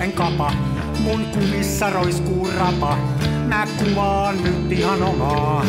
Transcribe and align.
en 0.00 0.12
kapa. 0.12 0.52
Mun 1.02 1.24
kumissa 1.24 1.90
roiskuu 1.90 2.48
rapa. 2.58 2.96
Mä 3.48 3.66
kuvaan 3.78 4.42
nyt 4.44 4.72
ihan 4.72 5.02
omaa. 5.02 5.64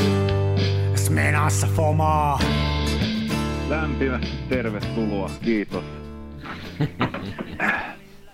Smenassa 0.95 1.67
fomaa. 1.67 2.39
Lämpimästi 3.69 4.37
tervetuloa, 4.49 5.29
kiitos. 5.43 5.83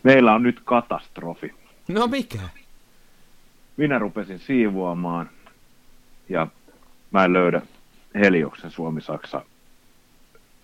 Meillä 0.04 0.34
on 0.34 0.44
nyt 0.44 0.62
katastrofi. 0.66 1.54
No 1.88 2.08
mikä? 2.08 2.40
Minä 3.78 4.00
rupesin 4.00 4.40
siivoamaan 4.40 5.30
ja 6.30 6.48
mä 7.12 7.26
en 7.26 7.34
löydä 7.34 7.62
Helioksen 8.16 8.72
Suomi-Saksa 8.72 9.42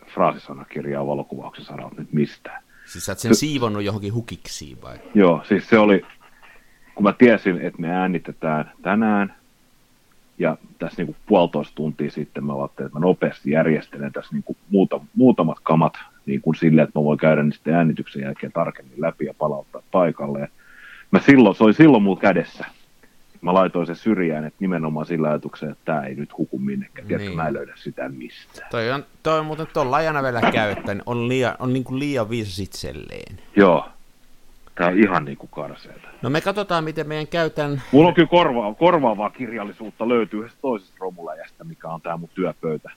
fraasisanakirjaa 0.08 1.08
valokuvauksen 1.08 1.66
saralta 1.66 1.96
nyt 1.98 2.14
mistään. 2.14 2.63
Siis 2.94 3.06
sä 3.06 3.12
oot 3.12 3.20
sen 3.20 3.36
siivonnut 3.36 3.84
johonkin 3.84 4.14
hukiksi 4.14 4.78
vai? 4.84 4.98
Joo, 5.14 5.42
siis 5.48 5.70
se 5.70 5.78
oli, 5.78 6.02
kun 6.96 7.04
mä 7.04 7.14
tiesin, 7.14 7.62
että 7.62 7.82
me 7.82 7.90
äänitetään 7.90 8.72
tänään, 8.82 9.36
ja 10.40 10.58
tässä 10.80 10.98
niin 10.98 11.06
kuin 11.06 11.16
puolitoista 11.26 11.76
tuntia 11.76 12.12
sitten 12.12 12.46
mä 12.46 12.54
ajattelin, 12.56 12.88
että 12.88 13.00
mä 13.00 13.06
nopeasti 13.06 13.52
järjestelen 13.52 14.14
tässä 14.14 14.34
niin 14.34 14.44
kuin 14.44 14.58
muuta, 14.70 15.00
muutamat 15.16 15.58
kamat 15.64 15.94
niin 16.26 16.42
kuin 16.42 16.56
silleen, 16.56 16.88
että 16.88 17.00
mä 17.00 17.04
voin 17.04 17.20
käydä 17.20 17.44
niistä 17.44 17.78
äänityksen 17.78 18.22
jälkeen 18.22 18.52
tarkemmin 18.52 19.02
läpi 19.02 19.26
ja 19.26 19.34
palauttaa 19.38 19.82
paikalle. 19.92 20.50
Mä 21.12 21.20
silloin, 21.20 21.56
se 21.56 21.64
oli 21.64 21.74
silloin 21.74 22.04
mulla 22.04 22.22
kädessä. 22.22 22.66
Mä 23.44 23.54
laitoin 23.54 23.86
sen 23.88 23.96
syrjään, 23.96 24.46
että 24.46 24.58
nimenomaan 24.60 25.06
sillä 25.06 25.28
ajatuksella, 25.30 25.72
että 25.72 25.86
tämä 25.86 26.04
ei 26.04 26.16
nyt 26.16 26.38
huku 26.38 26.60
minnekään. 26.60 27.08
Tiedätkö, 27.08 27.30
Niin. 27.30 27.38
mä 27.38 27.48
en 27.48 27.54
löydä 27.54 27.74
sitä 27.76 28.10
mistään. 28.10 28.68
Toi 28.72 28.92
on, 28.92 29.06
toi 29.24 29.40
on 29.40 29.46
muuten 29.46 29.68
tuolla 29.74 29.96
ajana 29.96 30.24
vielä 30.24 30.42
käy, 30.52 30.72
että 30.72 30.96
on 31.06 31.28
liian, 31.28 31.56
on 31.60 31.74
niin 31.74 31.84
kuin 31.84 32.00
liian 32.00 32.30
viisas 32.30 32.60
itselleen. 32.60 33.40
Joo. 33.56 33.86
Tää 34.76 34.88
on 34.88 35.00
ihan 35.00 35.26
niin 35.26 35.38
kuin 35.38 35.50
karseeta. 35.52 36.08
No 36.22 36.30
me 36.30 36.42
katsotaan, 36.42 36.84
miten 36.84 37.08
meidän 37.08 37.28
käytän... 37.28 37.82
Mulla 37.92 38.08
on 38.08 38.14
kyllä 38.14 38.28
korvaa, 38.28 38.74
korvaavaa 38.74 39.30
kirjallisuutta 39.30 40.10
löytyy 40.10 40.40
yhdestä 40.40 40.62
toisesta 40.62 40.96
romuläjästä, 41.00 41.64
mikä 41.64 41.88
on 41.90 42.02
tää 42.02 42.18
mun 42.18 42.30
työpöytä. 42.34 42.90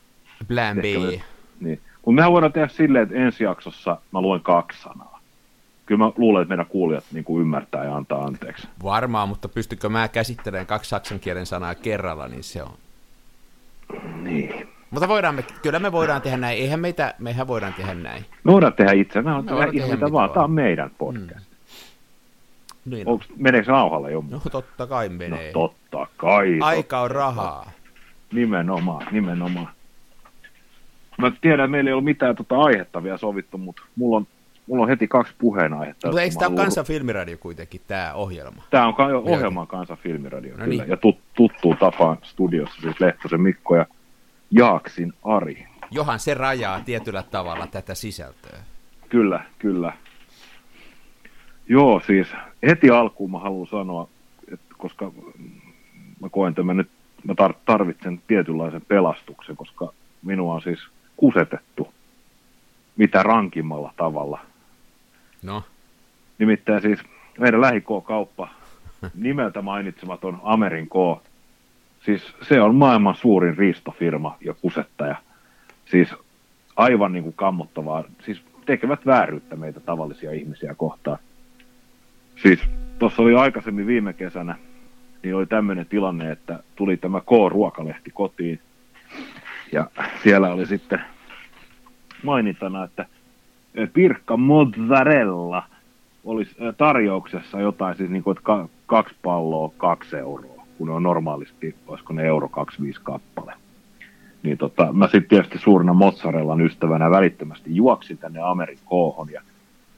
Plan 0.49 0.77
B. 0.77 0.85
Ehkä 0.85 1.01
me- 1.01 1.23
Niin. 1.61 1.81
Kun 2.03 2.15
mehän 2.15 2.33
voidaan 2.33 2.53
tehdä 2.53 2.69
silleen, 2.69 3.03
että 3.03 3.15
ensi 3.17 3.45
jaksossa 3.45 3.99
mä 4.13 4.21
luen 4.21 4.41
kaksi 4.41 4.83
sanaa. 4.83 5.16
Kyllä 5.87 5.99
mä 6.05 6.13
luulen, 6.17 6.43
että 6.43 6.49
meidän 6.49 6.67
kuulijat 6.67 7.05
niin 7.13 7.25
kuin 7.25 7.41
ymmärtää 7.41 7.85
ja 7.85 7.97
antaa 7.97 8.25
anteeksi. 8.25 8.69
Varmaan, 8.83 9.29
mutta 9.29 9.49
pystykö 9.49 9.89
mä 9.89 10.09
käsittelemään 10.09 10.67
kaksi 10.67 10.89
saksan 10.91 11.21
kielen 11.21 11.47
sanaa 11.47 11.75
kerralla, 11.75 12.29
niin 12.29 12.43
se 12.45 12.63
on. 12.63 12.73
Niin. 14.23 14.69
Mutta 14.91 15.09
voidaan 15.09 15.35
me, 15.35 15.45
kyllä 15.63 15.79
me 15.79 15.93
voidaan 15.93 16.23
tehdä 16.23 16.37
näin. 16.37 16.59
Eihän 16.59 16.81
meitä, 16.81 17.15
mehän 17.19 17.47
voidaan 17.47 17.75
tehdä 17.75 17.95
näin. 17.95 18.25
Me 18.45 18.53
voidaan 18.53 18.73
tehdä 18.73 18.93
itse. 18.93 19.23
Me 19.23 19.25
voidaan 19.35 19.45
Me 19.45 19.51
tehdä 19.51 19.73
tehdä 19.73 19.87
mitä 19.95 20.01
vaan. 20.01 20.13
vaan. 20.13 20.31
Tämä 20.31 20.45
on 20.45 20.51
meidän 20.51 20.91
podcast. 20.99 21.31
Niin 21.31 21.47
Mm. 22.87 23.03
Onks, 23.07 23.27
meneekö 23.37 23.65
se 23.65 23.73
nauhalle 23.73 24.13
jo? 24.13 24.25
No 24.31 24.41
totta 24.51 24.87
kai 24.87 25.09
no 25.09 25.15
menee. 25.15 25.53
totta 25.53 26.07
kai. 26.17 26.59
Aika 26.63 27.01
on 27.01 27.11
rahaa. 27.11 27.71
Nimenomaan, 28.33 29.07
nimenomaan. 29.13 29.69
Mä 31.19 31.33
tiedän, 31.41 31.65
että 31.65 31.71
meillä 31.71 31.91
ei 31.91 31.95
ole 31.95 32.03
mitään 32.03 32.37
tota 32.37 32.57
aihetta 32.59 33.03
vielä 33.03 33.17
sovittu, 33.19 33.59
mutta 33.59 33.83
mulla 33.97 34.17
on, 34.17 34.27
mulla 34.67 34.83
on 34.83 34.89
heti 34.89 35.09
kaksi 35.09 35.35
puheenaihetta. 35.39 36.09
Mutta 36.09 36.23
eikö 36.23 36.35
mä 36.35 36.39
tämä 36.41 36.49
ole 36.49 36.57
Kansan 36.57 36.85
filmiradio 36.85 37.39
kuitenkin, 37.39 37.81
tämä 37.87 38.13
ohjelma? 38.15 38.63
Tämä 38.71 38.87
on 38.87 38.95
ka- 38.95 39.07
ohjelman 39.07 39.67
kanssa 39.67 39.97
filmiradio, 39.97 40.51
No 40.53 40.65
kyllä. 40.65 40.67
niin. 40.67 40.91
Ja 40.91 40.97
tut- 40.97 41.21
tuttuun 41.35 41.77
tapaan 41.77 42.19
studiossa 42.23 42.81
siis 42.81 43.01
Lehtosen 43.01 43.41
Mikko 43.41 43.77
ja 43.77 43.87
Jaaksin 44.51 45.13
Ari. 45.25 45.67
Johan 45.91 46.19
se 46.19 46.35
rajaa 46.35 46.81
tietyllä 46.81 47.23
tavalla 47.23 47.67
tätä 47.67 47.95
sisältöä. 47.95 48.59
Kyllä, 49.09 49.45
kyllä. 49.59 49.93
Joo, 51.69 52.01
siis 52.07 52.29
heti 52.67 52.91
alkuun 52.91 53.31
mä 53.31 53.39
haluan 53.39 53.67
sanoa, 53.67 54.09
että 54.53 54.75
koska 54.79 55.13
mä 56.21 56.29
koen 56.31 56.55
tämän 56.55 56.77
nyt, 56.77 56.89
mä 57.25 57.35
tar- 57.49 57.55
tarvitsen 57.65 58.21
tietynlaisen 58.27 58.83
pelastuksen, 58.89 59.57
koska 59.57 59.93
minua 60.23 60.55
on 60.55 60.63
siis 60.63 60.79
kusetettu 61.17 61.89
mitä 62.97 63.23
rankimmalla 63.23 63.93
tavalla. 63.97 64.41
No, 65.47 65.63
Nimittäin 66.39 66.83
siis 66.83 67.01
meidän 67.39 67.61
lähikokauppa, 67.61 68.49
nimeltä 69.15 69.63
mainitsematon 69.63 70.41
Amerin 70.43 70.89
K, 70.89 71.23
siis 72.05 72.35
se 72.43 72.61
on 72.61 72.75
maailman 72.75 73.15
suurin 73.15 73.57
riistofirma 73.57 74.37
ja 74.41 74.55
kusettaja. 74.55 75.17
Siis 75.85 76.15
aivan 76.77 77.13
niin 77.13 77.23
kuin 77.23 77.35
kammottavaa, 77.37 78.05
siis 78.25 78.43
tekevät 78.67 79.07
vääryyttä 79.07 79.57
meitä 79.57 79.81
tavallisia 79.81 80.33
ihmisiä 80.33 80.75
kohtaan. 80.75 81.19
Siis 82.43 82.61
tuossa 82.99 83.23
oli 83.23 83.35
aikaisemmin 83.35 83.87
viime 83.87 84.13
kesänä, 84.13 84.57
niin 85.23 85.35
oli 85.35 85.47
tämmöinen 85.47 85.87
tilanne, 85.87 86.31
että 86.31 86.63
tuli 86.77 86.97
tämä 86.97 87.21
K-ruokalehti 87.21 88.11
kotiin, 88.11 88.61
ja 89.73 89.91
siellä 90.23 90.53
oli 90.53 90.67
sitten 90.67 91.01
mainintana, 92.23 92.85
että 92.85 93.07
Pirkka 93.93 94.37
Mozzarella 94.37 95.63
olisi 96.25 96.51
eh, 96.59 96.75
tarjouksessa 96.79 97.61
jotain, 97.61 97.97
siis 97.97 98.11
niin 98.11 98.23
kuin, 98.23 98.33
että 98.37 98.45
ka- 98.45 98.69
kaksi 98.87 99.15
palloa, 99.23 99.73
kaksi 99.77 100.17
euroa, 100.17 100.67
kun 100.79 100.87
ne 100.89 100.95
on 100.95 101.03
normaalisti, 101.03 101.75
olisiko 101.87 102.13
ne 102.13 102.25
euro 102.27 102.49
25 102.49 103.01
kappale. 103.03 103.53
Niin 104.43 104.59
tota, 104.59 104.93
mä 104.93 105.05
sitten 105.07 105.29
tietysti 105.29 105.59
suurena 105.59 105.95
mozzarellan 105.95 106.61
ystävänä 106.61 107.11
välittömästi 107.11 107.77
juoksin 107.77 108.19
tänne 108.19 108.41
Amerikoohon 108.41 109.29
ja 109.33 109.43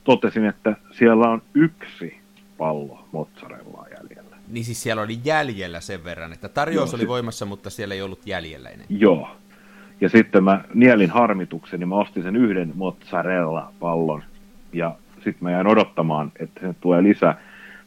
totesin, 0.04 0.44
että 0.44 0.76
siellä 0.98 1.28
on 1.30 1.42
yksi 1.54 2.16
pallo 2.58 3.04
mozzarellaa 3.12 3.86
jäljellä. 4.00 4.36
niin 4.48 4.64
siis 4.64 4.82
siellä 4.82 5.02
oli 5.02 5.18
jäljellä 5.24 5.80
sen 5.80 6.04
verran, 6.04 6.32
että 6.32 6.48
tarjous 6.48 6.88
Joo, 6.90 6.94
oli 6.96 7.02
se- 7.02 7.08
voimassa, 7.08 7.46
mutta 7.46 7.70
siellä 7.70 7.94
ei 7.94 8.02
ollut 8.02 8.26
jäljellä 8.26 8.68
enää. 8.68 8.86
Joo. 8.88 9.28
Ja 10.00 10.08
sitten 10.08 10.44
mä 10.44 10.64
nielin 10.74 11.10
harmituksen, 11.10 11.80
niin 11.80 11.88
mä 11.88 11.96
ostin 11.96 12.22
sen 12.22 12.36
yhden 12.36 12.72
mozzarella-pallon. 12.74 14.22
Ja 14.72 14.94
sitten 15.14 15.38
mä 15.40 15.50
jäin 15.50 15.66
odottamaan, 15.66 16.32
että 16.38 16.60
se 16.60 16.74
tulee 16.80 17.02
lisää. 17.02 17.40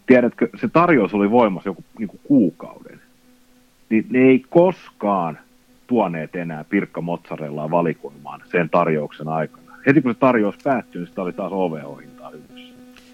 Tiedätkö, 0.05 0.49
se 0.55 0.67
tarjous 0.67 1.13
oli 1.13 1.31
voimassa 1.31 1.69
joku 1.69 1.83
niin 1.99 2.07
kuin 2.07 2.19
kuukauden. 2.23 3.01
Niin 3.89 4.05
ne 4.09 4.19
ei 4.19 4.45
koskaan 4.49 5.39
tuoneet 5.87 6.35
enää 6.35 6.63
Pirkka 6.63 7.01
Mozzarellaa 7.01 7.71
valikoimaan 7.71 8.41
sen 8.51 8.69
tarjouksen 8.69 9.27
aikana. 9.27 9.71
Heti 9.85 10.01
kun 10.01 10.13
se 10.13 10.19
tarjous 10.19 10.55
päättyi, 10.63 10.99
niin 10.99 11.07
sitä 11.07 11.21
oli 11.21 11.33
taas 11.33 11.51
OVO-hintaa 11.51 12.31
yhdessä. 12.31 12.60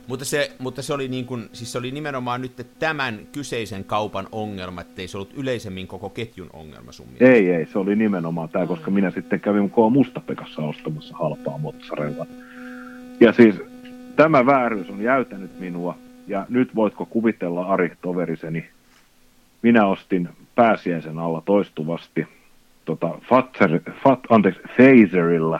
Mutta 0.07 0.25
se, 0.25 0.51
mutta 0.59 0.81
se 0.81 0.93
oli 0.93 1.07
niin 1.07 1.25
kuin, 1.25 1.49
siis 1.53 1.71
se 1.71 1.77
oli 1.77 1.91
nimenomaan 1.91 2.41
nyt 2.41 2.67
tämän 2.79 3.19
kyseisen 3.31 3.83
kaupan 3.83 4.27
ongelma, 4.31 4.81
ettei 4.81 5.07
se 5.07 5.17
ollut 5.17 5.33
yleisemmin 5.33 5.87
koko 5.87 6.09
ketjun 6.09 6.49
ongelma 6.53 6.91
sun 6.91 7.05
mielestä. 7.05 7.25
Ei, 7.25 7.49
ei, 7.49 7.65
se 7.65 7.79
oli 7.79 7.95
nimenomaan 7.95 8.49
tämä, 8.49 8.67
koska 8.67 8.91
minä 8.91 9.11
sitten 9.11 9.39
kävin 9.39 9.69
K. 9.69 9.73
Mustapekassa 9.91 10.61
ostamassa 10.61 11.17
halpaa 11.17 11.57
mozzarella. 11.57 12.25
Ja 13.19 13.33
siis 13.33 13.55
tämä 14.15 14.45
vääryys 14.45 14.89
on 14.89 15.01
jäytänyt 15.01 15.59
minua, 15.59 15.97
ja 16.27 16.45
nyt 16.49 16.75
voitko 16.75 17.05
kuvitella, 17.05 17.65
Ari, 17.65 17.91
toveriseni, 18.01 18.69
minä 19.61 19.85
ostin 19.85 20.29
pääsiäisen 20.55 21.19
alla 21.19 21.41
toistuvasti 21.45 22.27
tota, 22.85 23.19
Fatser, 23.29 23.79
Fat, 24.03 24.19
anteeksi, 24.29 24.61
Phaserilla, 24.61 25.59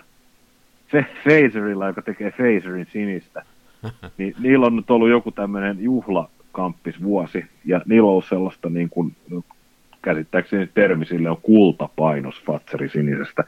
Fe, 0.87 1.05
Phaserilla, 1.23 1.87
joka 1.87 2.01
tekee 2.01 2.31
Phaserin 2.31 2.87
sinistä, 2.91 3.43
niin 4.17 4.35
niillä 4.39 4.65
on 4.65 4.75
nyt 4.75 4.91
ollut 4.91 5.09
joku 5.09 5.31
tämmöinen 5.31 5.77
juhlakampisvuosi, 5.79 7.45
ja 7.65 7.81
niillä 7.85 8.05
on 8.05 8.11
ollut 8.11 8.25
sellaista 8.25 8.69
niin 8.69 8.89
kuin, 8.89 9.15
käsittääkseni 10.01 10.67
termi 10.67 11.06
sille 11.06 11.29
on 11.29 11.41
kultapainos 11.41 12.44
Fatseri 12.45 12.89
sinisestä. 12.89 13.44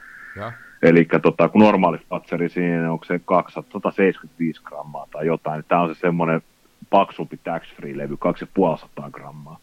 Eli 0.82 1.08
tota, 1.22 1.48
kun 1.48 1.60
normaali 1.60 1.98
Fatseri 1.98 2.48
sininen, 2.48 2.90
onko 2.90 3.04
se 3.04 3.20
275 3.24 4.62
grammaa 4.64 5.06
tai 5.12 5.26
jotain, 5.26 5.58
niin 5.58 5.64
tämä 5.68 5.80
on 5.80 5.94
se 5.94 6.00
semmoinen 6.00 6.42
paksumpi 6.90 7.36
tax-free-levy, 7.44 8.16
250 8.18 9.10
grammaa. 9.10 9.58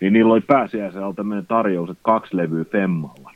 Niin 0.00 0.12
niillä 0.12 0.32
oli 0.32 0.40
pääsiäisellä 0.40 1.14
tämmöinen 1.14 1.46
tarjous, 1.46 1.90
että 1.90 2.02
kaksi 2.02 2.36
levyä 2.36 2.64
Femmalla. 2.64 3.32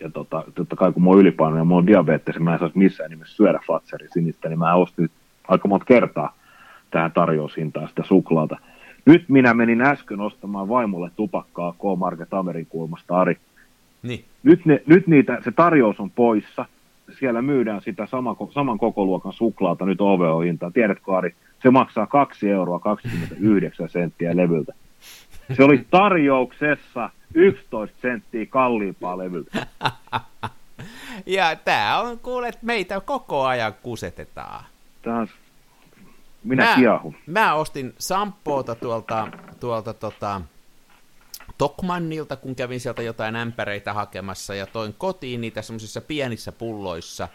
Ja 0.00 0.10
tota, 0.10 0.44
totta 0.54 0.76
kai 0.76 0.92
kun 0.92 1.02
mä 1.02 1.10
oon 1.10 1.20
ylipainoinen 1.20 1.60
ja 1.60 1.64
mä 1.64 1.74
oon 1.74 1.86
diabetes, 1.86 2.38
mä 2.38 2.52
en 2.52 2.58
saisi 2.58 2.78
missään 2.78 3.10
nimessä 3.10 3.36
syödä 3.36 3.60
Fatseri 3.66 4.08
sinistä, 4.08 4.48
niin 4.48 4.58
mä 4.58 4.74
ostin 4.74 5.10
aika 5.50 5.68
monta 5.68 5.86
kertaa 5.86 6.34
tähän 6.90 7.12
tarjoushintaan 7.12 7.88
sitä 7.88 8.02
suklaata. 8.08 8.56
Nyt 9.06 9.28
minä 9.28 9.54
menin 9.54 9.82
äsken 9.82 10.20
ostamaan 10.20 10.68
vaimolle 10.68 11.10
tupakkaa 11.16 11.72
K-Market 11.72 12.34
Amerin 12.34 12.66
kulmasta, 12.66 13.20
Ari. 13.20 13.36
Niin. 14.02 14.24
Nyt, 14.42 14.66
ne, 14.66 14.82
nyt 14.86 15.06
niitä, 15.06 15.38
se 15.44 15.50
tarjous 15.50 16.00
on 16.00 16.10
poissa. 16.10 16.64
Siellä 17.18 17.42
myydään 17.42 17.80
sitä 17.80 18.06
sama, 18.06 18.36
saman 18.50 18.78
kokoluokan 18.78 19.32
suklaata 19.32 19.86
nyt 19.86 20.00
OVO-hintaan. 20.00 20.72
Tiedätkö, 20.72 21.16
Ari, 21.16 21.34
se 21.62 21.70
maksaa 21.70 22.06
2 22.06 22.50
euroa 22.50 22.78
29 22.78 23.88
senttiä 23.88 24.36
levyltä. 24.36 24.72
Se 25.56 25.64
oli 25.64 25.86
tarjouksessa 25.90 27.10
11 27.34 27.96
senttiä 28.02 28.46
kalliimpaa 28.46 29.18
levyltä. 29.18 29.66
Ja 31.26 31.56
tää 31.56 32.00
on, 32.00 32.18
kuulet, 32.18 32.58
meitä 32.62 33.00
koko 33.00 33.44
ajan 33.44 33.74
kusetetaan. 33.82 34.64
Tämä 35.02 35.18
on, 35.18 35.28
minä 36.44 36.64
mä, 36.64 36.76
kiahun. 36.76 37.16
Mä 37.26 37.54
ostin 37.54 37.94
sampoota 37.98 38.74
tuolta, 38.74 39.28
tuolta 39.60 39.94
tota, 39.94 40.40
Tokmannilta, 41.58 42.36
kun 42.36 42.54
kävin 42.54 42.80
sieltä 42.80 43.02
jotain 43.02 43.36
ämpäreitä 43.36 43.92
hakemassa, 43.92 44.54
ja 44.54 44.66
toin 44.66 44.94
kotiin 44.98 45.40
niitä 45.40 45.62
semmoisissa 45.62 46.00
pienissä 46.00 46.52
pulloissa. 46.52 47.28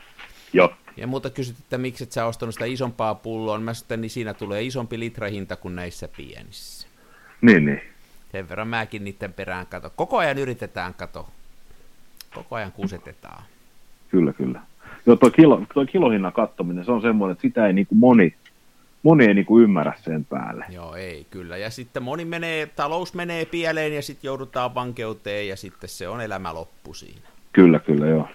Joo. 0.54 0.74
Ja 0.98 1.08
muuta 1.08 1.30
kysyt, 1.30 1.60
että 1.60 1.78
miksi 1.78 2.04
et 2.04 2.12
sä 2.12 2.26
ostanut 2.26 2.56
sitä 2.56 2.66
isompaa 2.66 3.16
pulloa, 3.16 3.60
mä 3.60 3.74
sitten, 3.74 4.02
niin 4.02 4.10
siinä 4.10 4.34
tulee 4.34 4.64
isompi 4.64 5.00
litrahinta 5.00 5.56
kuin 5.56 5.76
näissä 5.76 6.10
pienissä. 6.18 6.88
Niin, 7.42 7.66
niin. 7.66 7.82
Sen 8.32 8.50
verran 8.50 8.68
mäkin 8.68 9.04
niiden 9.04 9.34
perään 9.34 9.68
kato. 9.68 9.90
Koko 9.96 10.18
ajan 10.18 10.38
yritetään 10.38 10.94
kato. 10.94 11.28
Koko 12.36 12.56
ajan 12.56 12.72
kusetetaan. 12.72 13.44
Kyllä, 14.10 14.34
kyllä. 14.34 14.62
Joo, 15.06 15.16
tuo, 15.16 15.32
kilo, 15.32 15.62
tuo 15.74 15.86
kilohinnan 15.86 16.34
kattominen, 16.34 16.86
se 16.86 16.92
on 16.92 17.02
semmoinen, 17.02 17.32
että 17.32 17.42
sitä 17.42 17.68
ei 17.68 17.74
niin 17.74 17.88
kuin 17.88 18.00
moni, 18.00 18.36
moni 19.06 19.26
ei 19.26 19.34
niin 19.34 19.46
kuin 19.46 19.64
ymmärrä 19.64 19.94
sen 19.98 20.26
päälle. 20.26 20.66
Joo, 20.70 20.96
ei 20.96 21.28
kyllä. 21.30 21.58
Ja 21.58 21.70
sitten 21.70 22.04
moni 22.04 22.26
menee, 22.26 22.66
talous 22.66 23.14
menee 23.14 23.46
pieleen 23.46 23.96
ja 23.96 24.02
sitten 24.02 24.28
joudutaan 24.28 24.76
vankeuteen 24.76 25.48
ja 25.48 25.56
sitten 25.56 25.90
se 25.90 26.08
on 26.08 26.22
elämä 26.22 26.54
loppu 26.54 26.94
siinä. 26.94 27.28
Kyllä, 27.54 27.80
kyllä, 27.80 28.08
joo. 28.08 28.28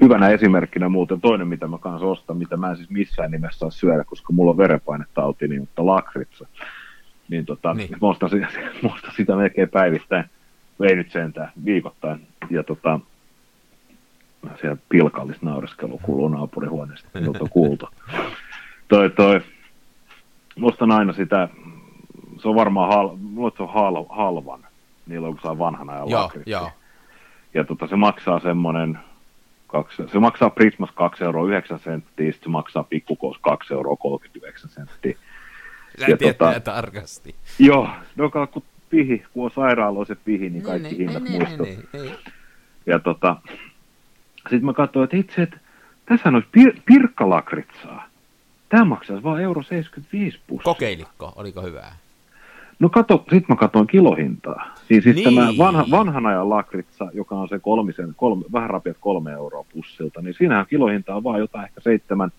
Hyvänä 0.00 0.28
esimerkkinä 0.28 0.88
muuten 0.88 1.20
toinen, 1.20 1.48
mitä 1.48 1.66
mä 1.68 1.78
kanssa 1.78 2.06
ostan, 2.06 2.36
mitä 2.36 2.56
mä 2.56 2.70
en 2.70 2.76
siis 2.76 2.90
missään 2.90 3.30
nimessä 3.30 3.58
saa 3.58 3.70
syödä, 3.70 4.04
koska 4.04 4.32
mulla 4.32 4.50
on 4.50 4.56
verenpainetauti, 4.56 5.48
niin 5.48 5.60
mutta 5.60 5.86
lakritsa. 5.86 6.46
Niin, 7.28 7.46
tota, 7.46 7.74
Niin. 7.74 7.90
Mä, 8.02 8.08
ostan, 8.08 8.30
sitä- 8.30 8.48
mä 8.82 8.94
ostan 8.94 9.12
sitä 9.16 9.36
melkein 9.36 9.68
päivittäin, 9.68 10.24
ei 10.88 10.96
nyt 10.96 11.10
sentään, 11.10 11.52
viikoittain. 11.64 12.26
Ja 12.50 12.62
tota, 12.62 13.00
siellä 14.60 14.76
pilkallis 14.88 15.42
naureskelu 15.42 15.98
kuuluu 16.02 16.28
naapurihuoneesta, 16.28 17.08
on 17.40 17.50
kuultu. 17.50 17.88
Toi, 18.88 19.10
toi, 19.10 19.40
mä 20.60 20.66
ostan 20.66 20.90
aina 20.92 21.12
sitä, 21.12 21.48
se 22.42 22.48
on 22.48 22.54
varmaan 22.54 22.88
hal, 22.94 23.16
mulla 23.16 23.46
on, 23.46 23.52
se 23.56 23.62
on 23.62 23.72
hal, 23.72 24.04
halvan, 24.08 24.60
niillä 25.06 25.28
on 25.28 25.38
saa 25.42 25.58
vanhana 25.58 25.94
ja 25.96 26.04
Joo, 26.08 26.32
joo. 26.46 26.70
Ja 27.54 27.64
tota, 27.64 27.86
se 27.86 27.96
maksaa 27.96 28.40
semmoinen, 28.40 28.98
kaksi, 29.66 30.02
se 30.12 30.18
maksaa 30.18 30.50
Prismas 30.50 30.90
2 30.94 31.24
euroa 31.24 31.46
9 31.48 31.78
senttiä, 31.78 32.32
sit 32.32 32.42
se 32.42 32.48
maksaa 32.48 32.84
pikkukous 32.84 33.38
2 33.38 33.74
euroa 33.74 33.96
39 33.96 34.70
senttiä. 34.70 35.14
Sä 36.00 36.06
Ja 36.08 36.16
tota- 36.16 36.60
tarkasti. 36.60 37.34
Joo, 37.58 37.88
no 38.16 38.30
kun 38.30 38.62
pihi, 38.90 39.24
kun 39.32 39.44
on 39.44 39.50
sairaaloisen 39.50 40.16
pihi, 40.24 40.50
niin 40.50 40.62
kaikki 40.62 40.98
hinnat 40.98 41.22
muistuu. 41.28 41.66
niin, 41.66 41.88
niin. 41.92 42.14
Ja 42.86 42.98
tota, 42.98 43.36
sitten 44.36 44.64
mä 44.64 44.72
katsoin, 44.72 45.04
että 45.04 45.16
itse, 45.16 45.42
että 45.42 45.56
tässä 46.06 46.28
olisi 46.28 46.48
pir- 46.58 46.80
pirkkalakritsaa. 46.86 48.09
Tämä 48.70 48.84
maksaisi 48.84 49.22
vain 49.24 49.44
euro 49.44 49.62
75 49.62 50.38
pussi. 50.46 50.64
Kokeilikko, 50.64 51.32
oliko 51.36 51.62
hyvää? 51.62 51.96
No 52.78 52.88
kato, 52.88 53.24
sit 53.30 53.48
mä 53.48 53.56
katsoin 53.56 53.86
kilohintaa. 53.86 54.74
Niin 54.88 55.02
siis 55.02 55.16
Niin. 55.16 55.24
tämä 55.36 55.48
vanha, 55.58 55.84
vanhan 55.90 56.26
ajan 56.26 56.50
lakritsa, 56.50 57.08
joka 57.12 57.34
on 57.34 57.48
se 57.48 57.58
kolmisen, 57.58 58.12
kolme, 58.16 58.44
vähän 58.52 58.70
rapiat 58.70 58.96
kolme 59.00 59.32
euroa 59.32 59.64
pussilta, 59.72 60.22
niin 60.22 60.34
siinähän 60.38 60.66
kilohinta 60.66 61.14
on 61.14 61.24
vaan 61.24 61.40
jotain 61.40 61.64
ehkä 61.64 61.80
seitsemän, 61.80 62.30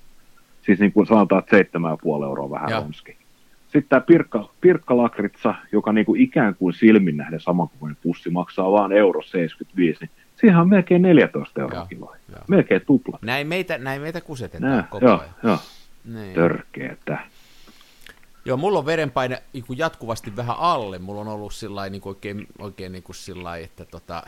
siis 0.65 0.79
niin 0.79 0.91
kuin 0.91 1.07
sanotaan, 1.07 1.39
että 1.39 1.55
seitsemän 1.57 1.91
ja 1.91 1.97
puoli 2.01 2.25
euroa 2.25 2.49
vähän 2.49 2.69
Joo. 2.69 2.81
romski. 2.81 3.15
Sitten 3.63 3.89
tämä 3.89 4.01
pirkka, 4.01 4.49
pirkkalakritsa, 4.61 5.55
joka 5.71 5.93
niin 5.93 6.05
kuin 6.05 6.21
ikään 6.21 6.55
kuin 6.55 6.73
silmin 6.73 7.17
nähden 7.17 7.39
samankokoinen 7.39 7.97
pussi, 8.03 8.29
maksaa 8.29 8.71
vaan 8.71 8.91
euro 8.91 9.21
75, 9.21 9.97
niin 10.01 10.09
siihen 10.35 10.57
on 10.57 10.69
melkein 10.69 11.01
14 11.01 11.61
euroa 11.61 11.87
Joo, 11.91 12.15
joo. 12.31 12.41
Melkein 12.47 12.81
tupla. 12.85 13.19
Näin 13.21 13.47
meitä, 13.47 13.77
näin 13.77 14.01
meitä 14.01 14.21
kusetetaan 14.21 14.71
Nää, 14.73 14.83
koko 14.89 15.05
joo, 15.05 15.17
ajan. 15.19 15.29
joo, 15.43 15.57
Niin. 16.05 16.33
törkeetä. 16.33 17.17
Joo, 18.45 18.57
mulla 18.57 18.79
on 18.79 18.85
verenpaine 18.85 19.43
niin 19.53 19.65
jatkuvasti 19.77 20.35
vähän 20.35 20.55
alle. 20.59 20.99
Mulla 20.99 21.21
on 21.21 21.27
ollut 21.27 21.53
sillä 21.53 21.89
niin 21.89 22.01
oikein, 22.05 22.47
oikein 22.59 22.91
niin 22.91 23.03
kuin 23.03 23.15
sillä 23.15 23.57
että 23.57 23.85
tota, 23.85 24.23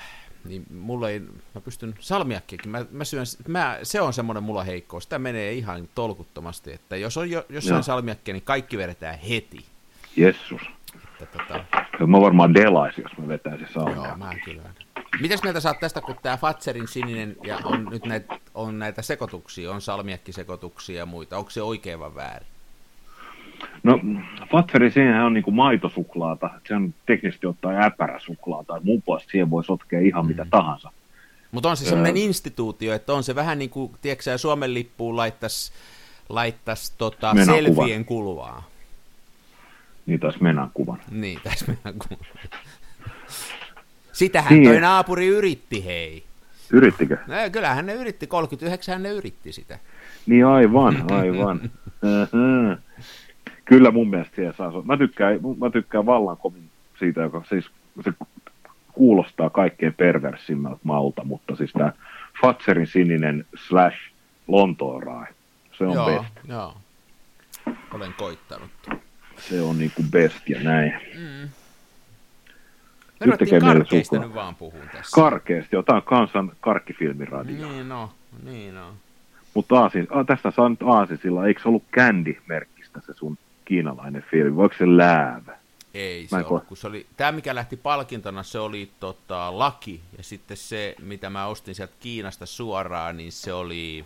niin 0.45 0.65
mulla 0.73 1.09
ei, 1.09 1.19
mä 1.55 1.61
pystyn 1.63 1.93
salmiakkiakin, 1.99 2.71
mä, 2.71 2.85
mä 2.91 3.03
syön, 3.03 3.25
mä, 3.47 3.79
se 3.83 4.01
on 4.01 4.13
semmoinen 4.13 4.43
mulla 4.43 4.63
heikkous, 4.63 5.03
sitä 5.03 5.19
menee 5.19 5.53
ihan 5.53 5.89
tolkuttomasti, 5.95 6.73
että 6.73 6.97
jos 6.97 7.17
on 7.17 7.29
jo, 7.29 7.45
jossain 7.49 7.75
Joo. 7.75 7.83
salmiakkia, 7.83 8.33
niin 8.33 8.43
kaikki 8.43 8.77
vedetään 8.77 9.19
heti. 9.19 9.65
Jessus. 10.15 10.61
Että, 11.21 11.25
tota, 11.37 11.63
Mä 12.07 12.21
varmaan 12.21 12.53
delaisin, 12.53 13.01
jos 13.03 13.17
mä 13.17 13.27
vetäisin 13.27 13.67
joo, 13.75 13.85
salmia. 13.85 14.15
mä 14.17 14.35
kyllä. 14.45 14.69
Mitäs 15.21 15.43
mieltä 15.43 15.59
saat 15.59 15.79
tästä, 15.79 16.01
kun 16.01 16.15
tämä 16.21 16.37
Fatserin 16.37 16.87
sininen 16.87 17.35
ja 17.43 17.57
on 17.63 17.85
nyt 17.91 18.05
näitä, 18.05 18.39
on 18.55 18.79
näitä 18.79 19.01
sekoituksia, 19.01 19.71
on 19.71 19.81
salmiakkisekoituksia 19.81 20.97
ja 20.97 21.05
muita, 21.05 21.37
onko 21.37 21.49
se 21.49 21.61
oikein 21.61 21.99
vai 21.99 22.15
väärin? 22.15 22.47
No, 23.83 23.99
Fatseri, 24.51 24.91
siinähän 24.91 25.25
on 25.25 25.33
niinku 25.33 25.51
maitosuklaata. 25.51 26.49
Se 26.67 26.75
on 26.75 26.93
teknisesti 27.05 27.47
ottaen 27.47 27.81
äpäräsuklaata. 27.81 28.81
Mun 28.83 29.01
puolesta 29.01 29.31
siihen 29.31 29.49
voi 29.49 29.63
sotkea 29.63 29.99
ihan 29.99 30.25
Mm. 30.25 30.27
mitä 30.27 30.45
tahansa. 30.49 30.91
Mutta 31.51 31.69
on 31.69 31.77
se 31.77 31.85
semmoinen 31.85 32.17
instituutio, 32.17 32.93
että 32.93 33.13
on 33.13 33.23
se 33.23 33.35
vähän 33.35 33.59
niin 33.59 33.69
kuin, 33.69 33.91
tiedätkö 34.01 34.37
Suomen 34.37 34.73
lippuun 34.73 35.17
laittaisi 35.17 35.73
laittaisi 36.29 36.93
tota, 36.97 37.33
Menan 37.33 37.55
selfien 37.55 38.05
kulvaa. 38.05 38.63
Niin 40.05 40.19
taas 40.19 40.41
mennään 40.41 40.69
kuvan. 40.73 40.99
Niin, 41.11 41.39
tässä 41.43 41.65
mennään 41.67 41.95
kuva. 41.99 42.25
Sitähän 44.13 44.53
Niin. 44.53 44.69
toi 44.69 44.79
naapuri 44.79 45.27
yritti, 45.27 45.85
hei. 45.85 46.23
Yrittikö? 46.71 47.17
No, 47.27 47.33
kyllähän 47.51 47.85
ne 47.85 47.93
yritti, 47.93 48.27
39 48.27 49.03
ne 49.03 49.09
yritti 49.09 49.51
sitä. 49.53 49.79
Niin 50.25 50.45
aivan, 50.45 51.11
aivan. 51.11 51.61
Kyllä 53.65 53.91
mun 53.91 54.09
mielestä 54.09 54.35
siellä 54.35 54.53
saa. 54.53 54.81
Mä 54.85 54.97
tykkään, 54.97 55.39
mä 55.59 55.69
tykkään 55.69 56.05
vallan 56.05 56.37
kovin 56.37 56.69
siitä, 56.99 57.21
joka 57.21 57.43
siis 57.49 57.65
se 58.03 58.13
kuulostaa 58.93 59.49
kaikkein 59.49 59.93
perversimmältä 59.93 60.79
maulta, 60.83 61.23
mutta 61.23 61.55
siis 61.55 61.71
tämä 61.73 61.91
Fatserin 62.41 62.87
sininen 62.87 63.45
slash 63.67 63.97
Lontoon 64.47 65.03
rae, 65.03 65.27
se 65.77 65.83
on 65.85 65.93
joo, 65.93 66.05
best. 66.21 66.33
joo. 66.47 66.77
Olen 67.93 68.13
koittanut. 68.17 68.69
Se 69.37 69.61
on 69.61 69.77
niinku 69.79 70.03
best 70.11 70.49
ja 70.49 70.63
näin. 70.63 70.93
Mm. 71.17 71.49
Me 73.25 73.31
Nyt 73.31 73.41
ruvettiin 73.41 73.61
karkeista 73.61 74.19
nyt 74.19 74.33
vaan 74.33 74.55
puhun 74.55 74.81
tässä. 74.93 75.15
Karkeasti, 75.21 75.75
jotain 75.75 76.01
kansan 76.01 76.51
karkkifilmiradio. 76.61 77.67
Niin 77.69 77.89
no, 77.89 78.11
niin 78.43 78.75
no. 78.75 78.93
Mutta 79.53 79.79
aasin, 79.79 80.07
a, 80.09 80.23
tästä 80.23 80.51
saa 80.51 80.69
nyt 80.69 80.83
aasisilla, 80.83 81.47
eikö 81.47 81.61
se 81.61 81.67
ollut 81.67 81.83
Candy-merkkistä 81.97 83.01
se 83.05 83.13
sun 83.13 83.37
kiinalainen 83.65 84.23
filmi, 84.31 84.55
voiko 84.55 84.75
se 84.77 84.97
läävä? 84.97 85.57
Ei 85.93 86.27
se 86.27 86.35
ollut, 86.35 86.63
kun 86.63 86.77
se 86.77 86.87
oli, 86.87 87.05
tämä 87.17 87.31
mikä 87.31 87.55
lähti 87.55 87.77
palkintona, 87.77 88.43
se 88.43 88.59
oli 88.59 88.89
tota, 88.99 89.59
laki, 89.59 90.01
ja 90.17 90.23
sitten 90.23 90.57
se, 90.57 90.95
mitä 91.01 91.29
mä 91.29 91.45
ostin 91.45 91.75
sieltä 91.75 91.93
Kiinasta 91.99 92.45
suoraan, 92.45 93.17
niin 93.17 93.31
se 93.31 93.53
oli, 93.53 94.05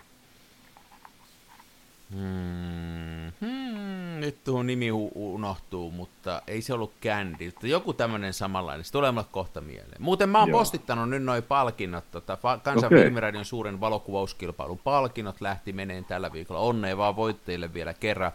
hmm, 2.11 3.31
hmm, 3.41 4.19
nyt 4.19 4.43
tuohon 4.43 4.67
nimi 4.67 4.91
unohtuu, 5.15 5.91
mutta 5.91 6.41
ei 6.47 6.61
se 6.61 6.73
ollut 6.73 6.93
Candy, 7.01 7.53
joku 7.63 7.93
tämmöinen 7.93 8.33
samanlainen, 8.33 8.85
se 8.85 8.91
tulee 8.91 9.11
mulle 9.11 9.25
kohta 9.31 9.61
mieleen. 9.61 10.01
Muuten 10.01 10.29
mä 10.29 10.39
oon 10.39 10.49
Joo. 10.49 10.59
postittanut 10.59 11.09
nyt 11.09 11.23
noin 11.23 11.43
palkinnot, 11.43 12.11
tota, 12.11 12.37
Kansan 12.63 12.89
filmiradion 12.89 13.45
suuren 13.45 13.79
valokuvauskilpailun 13.79 14.79
palkinnot 14.79 15.41
lähti 15.41 15.73
meneen 15.73 16.05
tällä 16.05 16.31
viikolla, 16.33 16.61
onnea 16.61 16.97
vaan 16.97 17.15
voittajille 17.15 17.73
vielä 17.73 17.93
kerran 17.93 18.31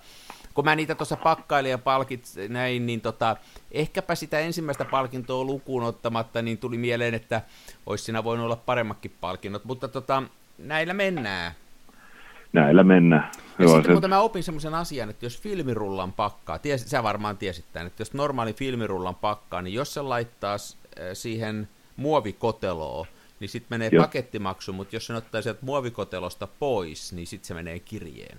kun 0.54 0.64
mä 0.64 0.76
niitä 0.76 0.94
tuossa 0.94 1.16
pakkailin 1.16 1.70
ja 1.70 1.78
palkit 1.78 2.24
näin, 2.48 2.86
niin 2.86 3.00
tota, 3.00 3.36
ehkäpä 3.70 4.14
sitä 4.14 4.40
ensimmäistä 4.40 4.84
palkintoa 4.84 5.44
lukuun 5.44 5.82
ottamatta, 5.82 6.42
niin 6.42 6.58
tuli 6.58 6.78
mieleen, 6.78 7.14
että 7.14 7.42
olisi 7.86 8.04
siinä 8.04 8.24
voinut 8.24 8.44
olla 8.44 8.56
paremmatkin 8.56 9.16
palkinnot, 9.20 9.64
mutta 9.64 9.88
tota, 9.88 10.22
näillä 10.58 10.94
mennään. 10.94 11.52
Näillä 12.52 12.84
mennään. 12.84 13.30
Ja 13.58 13.64
Joo, 13.64 13.74
sitten 13.74 14.00
se, 14.00 14.08
mä 14.08 14.20
opin 14.20 14.42
semmoisen 14.42 14.74
asian, 14.74 15.10
että 15.10 15.26
jos 15.26 15.40
filmirullan 15.40 16.12
pakkaa, 16.12 16.58
ties, 16.58 16.90
sä 16.90 17.02
varmaan 17.02 17.36
tiesit 17.36 17.64
tämän, 17.72 17.86
että 17.86 18.00
jos 18.00 18.14
normaali 18.14 18.52
filmirullan 18.52 19.14
pakkaa, 19.14 19.62
niin 19.62 19.74
jos 19.74 19.94
se 19.94 20.02
laittaa 20.02 20.54
äh, 20.54 20.58
siihen 21.12 21.68
muovikoteloon, 21.96 23.06
niin 23.40 23.48
sitten 23.48 23.68
menee 23.70 23.88
Joo. 23.92 24.04
pakettimaksu, 24.04 24.72
mutta 24.72 24.96
jos 24.96 25.06
se 25.06 25.14
ottaa 25.14 25.42
sieltä 25.42 25.60
muovikotelosta 25.62 26.48
pois, 26.58 27.12
niin 27.12 27.26
sitten 27.26 27.46
se 27.46 27.54
menee 27.54 27.78
kirjeen. 27.78 28.38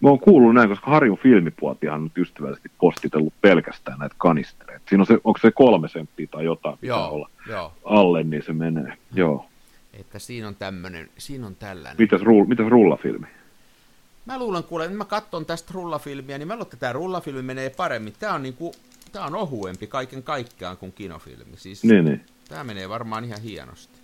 mä 0.00 0.08
oon 0.08 0.20
kuullut 0.20 0.54
näin, 0.54 0.68
koska 0.68 0.90
Harjun 0.90 1.18
filmipuotihan 1.18 1.94
on 1.96 2.04
nyt 2.04 2.18
ystävällisesti 2.18 2.70
postitellut 2.80 3.34
pelkästään 3.40 3.98
näitä 3.98 4.14
kanistereita. 4.18 4.84
Siinä 4.88 5.02
on 5.02 5.06
se, 5.06 5.14
onko 5.24 5.38
se 5.42 5.50
kolme 5.50 5.88
senttiä 5.88 6.26
tai 6.30 6.44
jotain 6.44 6.78
pitää 6.78 6.96
Joo, 6.96 7.08
olla 7.08 7.30
joo. 7.48 7.72
alle, 7.84 8.22
niin 8.22 8.42
se 8.42 8.52
menee. 8.52 8.92
Joo. 9.14 9.47
Että 9.98 10.18
siinä 10.18 10.48
on 10.48 10.54
tämmönen, 10.54 11.10
siinä 11.18 11.46
on 11.46 11.56
tällainen. 11.56 11.96
Mitäs, 11.98 12.20
rull, 12.22 12.44
mitäs 12.44 12.66
rullafilmi? 12.68 13.26
Mä 14.26 14.38
luulen, 14.38 14.64
kuule, 14.64 14.84
että 14.84 14.96
mä 14.96 15.04
katson 15.04 15.46
tästä 15.46 15.70
rullafilmiä, 15.74 16.38
niin 16.38 16.48
mä 16.48 16.54
luulen, 16.54 16.66
että 16.66 16.76
tämä 16.76 16.92
rullafilmi 16.92 17.42
menee 17.42 17.70
paremmin. 17.70 18.14
Tää 18.18 18.34
on 18.34 18.42
niinku, 18.42 18.74
tää 19.12 19.24
on 19.24 19.34
ohuempi 19.34 19.86
kaiken 19.86 20.22
kaikkiaan 20.22 20.76
kuin 20.76 20.92
kinofilmi. 20.92 21.56
Siis 21.56 21.84
Niin, 21.84 22.04
niin. 22.04 22.26
tää 22.48 22.64
menee 22.64 22.88
varmaan 22.88 23.24
ihan 23.24 23.40
hienosti. 23.40 23.98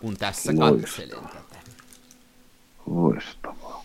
Kun 0.00 0.16
tässä 0.16 0.52
Loistavaa. 0.56 0.80
katselen 0.80 1.28
tätä. 1.28 1.60
Loistavaa. 2.86 3.84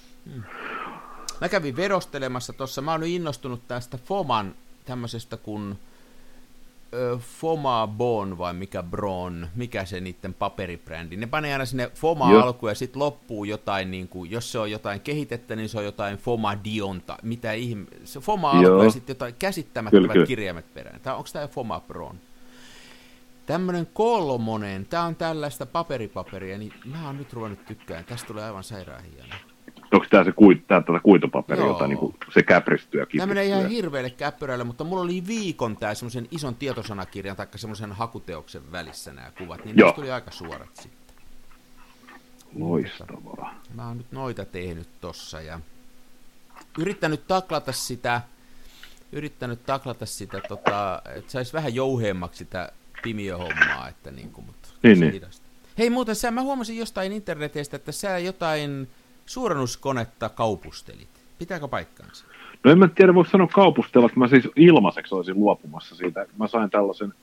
Mä 1.42 1.50
kävin 1.50 1.76
vedostelemassa 1.76 2.54
tuossa, 2.54 2.82
mä 2.82 2.92
oon 2.92 3.00
nyt 3.00 3.10
innostunut 3.10 3.68
tästä 3.68 3.98
Foman 3.98 4.56
tämmöisestä 4.86 5.38
kuin 5.38 5.80
Foma 7.20 7.88
Bon 7.98 8.38
vai 8.38 8.54
mikä 8.54 8.84
Bron, 8.84 9.48
mikä 9.56 9.86
se 9.86 10.00
niiden 10.00 10.34
paperibrändi. 10.34 11.18
Ne 11.18 11.28
panee 11.28 11.54
aina 11.54 11.66
sinne 11.66 11.92
Foma 11.96 12.42
alkuun 12.42 12.72
ja 12.72 12.76
sitten 12.76 13.00
loppuu 13.00 13.44
jotain, 13.44 13.92
niin 13.92 14.08
kuin, 14.08 14.32
jos 14.32 14.52
se 14.52 14.60
on 14.60 14.72
jotain 14.72 15.02
kehitettä, 15.02 15.56
niin 15.56 15.70
se 15.70 15.78
on 15.78 15.86
jotain 15.86 16.18
Foma 16.18 16.64
Dionta. 16.64 17.18
Mitä 17.24 17.54
ihme... 17.54 17.86
Se 18.04 18.20
Foma 18.20 18.52
alku 18.52 18.84
ja 18.84 18.92
sitten 18.92 19.14
jotain 19.14 19.36
käsittämättömät 19.40 20.12
kyllä, 20.12 20.26
kirjaimet 20.26 20.74
perään. 20.74 21.00
Tää, 21.00 21.16
onko 21.16 21.30
tämä 21.34 21.48
Foma 21.48 21.80
Bron? 21.80 22.16
Tämmönen 23.46 23.88
kolmonen, 23.94 24.86
tämä 24.86 25.04
on 25.04 25.16
tällaista 25.16 25.66
paperipaperia, 25.66 26.58
niin 26.58 26.74
mä 26.86 27.06
oon 27.06 27.18
nyt 27.18 27.34
ruvennut 27.34 27.66
tykkään. 27.66 28.06
Tästä 28.06 28.28
tulee 28.28 28.44
aivan 28.44 28.64
sairaan 28.64 29.04
hieno 29.04 29.36
onko 29.92 30.06
tämä 30.10 30.24
se 30.24 30.32
kuit, 30.32 30.68
tää, 30.68 30.82
tätä 30.82 31.00
kuitupaperi, 31.00 31.62
Joo. 31.62 31.68
jota 31.68 31.88
niin 31.88 31.98
kuin, 31.98 32.16
se 32.34 32.44
käpristyy 32.44 33.00
ja 33.00 33.06
Tämä 33.18 33.26
menee 33.26 33.46
ihan 33.46 33.70
hirveälle 33.70 34.10
käppyrälle, 34.10 34.64
mutta 34.64 34.84
mulla 34.84 35.02
oli 35.02 35.28
viikon 35.28 35.78
tämä 35.78 35.94
semmoisen 35.94 36.28
ison 36.32 36.56
tietosanakirjan 36.56 37.36
tai 37.36 37.48
semmoisen 37.56 37.92
hakuteoksen 37.92 38.72
välissä 38.72 39.14
nämä 39.14 39.32
kuvat, 39.38 39.66
niin 39.66 39.76
ne 39.76 39.94
tuli 39.96 40.12
aika 40.12 40.32
suorat 40.32 40.70
sitten. 40.74 41.16
Loistavaa. 42.56 43.56
Mä 43.74 43.88
oon 43.88 43.98
nyt 43.98 44.12
noita 44.12 44.46
tehnyt 44.46 44.88
tossa 45.02 45.42
ja 45.42 45.60
yrittänyt 46.80 47.28
taklata 47.28 47.72
sitä, 47.72 48.22
yrittänyt 49.12 49.66
taklata 49.66 50.06
sitä, 50.06 50.42
tota, 50.48 51.02
että 51.16 51.32
saisi 51.32 51.54
vähän 51.54 51.76
jouheemmaksi 51.76 52.38
sitä 52.38 52.72
pimiöhommaa, 53.04 53.88
että 53.90 54.12
niin 54.12 54.32
kuin, 54.32 54.46
mutta 54.46 54.70
niin, 54.84 55.00
niin. 55.00 55.22
Hei 55.78 55.90
muuten 55.90 56.16
sä, 56.16 56.32
mä 56.32 56.42
huomasin 56.42 56.78
jostain 56.78 57.12
internetistä, 57.12 57.76
että 57.76 57.92
sä 57.92 58.18
jotain 58.18 58.88
suurennuskonetta 59.26 60.30
kaupustelit. 60.30 61.10
Pitääkö 61.38 61.68
paikkaansa? 61.68 62.26
No 62.64 62.72
en 62.72 62.80
mä 62.80 62.88
tiedä, 62.88 63.14
voiko 63.14 63.30
sanoa 63.30 63.48
kaupustella, 63.48 64.06
että 64.06 64.20
mä 64.20 64.28
siis 64.28 64.48
ilmaiseksi 64.56 65.16
olisin 65.16 65.40
luopumassa 65.40 65.96
siitä. 65.96 66.26
Mä 66.40 66.48
sain 66.48 66.70
tällaisen 66.70 67.14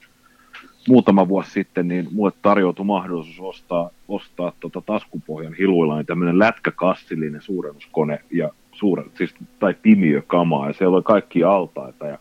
muutama 0.89 1.29
vuosi 1.29 1.51
sitten, 1.51 1.89
niin 1.89 2.09
mulle 2.13 2.33
tarjoutui 2.43 2.85
mahdollisuus 2.85 3.41
ostaa, 3.41 3.91
ostaa 4.09 4.53
tota 4.61 4.81
taskupohjan 4.81 5.55
hiluilla 5.55 5.97
niin 5.97 6.07
tämmöinen 6.07 6.39
lätkäkassillinen 6.39 7.43
suurennuskone 7.43 8.25
ja 8.31 8.51
suure, 8.73 9.05
siis, 9.15 9.35
tai 9.59 9.75
pimiökamaa, 9.83 10.67
ja 10.67 10.73
siellä 10.73 10.97
oli 10.97 11.03
kaikki 11.03 11.45
altaita, 11.45 12.07
ja 12.07 12.19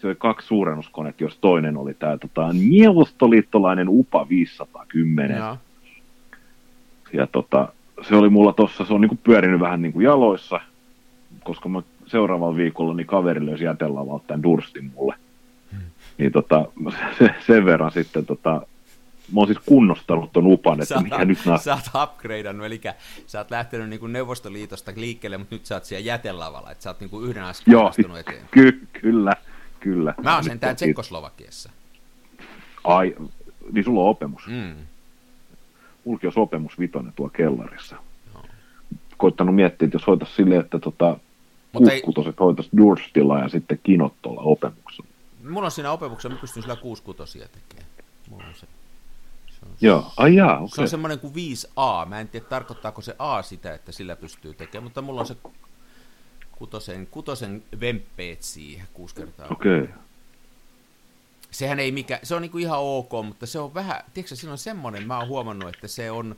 se 0.00 0.06
oli 0.06 0.14
kaksi 0.14 0.46
suurennuskonetta, 0.46 1.24
jos 1.24 1.38
toinen 1.38 1.76
oli 1.76 1.94
tämä 1.94 2.18
tota, 2.18 2.48
neuvostoliittolainen 2.52 3.86
UPA 3.88 4.28
510. 4.28 5.36
Ja, 5.36 5.56
ja 7.12 7.26
tota, 7.26 7.68
se 8.08 8.16
oli 8.16 8.28
mulla 8.28 8.52
tossa, 8.52 8.84
se 8.84 8.94
on 8.94 9.00
niin 9.00 9.08
kuin 9.08 9.20
pyörinyt 9.24 9.60
vähän 9.60 9.82
niin 9.82 9.92
kuin 9.92 10.04
jaloissa, 10.04 10.60
koska 11.44 11.68
mä 11.68 11.82
seuraavalla 12.06 12.56
viikolla 12.56 12.94
niin 12.94 13.06
kaveri 13.06 13.46
löysi 13.46 13.64
jätelavalta 13.64 14.26
tämän 14.26 14.42
Durstin 14.42 14.92
mulle. 14.94 15.14
Hmm. 15.72 15.80
Niin 16.18 16.32
tota, 16.32 16.64
se, 17.18 17.30
sen 17.46 17.64
verran 17.64 17.92
sitten 17.92 18.26
tota, 18.26 18.50
mä 19.32 19.40
oon 19.40 19.46
siis 19.46 19.58
kunnostanut 19.66 20.32
ton 20.32 20.46
upan, 20.46 20.82
että 20.82 21.00
mikä 21.00 21.24
nyt 21.24 21.38
nää... 21.46 21.58
Sä 21.58 21.74
oot 21.74 22.10
upgradeannut, 22.10 22.66
eli 22.66 22.80
sä 23.26 23.38
oot 23.38 23.50
lähtenyt 23.50 23.88
niin 23.88 24.00
kuin 24.00 24.12
Neuvostoliitosta 24.12 24.92
liikkeelle, 24.96 25.38
mutta 25.38 25.54
nyt 25.54 25.66
sä 25.66 25.74
oot 25.74 25.84
siellä 25.84 26.06
jätelavalla, 26.06 26.70
että 26.70 26.84
sä 26.84 26.90
oot 26.90 27.00
niin 27.00 27.10
kuin 27.10 27.28
yhden 27.30 27.44
askeleen 27.44 27.80
Joo, 28.08 28.16
eteen. 28.16 28.42
Ky- 28.50 28.86
kyllä, 28.92 29.32
kyllä. 29.80 30.14
Mä 30.22 30.34
oon 30.34 30.44
sen 30.44 30.60
tää 30.60 30.74
Tsekkoslovakiassa. 30.74 31.70
Ai, 32.84 33.16
niin 33.72 33.84
sulla 33.84 34.00
on 34.00 34.08
opemus. 34.08 34.46
Mm 34.46 34.74
ulkio 36.08 36.30
sopimus 36.30 36.78
vitonen 36.78 37.12
tuo 37.16 37.28
kellarissa. 37.28 37.96
No. 38.34 38.42
Koittanut 39.16 39.54
miettiä, 39.54 39.86
että 39.86 39.96
jos 39.96 40.06
hoitaisi 40.06 40.34
silleen, 40.34 40.60
että 40.60 40.78
tota, 40.78 41.16
kuuskutoset 41.72 42.34
ei... 42.34 42.44
hoitaisi 42.44 42.70
Durstilla 42.76 43.38
ja 43.38 43.48
sitten 43.48 43.80
kinot 43.82 44.14
tuolla 44.22 44.40
opemuksella. 44.40 45.10
Mulla 45.48 45.64
on 45.64 45.70
siinä 45.70 45.92
opemuksessa, 45.92 46.28
mä 46.28 46.40
pystyn 46.40 46.62
sillä 46.62 46.76
kuuskutosia 46.76 47.48
tekemään. 47.48 47.92
Mulla 48.30 48.44
on 48.44 48.54
se. 48.54 48.66
se 49.46 49.58
on, 49.62 49.68
Joo, 49.80 50.12
ai 50.16 50.34
jaa, 50.34 50.56
okay. 50.56 50.68
Se 50.68 50.80
on 50.80 50.88
semmoinen 50.88 51.18
kuin 51.18 51.34
5A. 51.34 52.08
Mä 52.08 52.20
en 52.20 52.28
tiedä, 52.28 52.46
tarkoittaako 52.46 53.00
se 53.00 53.14
A 53.18 53.42
sitä, 53.42 53.74
että 53.74 53.92
sillä 53.92 54.16
pystyy 54.16 54.54
tekemään, 54.54 54.84
mutta 54.84 55.02
mulla 55.02 55.20
on 55.20 55.26
se 55.26 55.36
kutosen, 56.52 57.06
kutosen 57.06 57.62
vemppeet 57.80 58.42
siihen 58.42 58.86
kuusi 58.94 59.14
kertaa. 59.14 59.46
Okei. 59.50 59.80
Okay 59.80 60.07
sehän 61.50 61.80
ei 61.80 61.92
mikä, 61.92 62.20
se 62.22 62.34
on 62.34 62.42
niinku 62.42 62.58
ihan 62.58 62.78
ok, 62.78 63.12
mutta 63.24 63.46
se 63.46 63.58
on 63.58 63.74
vähän, 63.74 64.04
tiedätkö 64.14 64.36
siinä 64.36 64.52
on 64.52 64.58
semmoinen, 64.58 65.06
mä 65.06 65.18
oon 65.18 65.28
huomannut, 65.28 65.74
että 65.74 65.88
se 65.88 66.10
on, 66.10 66.36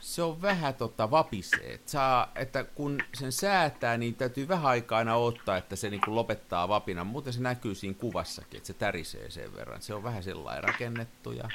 se 0.00 0.22
on 0.22 0.42
vähän 0.42 0.74
tota 0.74 1.10
vapisee. 1.10 1.74
Et 1.74 1.88
saa, 1.88 2.32
että 2.34 2.64
kun 2.64 2.98
sen 3.14 3.32
säätää, 3.32 3.96
niin 3.96 4.14
täytyy 4.14 4.48
vähän 4.48 4.66
aikaa 4.66 4.98
aina 4.98 5.14
ottaa, 5.14 5.56
että 5.56 5.76
se 5.76 5.90
niinku 5.90 6.14
lopettaa 6.14 6.68
vapinan. 6.68 7.06
Muuten 7.06 7.32
se 7.32 7.40
näkyy 7.40 7.74
siinä 7.74 7.98
kuvassakin, 7.98 8.56
että 8.56 8.66
se 8.66 8.74
tärisee 8.74 9.30
sen 9.30 9.54
verran. 9.54 9.82
Se 9.82 9.94
on 9.94 10.02
vähän 10.02 10.22
sellainen 10.22 10.64
rakennettu. 10.64 11.32
Ja... 11.32 11.48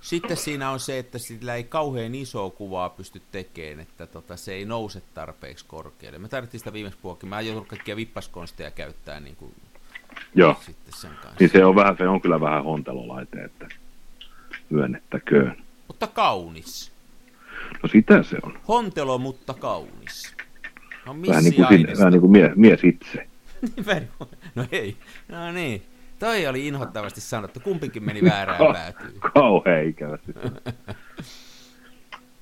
Sitten 0.00 0.36
siinä 0.36 0.70
on 0.70 0.80
se, 0.80 0.98
että 0.98 1.18
sillä 1.18 1.54
ei 1.54 1.64
kauhean 1.64 2.14
isoa 2.14 2.50
kuvaa 2.50 2.88
pysty 2.88 3.22
tekemään, 3.32 3.80
että 3.80 4.06
tota, 4.06 4.36
se 4.36 4.52
ei 4.52 4.64
nouse 4.64 5.02
tarpeeksi 5.14 5.64
korkealle. 5.68 6.18
Me 6.18 6.28
tarvittiin 6.28 6.58
sitä 6.58 6.72
viimeksi 6.72 6.98
puolikin. 7.02 7.28
Mä 7.28 7.40
en 7.40 7.66
kaikkia 7.66 7.96
vippaskonsteja 7.96 8.70
käyttää 8.70 9.20
niin 9.20 9.36
kuin 9.36 9.54
Joo. 10.34 10.56
Sitten 10.60 10.94
sen 10.94 11.10
kanssa. 11.10 11.36
Niin 11.40 11.50
se 11.50 11.64
on, 11.64 11.74
vähän, 11.74 11.96
se 11.96 12.08
on 12.08 12.20
kyllä 12.20 12.40
vähän 12.40 12.64
hontelolaite, 12.64 13.44
että 13.44 13.68
myönnettäköön. 14.70 15.56
Mutta 15.88 16.06
kaunis. 16.06 16.92
No 17.82 17.88
sitä 17.88 18.22
se 18.22 18.36
on. 18.42 18.58
Hontelo, 18.68 19.18
mutta 19.18 19.54
kaunis. 19.54 20.34
No, 21.06 21.16
vähän 21.28 21.44
niin 21.44 21.54
kuin, 21.54 21.68
sinne, 21.68 21.92
vähän 21.98 22.12
niin 22.12 22.20
kuin 22.20 22.30
mies, 22.32 22.50
mies 22.56 22.80
itse. 22.84 23.26
no 24.54 24.66
ei, 24.72 24.96
no 25.28 25.52
niin. 25.52 25.82
Toi 26.18 26.46
oli 26.46 26.66
inhottavasti 26.66 27.20
sanottu. 27.20 27.60
Kumpikin 27.60 28.04
meni 28.04 28.22
väärään 28.24 28.72
päätyyn. 28.74 29.20
Kauhean 29.34 29.84
ikävästi. 29.84 30.32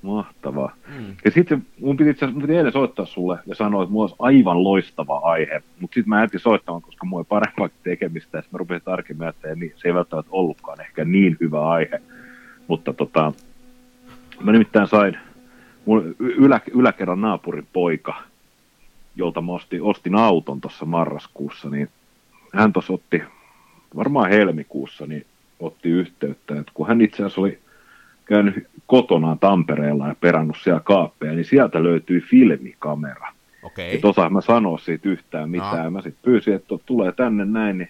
Mahtavaa. 0.01 0.75
Mm. 0.87 1.15
Ja 1.25 1.31
sitten 1.31 1.65
mun 1.79 1.97
piti 1.97 2.09
itse 2.09 2.25
asiassa 2.25 2.53
eilen 2.53 2.71
soittaa 2.71 3.05
sulle 3.05 3.39
ja 3.45 3.55
sanoa, 3.55 3.83
että 3.83 3.93
mulla 3.93 4.03
olisi 4.03 4.15
aivan 4.19 4.63
loistava 4.63 5.17
aihe, 5.17 5.63
mutta 5.79 5.93
sitten 5.93 6.09
mä 6.09 6.21
jätin 6.21 6.39
soittamaan, 6.39 6.81
koska 6.81 7.05
mulla 7.05 7.21
ei 7.21 7.25
parempaa 7.29 7.69
tekemistä, 7.83 8.37
ja 8.37 8.43
mä 8.51 8.57
rupesin 8.57 8.85
tarkemmin 8.85 9.27
että 9.27 9.55
niin 9.55 9.73
se 9.75 9.87
ei 9.87 9.93
välttämättä 9.93 10.31
ollutkaan 10.31 10.81
ehkä 10.81 11.05
niin 11.05 11.37
hyvä 11.39 11.69
aihe. 11.69 12.01
Mutta 12.67 12.93
tota, 12.93 13.33
mä 14.41 14.51
nimittäin 14.51 14.87
sain 14.87 15.17
mun 15.85 16.15
ylä, 16.19 16.61
yläkerran 16.73 17.21
naapurin 17.21 17.67
poika, 17.73 18.23
jolta 19.15 19.41
mä 19.41 19.51
ostin, 19.51 19.81
ostin 19.83 20.15
auton 20.15 20.61
tuossa 20.61 20.85
marraskuussa, 20.85 21.69
niin 21.69 21.89
hän 22.53 22.73
tuossa 22.73 22.93
otti, 22.93 23.23
varmaan 23.95 24.29
helmikuussa, 24.29 25.05
niin 25.05 25.25
otti 25.59 25.89
yhteyttä, 25.89 26.59
että 26.59 26.71
kun 26.73 26.87
hän 26.87 27.01
itse 27.01 27.15
asiassa 27.15 27.41
oli 27.41 27.59
käynyt 28.29 28.67
kotonaan 28.87 29.39
Tampereella 29.39 30.07
ja 30.07 30.15
perannut 30.21 30.57
siellä 30.63 30.79
kaappeja, 30.79 31.33
niin 31.33 31.45
sieltä 31.45 31.83
löytyi 31.83 32.21
filmikamera. 32.21 33.27
Okay. 33.63 33.85
Et 33.91 34.05
osaa 34.05 34.29
mä 34.29 34.41
sanoa 34.41 34.77
siitä 34.77 35.09
yhtään 35.09 35.49
mitään. 35.49 35.83
No. 35.83 35.91
Mä 35.91 36.01
sitten 36.01 36.23
pyysin, 36.23 36.53
että 36.53 36.75
tulee 36.85 37.11
tänne 37.11 37.45
näin, 37.45 37.77
niin 37.77 37.89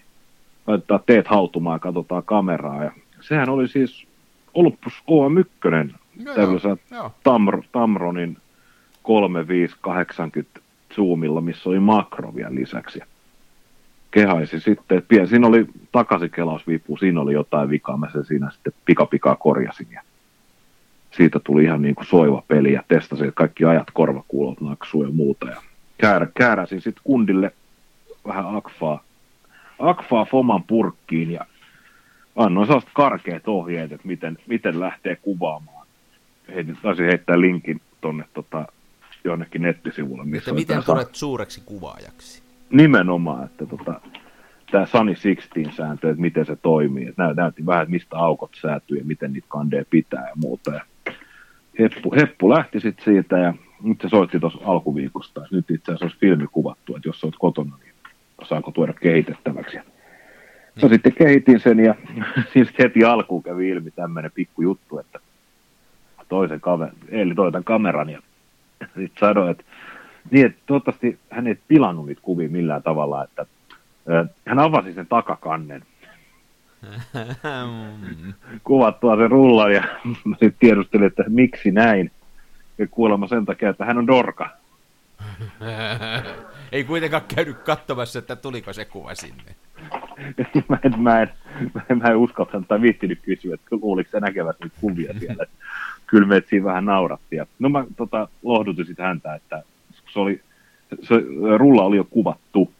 laitetaan 0.66 1.00
teet 1.06 1.28
hautumaan 1.28 1.74
ja 1.74 1.78
katsotaan 1.78 2.22
kameraa. 2.22 2.84
Ja 2.84 2.92
sehän 3.20 3.48
oli 3.48 3.68
siis 3.68 4.06
Olympus 4.54 4.92
OM1 5.10 5.94
tällaisella 6.34 7.10
Tamr, 7.22 7.62
Tamronin 7.72 8.36
3580 9.02 10.60
zoomilla, 10.94 11.40
missä 11.40 11.68
oli 11.68 11.80
makro 11.80 12.34
vielä 12.34 12.54
lisäksi. 12.54 13.00
Kehaisi 14.10 14.60
sitten, 14.60 14.98
että 14.98 15.26
siinä 15.26 15.46
oli 15.46 15.66
takaisinkelausviipu, 15.92 16.96
siinä 16.96 17.20
oli 17.20 17.32
jotain 17.32 17.70
vikaa, 17.70 17.96
mä 17.96 18.10
sen 18.12 18.24
siinä 18.24 18.50
sitten 18.50 18.72
pikapikaa 18.84 19.36
korjasin. 19.36 19.86
Ja 19.90 20.02
siitä 21.10 21.40
tuli 21.44 21.64
ihan 21.64 21.82
niin 21.82 21.94
kuin 21.94 22.06
soiva 22.06 22.42
peli 22.48 22.72
ja 22.72 22.82
testasin, 22.88 23.32
kaikki 23.34 23.64
ajat 23.64 23.90
korvakuulot 23.92 24.60
naksuu 24.60 25.04
ja 25.04 25.10
muuta. 25.12 25.46
Ja 25.46 25.62
käärä, 25.98 26.26
kääräsin 26.34 26.80
sitten 26.80 27.04
kundille 27.04 27.52
vähän 28.26 28.56
akfaa, 28.56 29.04
akfaa 29.78 30.24
Foman 30.24 30.62
purkkiin 30.62 31.30
ja 31.30 31.46
annoin 32.36 32.66
sellaiset 32.66 32.90
karkeat 32.94 33.48
ohjeet, 33.48 33.92
että 33.92 34.06
miten, 34.06 34.38
miten 34.46 34.80
lähtee 34.80 35.16
kuvaamaan. 35.16 35.86
Heitin, 36.54 36.78
taisin 36.82 37.06
heittää 37.06 37.40
linkin 37.40 37.80
tuonne 38.00 38.24
tota, 38.34 38.66
jonnekin 39.24 39.62
nettisivulle. 39.62 40.24
Missä 40.24 40.50
että 40.50 40.60
miten 40.60 40.84
tulet 40.84 41.14
suureksi 41.14 41.62
kuvaajaksi? 41.66 42.42
Nimenomaan, 42.70 43.44
että 43.44 43.66
tota, 43.66 44.00
tämä 44.70 44.86
Sunny 44.86 45.12
16-sääntö, 45.12 46.10
että 46.10 46.20
miten 46.20 46.46
se 46.46 46.56
toimii. 46.56 47.08
Että 47.08 47.34
näytti 47.36 47.66
vähän, 47.66 47.82
että 47.82 47.90
mistä 47.90 48.18
aukot 48.18 48.50
säätyy 48.60 48.98
ja 48.98 49.04
miten 49.04 49.32
niitä 49.32 49.46
kandeja 49.50 49.84
pitää 49.90 50.28
ja 50.28 50.34
muuta. 50.36 50.70
Ja 50.70 50.80
heppu, 51.80 52.14
heppu 52.14 52.50
lähti 52.50 52.80
sitten 52.80 53.04
siitä 53.04 53.38
ja 53.38 53.54
nyt 53.82 54.00
se 54.00 54.08
soitti 54.08 54.40
tuossa 54.40 54.58
alkuviikosta. 54.64 55.46
Nyt 55.50 55.70
itse 55.70 55.92
asiassa 55.92 56.04
olisi 56.04 56.18
filmi 56.18 56.46
kuvattu, 56.52 56.96
että 56.96 57.08
jos 57.08 57.24
olet 57.24 57.34
kotona, 57.38 57.76
niin 57.84 57.94
saanko 58.42 58.70
tuoda 58.70 58.92
kehitettäväksi. 58.92 59.76
No 59.76 59.82
niin. 60.82 60.90
Sitten 60.90 61.12
kehitin 61.12 61.60
sen 61.60 61.80
ja 61.80 61.94
siis 62.52 62.68
heti 62.78 63.04
alkuun 63.04 63.42
kävi 63.42 63.68
ilmi 63.68 63.90
tämmöinen 63.90 64.30
pikku 64.34 64.62
juttu, 64.62 64.98
että 64.98 65.20
toisen 66.28 66.60
kaver, 66.60 66.88
eli 67.08 67.34
toitan 67.34 67.64
kameran 67.64 68.10
ja 68.10 68.22
sitten 68.96 69.20
sanoin, 69.20 69.50
että 69.50 69.64
Niin, 70.30 70.46
että 70.46 70.62
toivottavasti 70.66 71.18
hän 71.30 71.46
ei 71.46 71.58
pilannut 71.68 72.06
niitä 72.06 72.22
kuvia 72.22 72.48
millään 72.48 72.82
tavalla, 72.82 73.24
että 73.24 73.46
hän 74.46 74.58
avasi 74.58 74.92
sen 74.92 75.06
takakannen, 75.06 75.82
kuvattua 78.64 79.16
sen 79.16 79.30
rullan 79.30 79.72
ja 79.72 79.82
sitten 80.30 80.54
tiedustelin, 80.58 81.06
että 81.06 81.24
miksi 81.28 81.70
näin. 81.70 82.10
Ja 82.78 82.86
kuulemma 82.86 83.26
sen 83.26 83.44
takia, 83.44 83.70
että 83.70 83.84
hän 83.84 83.98
on 83.98 84.06
dorka. 84.06 84.50
Ei 86.72 86.84
kuitenkaan 86.84 87.22
käynyt 87.34 87.58
katsomassa, 87.58 88.18
että 88.18 88.36
tuliko 88.36 88.72
se 88.72 88.84
kuva 88.84 89.14
sinne. 89.14 89.54
mä, 90.68 90.78
en, 90.84 91.00
mä, 91.00 91.22
en, 91.22 91.30
mä, 91.74 91.82
en, 91.88 91.98
mä 91.98 92.08
en 92.08 92.16
uskaltanut 92.16 92.68
tai 92.68 92.80
viittinyt 92.80 93.18
kysyä, 93.22 93.54
että 93.54 93.76
luuliko 93.82 94.10
se 94.10 94.20
näkevät 94.20 94.56
niitä 94.60 94.76
kuvia 94.80 95.14
siellä. 95.18 95.44
Kyllä 96.06 96.26
me 96.26 96.42
siinä 96.48 96.64
vähän 96.64 96.84
naurattiin. 96.84 97.46
No 97.58 97.68
mä 97.68 97.84
tota, 97.96 98.28
lohdutin 98.42 98.86
sitten 98.86 99.06
häntä, 99.06 99.34
että 99.34 99.62
se, 100.12 100.18
oli, 100.18 100.40
se 101.02 101.14
rulla 101.56 101.82
oli 101.82 101.96
jo 101.96 102.04
kuvattu, 102.04 102.72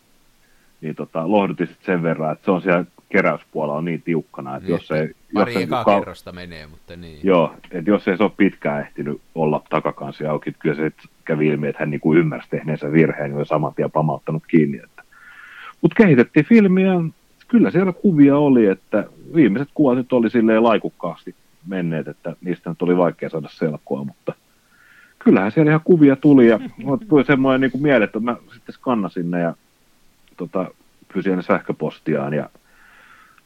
niin 0.81 0.95
tota, 0.95 1.31
lohdutin 1.31 1.69
sen 1.83 2.03
verran, 2.03 2.33
että 2.33 2.45
se 2.45 2.51
on 2.51 2.63
siellä 2.63 2.85
keräyspuolella 3.11 3.79
on 3.79 3.85
niin 3.85 4.03
tiukkana, 4.03 4.57
että 4.57 4.67
niin, 4.67 4.73
jos 4.73 4.91
ei... 4.91 5.15
Pari 5.35 5.55
jos 5.55 5.63
ekaa 5.63 5.85
ka- 5.85 5.99
kerrosta 5.99 6.33
menee, 6.33 6.67
mutta 6.67 6.97
niin. 6.97 7.21
Joo, 7.23 7.55
että 7.71 7.91
jos 7.91 8.09
ei 8.09 8.17
se 8.17 8.23
ole 8.23 8.33
pitkään 8.37 8.81
ehtinyt 8.81 9.21
olla 9.35 9.63
takakansi 9.71 10.27
auki, 10.27 10.53
kyllä 10.59 10.77
se 10.77 10.93
kävi 11.25 11.47
ilmi, 11.47 11.69
että 11.69 11.81
hän 11.83 11.91
niin 11.91 12.01
kuin 12.01 12.19
ymmärsi 12.19 12.51
tehneensä 12.51 12.93
virheen, 12.93 13.35
niin 13.35 13.47
saman 13.47 13.75
tien 13.75 13.91
pamauttanut 13.91 14.43
kiinni. 14.49 14.79
Että. 14.85 15.03
Mutta 15.81 16.03
kehitettiin 16.03 16.47
filmiä, 16.47 16.93
kyllä 17.49 17.71
siellä 17.71 17.93
kuvia 17.93 18.39
oli, 18.39 18.67
että 18.67 19.05
viimeiset 19.35 19.69
kuvat 19.75 19.97
nyt 19.97 20.13
oli 20.13 20.31
silleen 20.31 20.63
laikukkaasti 20.63 21.35
menneet, 21.67 22.09
että 22.09 22.37
niistä 22.41 22.71
nyt 22.71 22.83
oli 22.83 22.97
vaikea 22.97 23.29
saada 23.29 23.49
selkoa, 23.51 24.05
mutta 24.05 24.35
kyllähän 25.19 25.53
siellä 25.53 25.71
ihan 25.71 25.81
kuvia 25.85 26.17
tuli 26.17 26.49
ja 26.49 26.61
tuli 27.09 27.25
semmoinen 27.25 27.61
niin 27.61 27.71
kuin 27.71 27.83
miele, 27.83 28.05
että 28.05 28.21
mä 28.21 28.37
sitten 28.55 28.75
skannasin 28.75 29.31
ne 29.31 29.41
ja 29.41 29.55
tota, 30.37 30.67
pysin 31.13 31.43
sähköpostiaan 31.43 32.35
ja 32.35 32.51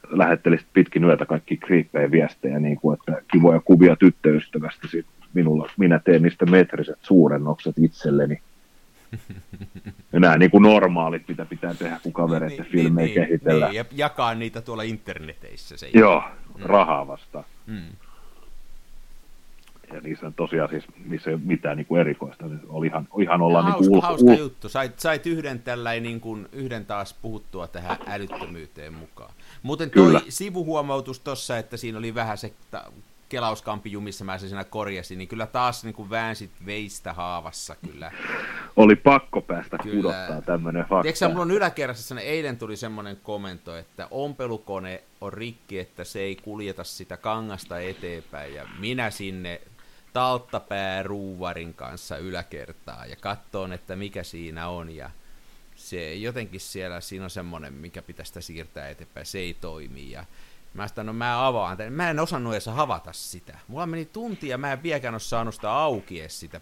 lähettelin 0.09 0.59
pitkin 0.73 1.03
yötä 1.03 1.25
kaikki 1.25 1.57
kriippejä 1.57 2.11
viestejä, 2.11 2.59
niin 2.59 2.77
kuin, 2.77 2.97
että 2.99 3.21
kivoja 3.31 3.59
kuvia 3.59 3.95
tyttöystävästä. 3.95 4.87
Sit 4.87 5.05
minulla, 5.33 5.69
minä 5.77 5.99
teen 5.99 6.21
niistä 6.21 6.45
metriset 6.45 6.99
suurennokset 7.01 7.75
itselleni. 7.77 8.41
Ja 10.13 10.19
nämä 10.19 10.37
niin 10.37 10.51
kuin 10.51 10.61
normaalit, 10.61 11.27
mitä 11.27 11.45
pitää 11.45 11.73
tehdä, 11.73 11.99
kun 12.03 12.13
kavereiden 12.13 12.57
niin, 12.57 12.71
filmejä 12.71 13.05
niin, 13.05 13.15
kehitellään. 13.15 13.71
Niin, 13.71 13.77
ja 13.77 13.85
jakaa 13.91 14.35
niitä 14.35 14.61
tuolla 14.61 14.83
interneteissä. 14.83 15.77
Se 15.77 15.89
Joo, 15.93 16.23
mm. 16.57 16.63
rahaa 16.63 17.07
vastaan. 17.07 17.45
Mm. 17.67 17.81
Ja 19.95 20.01
niissä 20.01 20.27
on 20.27 20.33
tosiaan 20.33 20.69
siis, 20.69 20.83
niissä 21.05 21.29
ei 21.29 21.33
ole 21.33 21.41
mitään 21.45 21.77
niin 21.77 21.85
kuin 21.85 22.01
erikoista. 22.01 22.49
Se 22.49 22.55
oli 22.67 22.87
ihan, 22.87 23.07
ihan 23.21 23.41
olla 23.41 23.61
hauska, 23.61 23.79
niin 23.79 23.87
kuin 23.89 23.95
ulko, 23.95 24.07
hauska 24.07 24.33
juttu. 24.33 24.69
Sait, 24.69 24.99
sait 24.99 25.25
yhden 25.25 25.59
tällainen, 25.59 26.03
niin 26.03 26.21
kuin, 26.21 26.49
yhden 26.51 26.85
taas 26.85 27.13
puhuttua 27.13 27.67
tähän 27.67 27.97
älyttömyyteen 28.07 28.93
mukaan. 28.93 29.33
Muuten 29.63 29.89
toi 29.89 30.05
Kyllä. 30.05 30.21
sivuhuomautus 30.29 31.19
tuossa, 31.19 31.57
että 31.57 31.77
siinä 31.77 31.97
oli 31.97 32.15
vähän 32.15 32.37
se 32.37 32.53
ta- 32.71 32.91
kelauskampi 33.29 33.91
jumissa, 33.91 34.25
mä 34.25 34.37
sen 34.37 34.49
siinä 34.49 34.63
korjasin, 34.63 35.17
niin 35.17 35.27
kyllä 35.27 35.47
taas 35.47 35.83
niin 35.83 35.93
kuin 35.93 36.09
väänsit 36.09 36.51
veistä 36.65 37.13
haavassa 37.13 37.75
kyllä. 37.85 38.11
Oli 38.75 38.95
pakko 38.95 39.41
päästä 39.41 39.77
kyllä. 39.77 39.95
pudottaa 39.95 40.41
tämmöinen 40.41 40.85
fakta. 40.85 41.01
Tiedätkö 41.01 41.27
mulla 41.27 41.41
on 41.41 41.51
yläkerrassa, 41.51 42.19
eilen 42.19 42.57
tuli 42.57 42.75
semmoinen 42.75 43.17
komento, 43.23 43.75
että 43.75 44.07
ompelukone 44.11 45.03
on 45.21 45.33
rikki, 45.33 45.79
että 45.79 46.03
se 46.03 46.19
ei 46.19 46.35
kuljeta 46.35 46.83
sitä 46.83 47.17
kangasta 47.17 47.79
eteenpäin, 47.79 48.53
ja 48.53 48.65
minä 48.79 49.09
sinne 49.09 49.61
talttapää 50.15 51.03
ruuvarin 51.03 51.73
kanssa 51.73 52.17
yläkertaa 52.17 53.05
ja 53.05 53.15
katsoin, 53.15 53.73
että 53.73 53.95
mikä 53.95 54.23
siinä 54.23 54.67
on, 54.67 54.89
ja 54.89 55.09
se 55.75 56.13
jotenkin 56.13 56.59
siellä, 56.59 57.01
siinä 57.01 57.23
on 57.23 57.29
semmoinen, 57.29 57.73
mikä 57.73 58.01
pitäisi 58.01 58.29
sitä 58.29 58.41
siirtää 58.41 58.89
eteenpäin, 58.89 59.25
se 59.25 59.39
ei 59.39 59.53
toimi. 59.53 60.11
Ja 60.11 60.25
mä 60.73 60.87
sanoin, 60.87 61.05
no 61.05 61.13
mä 61.13 61.47
avaan 61.47 61.77
tämän. 61.77 61.93
Mä 61.93 62.09
en 62.09 62.19
osannut 62.19 62.53
edes 62.53 62.65
havata 62.65 63.13
sitä. 63.13 63.57
Mulla 63.67 63.85
meni 63.85 64.05
tunti 64.05 64.47
ja 64.47 64.57
mä 64.57 64.71
en 64.71 64.83
vieläkään 64.83 65.13
ole 65.13 65.19
saanut 65.19 65.55
sitä 65.55 65.71
auki 65.71 66.21
edes 66.21 66.39
sitä 66.39 66.61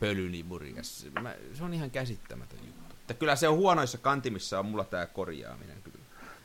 pölynimuria. 0.00 0.82
Se 0.82 1.64
on 1.64 1.74
ihan 1.74 1.90
käsittämätön 1.90 2.58
juttu. 2.66 2.94
Että 3.00 3.14
kyllä 3.14 3.36
se 3.36 3.48
on 3.48 3.56
huonoissa 3.56 3.98
kantimissa 3.98 4.58
on 4.58 4.66
mulla 4.66 4.84
tämä 4.84 5.06
korjaaminen 5.06 5.76
kyllä. 5.82 5.98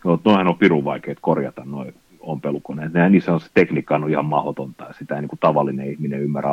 No, 0.03 0.19
on 0.49 0.57
pirun 0.57 0.85
vaikeat 0.85 1.17
korjata 1.21 1.65
noin 1.65 1.95
ompelukoneet. 2.27 2.91
Niissä 3.09 3.33
on 3.33 3.39
se 3.39 3.49
tekniikka 3.53 3.95
on 3.95 4.09
ihan 4.09 4.25
mahdotonta 4.25 4.83
ja 4.83 4.93
sitä 4.93 5.15
ei 5.15 5.21
niin 5.21 5.29
kuin 5.29 5.39
tavallinen 5.39 5.91
ihminen 5.91 6.21
ymmärrä 6.21 6.49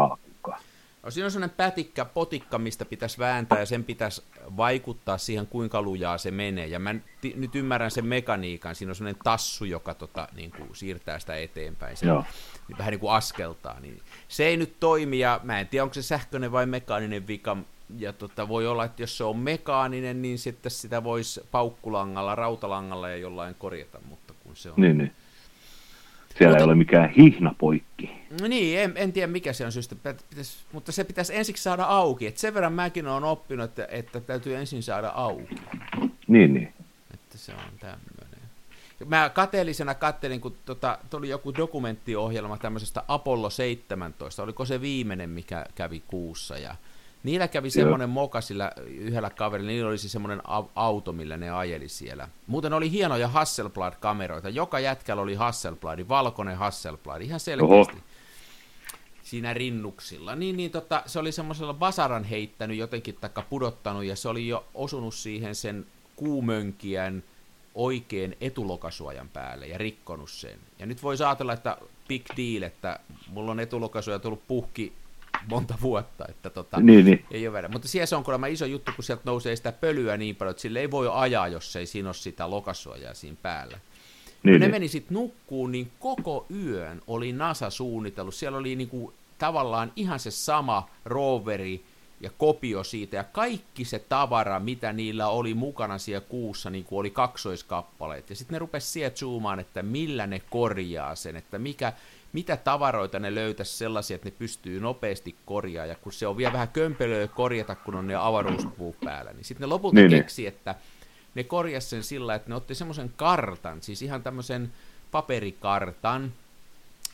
No, 1.05 1.11
siinä 1.11 1.25
on 1.25 1.31
sellainen 1.31 1.57
pätikkä, 1.57 2.05
potikka, 2.05 2.59
mistä 2.59 2.85
pitäisi 2.85 3.19
vääntää 3.19 3.59
ja 3.59 3.67
sen 3.67 3.85
pitäisi 3.85 4.23
vaikuttaa 4.57 5.19
siihen, 5.19 5.47
kuinka 5.47 5.83
lujaa 5.83 6.19
se 6.19 6.31
menee. 6.31 6.67
Ja 6.67 6.79
mä 6.79 6.95
t- 6.95 7.37
nyt 7.37 7.55
ymmärrän 7.55 7.91
sen 7.91 8.07
mekaniikan. 8.07 8.75
Siinä 8.75 8.91
on 8.91 8.95
sellainen 8.95 9.21
tassu, 9.25 9.65
joka 9.65 9.95
tota, 9.95 10.29
niin 10.37 10.51
kuin 10.51 10.69
siirtää 10.73 11.19
sitä 11.19 11.37
eteenpäin. 11.37 11.97
Se, 11.97 12.07
Joo. 12.07 12.25
Niin 12.69 12.79
vähän 12.79 12.91
niin 12.91 13.01
kuin 13.01 13.13
askeltaa. 13.13 13.81
Niin 13.81 14.01
se 14.29 14.47
ei 14.47 14.57
nyt 14.57 14.81
toimi 14.81 15.19
ja 15.19 15.41
mä 15.43 15.61
en 15.61 15.69
tiedä, 15.69 15.83
onko 15.83 15.95
se 15.95 16.03
sähköinen 16.03 16.53
vai 16.53 16.67
mekaaninen 16.67 17.27
vika. 17.27 17.57
Ja 17.99 18.13
tota, 18.13 18.49
voi 18.49 18.67
olla, 18.67 18.85
että 18.85 19.03
jos 19.03 19.17
se 19.17 19.25
on 19.25 19.37
mekaaninen, 19.37 20.23
niin 20.23 20.39
sitten 20.39 20.71
sitä 20.71 21.05
voisi 21.05 21.41
paukkulangalla, 21.51 22.35
rautalangalla 22.35 23.09
ja 23.09 23.17
jollain 23.17 23.55
korjata. 23.59 23.99
Mutta 24.09 24.35
kun 24.43 24.57
se 24.57 24.71
on... 24.71 24.75
Niin, 24.77 24.99
niin 24.99 25.13
siellä 26.39 26.53
mutta, 26.53 26.63
ei 26.63 26.65
ole 26.65 26.75
mikään 26.75 27.11
hihna 27.11 27.55
poikki. 27.59 28.11
No 28.41 28.49
niin, 28.49 28.79
en, 28.79 28.93
en 28.97 29.13
tiedä 29.13 29.33
mikä 29.33 29.53
se 29.53 29.67
on 29.67 29.73
syystä, 29.73 29.95
pitäisi, 30.31 30.59
mutta 30.73 30.93
se 30.93 31.05
pitäisi 31.05 31.37
ensiksi 31.37 31.63
saada 31.63 31.85
auki. 31.85 32.27
Et 32.27 32.39
sen 32.39 32.55
verran 32.55 32.73
mäkin 32.73 33.07
olen 33.07 33.25
oppinut, 33.25 33.65
että, 33.65 33.89
että 33.91 34.21
täytyy 34.21 34.57
ensin 34.57 34.83
saada 34.83 35.09
auki. 35.09 35.55
Niin, 36.27 36.55
niin. 36.55 36.75
Että 37.15 37.39
se 37.39 37.53
on 37.53 37.79
tämmöinen. 37.81 38.25
Mä 39.05 39.31
kateellisena 39.35 39.95
kattelin, 39.95 40.41
kun 40.41 40.57
tota, 40.65 40.99
tuli 41.11 41.29
joku 41.29 41.55
dokumenttiohjelma 41.55 42.57
tämmöisestä 42.57 43.03
Apollo 43.09 43.51
17, 43.51 44.43
oliko 44.43 44.65
se 44.65 44.81
viimeinen, 44.81 45.31
mikä 45.31 45.67
kävi 45.75 46.03
kuussa, 46.07 46.59
ja 46.59 46.77
Niillä 47.25 47.49
kävi 47.49 47.71
semmoinen 47.71 48.11
moka 48.11 48.41
sillä 48.41 48.73
yhdellä 48.87 49.31
kaverilla, 49.31 49.71
niillä 49.71 49.89
olisi 49.89 50.09
semmoinen 50.09 50.43
auto, 50.75 51.13
millä 51.13 51.37
ne 51.37 51.51
ajeli 51.51 51.89
siellä. 51.89 52.29
Muuten 52.47 52.73
oli 52.73 52.91
hienoja 52.91 53.29
Hasselblad-kameroita. 53.29 54.49
Joka 54.49 54.81
jätkällä 54.81 55.23
oli 55.23 55.35
Hasselblad, 55.35 56.09
valkoinen 56.09 56.57
Hasselblad, 56.57 57.23
ihan 57.23 57.41
selkeästi. 57.41 57.93
Oho. 57.93 58.03
Siinä 59.23 59.55
rinnuksilla. 59.55 60.35
Niin, 60.35 60.57
niin 60.57 60.71
tota, 60.71 61.03
se 61.07 61.19
oli 61.19 61.33
semmoisella 61.33 61.75
basaran 61.75 62.25
heittänyt 62.25 62.77
jotenkin, 62.77 63.17
taikka 63.21 63.43
pudottanut, 63.43 64.05
ja 64.05 64.17
se 64.17 64.29
oli 64.29 64.49
jo 64.49 64.65
osunut 64.75 65.15
siihen 65.15 65.55
sen 65.55 65.87
kuumönkijän 66.17 67.23
oikein 67.75 68.37
etulokasuojan 68.41 69.29
päälle 69.29 69.67
ja 69.67 69.79
rikkonut 69.79 70.31
sen. 70.31 70.59
Ja 70.79 70.87
nyt 70.87 71.03
voi 71.03 71.17
ajatella, 71.27 71.53
että 71.53 71.79
big 72.09 72.25
deal, 72.37 72.63
että 72.63 73.01
mulla 73.29 73.51
on 73.51 73.61
etulokasuoja 73.61 74.19
tullut 74.19 74.47
puhki 74.49 74.93
monta 75.49 75.75
vuotta, 75.83 76.25
että 76.29 76.51
tota, 76.51 76.81
niin, 76.81 77.05
niin. 77.05 77.25
ei 77.31 77.49
ole 77.49 77.53
väärä. 77.53 77.69
Mutta 77.69 77.89
siellä 77.89 78.07
se 78.07 78.17
on 78.17 78.25
kuulemma 78.25 78.47
iso 78.47 78.67
juttu, 78.67 78.93
kun 78.97 79.05
sieltä 79.05 79.23
nousee 79.25 79.57
sitä 79.57 79.73
pölyä 79.73 80.17
niin 80.17 80.37
paljon, 80.37 80.51
että 80.51 80.61
sille 80.61 80.81
ei 80.81 80.91
voi 80.91 81.09
ajaa, 81.13 81.49
jos 81.49 81.77
ei 81.77 81.87
siinä 81.87 82.09
ole 82.09 82.15
sitä 82.15 82.51
lokasuojaa 82.51 83.15
siinä 83.15 83.37
päällä. 83.43 83.79
Niin, 84.43 84.53
ne 84.53 84.59
niin. 84.59 84.71
meni 84.71 84.89
sitten 84.89 85.15
nukkuun, 85.15 85.73
niin 85.73 85.91
koko 86.01 86.47
yön 86.65 87.03
oli 87.07 87.33
NASA 87.33 87.71
suunnitellut. 87.71 88.35
Siellä 88.35 88.59
oli 88.59 88.77
niinku 88.77 89.13
tavallaan 89.39 89.93
ihan 89.97 90.21
se 90.21 90.31
sama 90.31 90.89
roveri 91.05 91.85
ja 92.21 92.31
kopio 92.39 92.85
siitä, 92.85 93.17
ja 93.17 93.25
kaikki 93.25 93.85
se 93.85 93.99
tavara, 93.99 94.61
mitä 94.61 94.93
niillä 94.93 95.29
oli 95.29 95.55
mukana 95.55 95.99
siellä 95.99 96.27
kuussa, 96.29 96.71
niin 96.71 96.85
kuin 96.85 97.01
oli 97.01 97.11
kaksoiskappaleet. 97.11 98.31
Ja 98.31 98.37
sitten 98.37 98.55
ne 98.55 98.59
rupesi 98.59 98.87
sieltä 98.87 99.17
zoomaan, 99.17 99.61
että 99.61 99.83
millä 99.83 100.27
ne 100.27 100.43
korjaa 100.51 101.15
sen, 101.15 101.37
että 101.37 101.59
mikä, 101.59 101.93
mitä 102.35 102.57
tavaroita 102.57 103.19
ne 103.19 103.35
löytäisi 103.35 103.77
sellaisia, 103.77 104.15
että 104.15 104.29
ne 104.29 104.35
pystyy 104.39 104.81
nopeasti 104.81 105.35
korjaamaan, 105.45 105.89
ja 105.89 105.95
kun 105.95 106.13
se 106.13 106.27
on 106.27 106.37
vielä 106.37 106.53
vähän 106.53 106.69
kömpelöä 106.69 107.29
korjata, 107.29 107.75
kun 107.75 107.95
on 107.95 108.07
ne 108.07 108.15
avaruuspuut 108.15 108.97
päällä, 109.05 109.33
niin 109.33 109.45
sitten 109.45 109.61
ne 109.61 109.67
lopulta 109.67 109.95
niin, 109.95 110.11
niin. 110.11 110.23
keksi, 110.23 110.43
niin. 110.43 110.49
että 110.49 110.75
ne 111.35 111.45
korjasi 111.45 111.89
sen 111.89 112.03
sillä, 112.03 112.35
että 112.35 112.49
ne 112.49 112.55
otti 112.55 112.75
semmoisen 112.75 113.13
kartan, 113.17 113.83
siis 113.83 114.03
ihan 114.03 114.23
tämmöisen 114.23 114.73
paperikartan, 115.11 116.33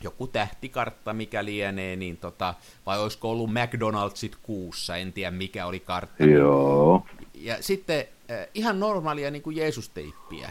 joku 0.03 0.27
tähtikartta, 0.27 1.13
mikä 1.13 1.45
lienee, 1.45 1.97
niin 1.97 2.17
tota, 2.17 2.55
vai 2.87 3.01
olisiko 3.01 3.31
ollut 3.31 3.51
McDonald'sit 3.51 4.37
kuussa, 4.43 4.97
en 4.97 5.13
tiedä 5.13 5.31
mikä 5.31 5.67
oli 5.67 5.81
kartta. 5.81 6.25
Joo. 6.25 7.07
Ja 7.35 7.63
sitten 7.63 8.05
äh, 8.31 8.47
ihan 8.55 8.81
normaalia 8.81 9.31
niin 9.31 9.43
kuin 9.43 9.57
Jeesus-teippiä, 9.57 10.51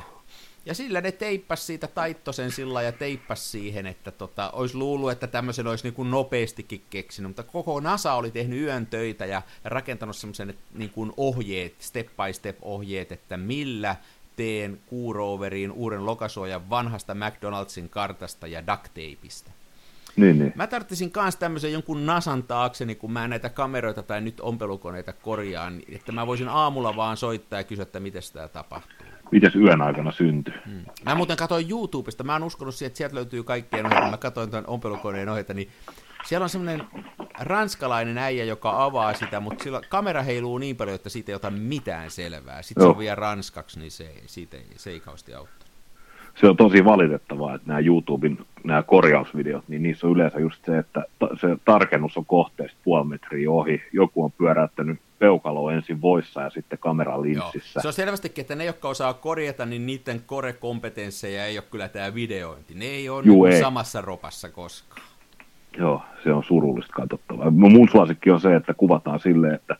ja 0.69 0.75
sillä 0.75 1.01
ne 1.01 1.11
teippas 1.11 1.67
siitä 1.67 1.87
taittosen 1.87 2.51
sillä 2.51 2.81
ja 2.81 2.91
teippas 2.91 3.51
siihen, 3.51 3.85
että 3.85 4.11
tota, 4.11 4.49
olisi 4.51 4.77
luullut, 4.77 5.11
että 5.11 5.27
tämmöisen 5.27 5.67
olisi 5.67 5.83
niin 5.83 5.93
kuin 5.93 6.11
nopeastikin 6.11 6.81
keksinyt, 6.89 7.29
mutta 7.29 7.43
koko 7.43 7.79
NASA 7.79 8.13
oli 8.13 8.31
tehnyt 8.31 8.61
yön 8.61 8.85
töitä 8.85 9.25
ja 9.25 9.41
rakentanut 9.63 10.15
semmoisen 10.15 10.53
niin 10.73 10.89
kuin 10.89 11.11
ohjeet, 11.17 11.75
step 11.79 12.07
by 12.07 12.33
step 12.33 12.57
ohjeet, 12.61 13.11
että 13.11 13.37
millä 13.37 13.95
teen 14.35 14.79
kuuroveriin 14.85 15.71
uuden 15.71 16.05
lokasuojan 16.05 16.69
vanhasta 16.69 17.15
McDonaldsin 17.15 17.89
kartasta 17.89 18.47
ja 18.47 18.67
duct. 18.67 18.95
Niin, 20.15 20.39
niin. 20.39 20.53
Mä 20.55 20.67
tarvitsisin 20.67 21.11
myös 21.15 21.35
tämmöisen 21.35 21.73
jonkun 21.73 22.05
nasan 22.05 22.43
taakseni, 22.43 22.95
kun 22.95 23.11
mä 23.11 23.27
näitä 23.27 23.49
kameroita 23.49 24.03
tai 24.03 24.21
nyt 24.21 24.39
ompelukoneita 24.39 25.13
korjaan, 25.13 25.81
että 25.95 26.11
mä 26.11 26.27
voisin 26.27 26.47
aamulla 26.49 26.95
vaan 26.95 27.17
soittaa 27.17 27.59
ja 27.59 27.63
kysyä, 27.63 27.83
että 27.83 27.99
miten 27.99 28.21
tämä 28.33 28.47
tapahtuu. 28.47 29.07
Mites 29.31 29.55
yön 29.55 29.81
aikana 29.81 30.11
syntyy? 30.11 30.53
Hmm. 30.65 30.85
Mä 31.05 31.15
muuten 31.15 31.37
katsoin 31.37 31.69
YouTubesta, 31.69 32.23
mä 32.23 32.33
oon 32.33 32.43
uskonut 32.43 32.75
siihen, 32.75 32.87
että 32.87 32.97
sieltä 32.97 33.15
löytyy 33.15 33.43
kaikkien 33.43 33.85
ohjeita, 33.85 34.11
mä 34.11 34.17
katsoin 34.17 34.51
tuon 34.51 34.67
ompelukoneen 34.67 35.29
ohjeita, 35.29 35.53
niin 35.53 35.69
siellä 36.25 36.43
on 36.43 36.49
semmoinen 36.49 36.83
ranskalainen 37.39 38.17
äijä, 38.17 38.43
joka 38.43 38.83
avaa 38.83 39.13
sitä, 39.13 39.39
mutta 39.39 39.63
sillä 39.63 39.81
kamera 39.89 40.21
heiluu 40.21 40.57
niin 40.57 40.75
paljon, 40.75 40.95
että 40.95 41.09
siitä 41.09 41.31
ei 41.31 41.35
ota 41.35 41.49
mitään 41.49 42.11
selvää. 42.11 42.61
Sitten 42.61 42.81
Joo. 42.81 42.91
se 42.91 42.95
on 42.95 42.99
vielä 42.99 43.15
ranskaksi, 43.15 43.79
niin 43.79 43.91
se, 43.91 44.13
siitä 44.25 44.57
ei, 44.57 44.65
se 44.75 44.89
ei 44.89 44.99
kauheasti 44.99 45.33
auttaa. 45.33 45.68
Se 46.35 46.47
on 46.47 46.57
tosi 46.57 46.85
valitettavaa, 46.85 47.55
että 47.55 47.67
nämä 47.67 47.79
YouTuben 47.79 48.37
nämä 48.63 48.83
korjausvideot, 48.83 49.63
niin 49.67 49.83
niissä 49.83 50.07
on 50.07 50.13
yleensä 50.13 50.39
just 50.39 50.65
se, 50.65 50.77
että 50.77 51.03
se 51.41 51.47
tarkennus 51.65 52.17
on 52.17 52.25
kohteesta 52.25 52.77
puoli 52.83 53.07
metriä 53.07 53.51
ohi. 53.51 53.81
Joku 53.93 54.23
on 54.23 54.31
pyöräyttänyt 54.31 54.99
peukalo 55.19 55.69
ensin 55.69 56.01
voissa 56.01 56.41
ja 56.41 56.49
sitten 56.49 56.79
kamera 56.79 57.21
linssissä. 57.21 57.81
Se 57.81 57.87
on 57.87 57.93
selvästikin, 57.93 58.41
että 58.41 58.55
ne, 58.55 58.65
jotka 58.65 58.89
osaa 58.89 59.13
korjata, 59.13 59.65
niin 59.65 59.85
niiden 59.85 60.21
korekompetensseja 60.25 61.45
ei 61.45 61.57
ole 61.57 61.65
kyllä 61.71 61.87
tämä 61.87 62.13
videointi. 62.13 62.73
Ne 62.73 62.85
ei 62.85 63.09
ole 63.09 63.23
Juu, 63.25 63.43
niin 63.43 63.55
ei. 63.55 63.61
samassa 63.61 64.01
ropassa 64.01 64.49
koskaan. 64.49 65.01
Joo, 65.77 66.01
se 66.23 66.33
on 66.33 66.43
surullista 66.43 66.93
katsottavaa. 66.93 67.51
Mun 67.51 67.89
suosikki 67.89 68.31
on 68.31 68.41
se, 68.41 68.55
että 68.55 68.73
kuvataan 68.73 69.19
silleen, 69.19 69.55
että 69.55 69.75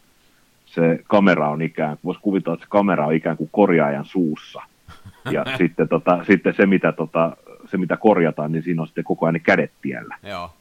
se 0.66 1.00
kamera 1.08 1.50
on 1.50 1.62
ikään 1.62 1.90
kuin, 1.90 2.00
voisi 2.04 2.22
kuvitella, 2.22 2.54
että 2.54 2.66
se 2.66 2.70
kamera 2.70 3.06
on 3.06 3.14
ikään 3.14 3.38
kuin 3.38 3.50
korjaajan 3.52 4.06
suussa. 4.06 4.62
Ja 5.32 5.46
sitten, 5.58 5.88
tota, 5.88 6.24
sitten 6.24 6.54
se, 6.54 6.66
mitä, 6.66 6.92
tota, 6.92 7.38
se, 7.66 7.78
mitä 7.78 7.98
korjataan, 7.98 8.52
niin 8.52 8.64
siinä 8.64 8.82
on 8.82 8.88
sitten 8.88 9.04
koko 9.04 9.26
ajan 9.26 9.34
ne 9.34 9.40
kädet 9.40 9.72
tiellä. 9.82 10.18
Joo. 10.24 10.54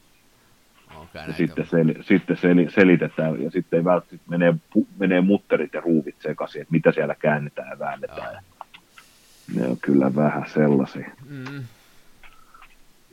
Okay, 0.97 1.27
ja 1.27 1.33
sitten, 1.33 1.67
sel, 1.67 1.95
sitten 2.01 2.37
sel, 2.37 2.67
selitetään 2.69 3.43
ja 3.43 3.51
sitten 3.51 3.77
ei 3.77 3.85
välttämättä 3.85 4.31
menee, 4.31 4.55
menee 4.99 5.21
mutterit 5.21 5.75
ja 5.75 5.81
ruuvit 5.81 6.17
sekaisin, 6.21 6.63
että 6.63 6.73
mitä 6.73 6.93
siellä 6.93 7.15
käännetään 7.15 7.69
ja 7.69 7.79
väännetään. 7.79 8.33
Joo. 8.33 8.41
Ne 9.55 9.69
on 9.69 9.77
kyllä 9.81 10.15
vähän 10.15 10.45
sellaisia. 10.49 11.11
Mm 11.31 11.65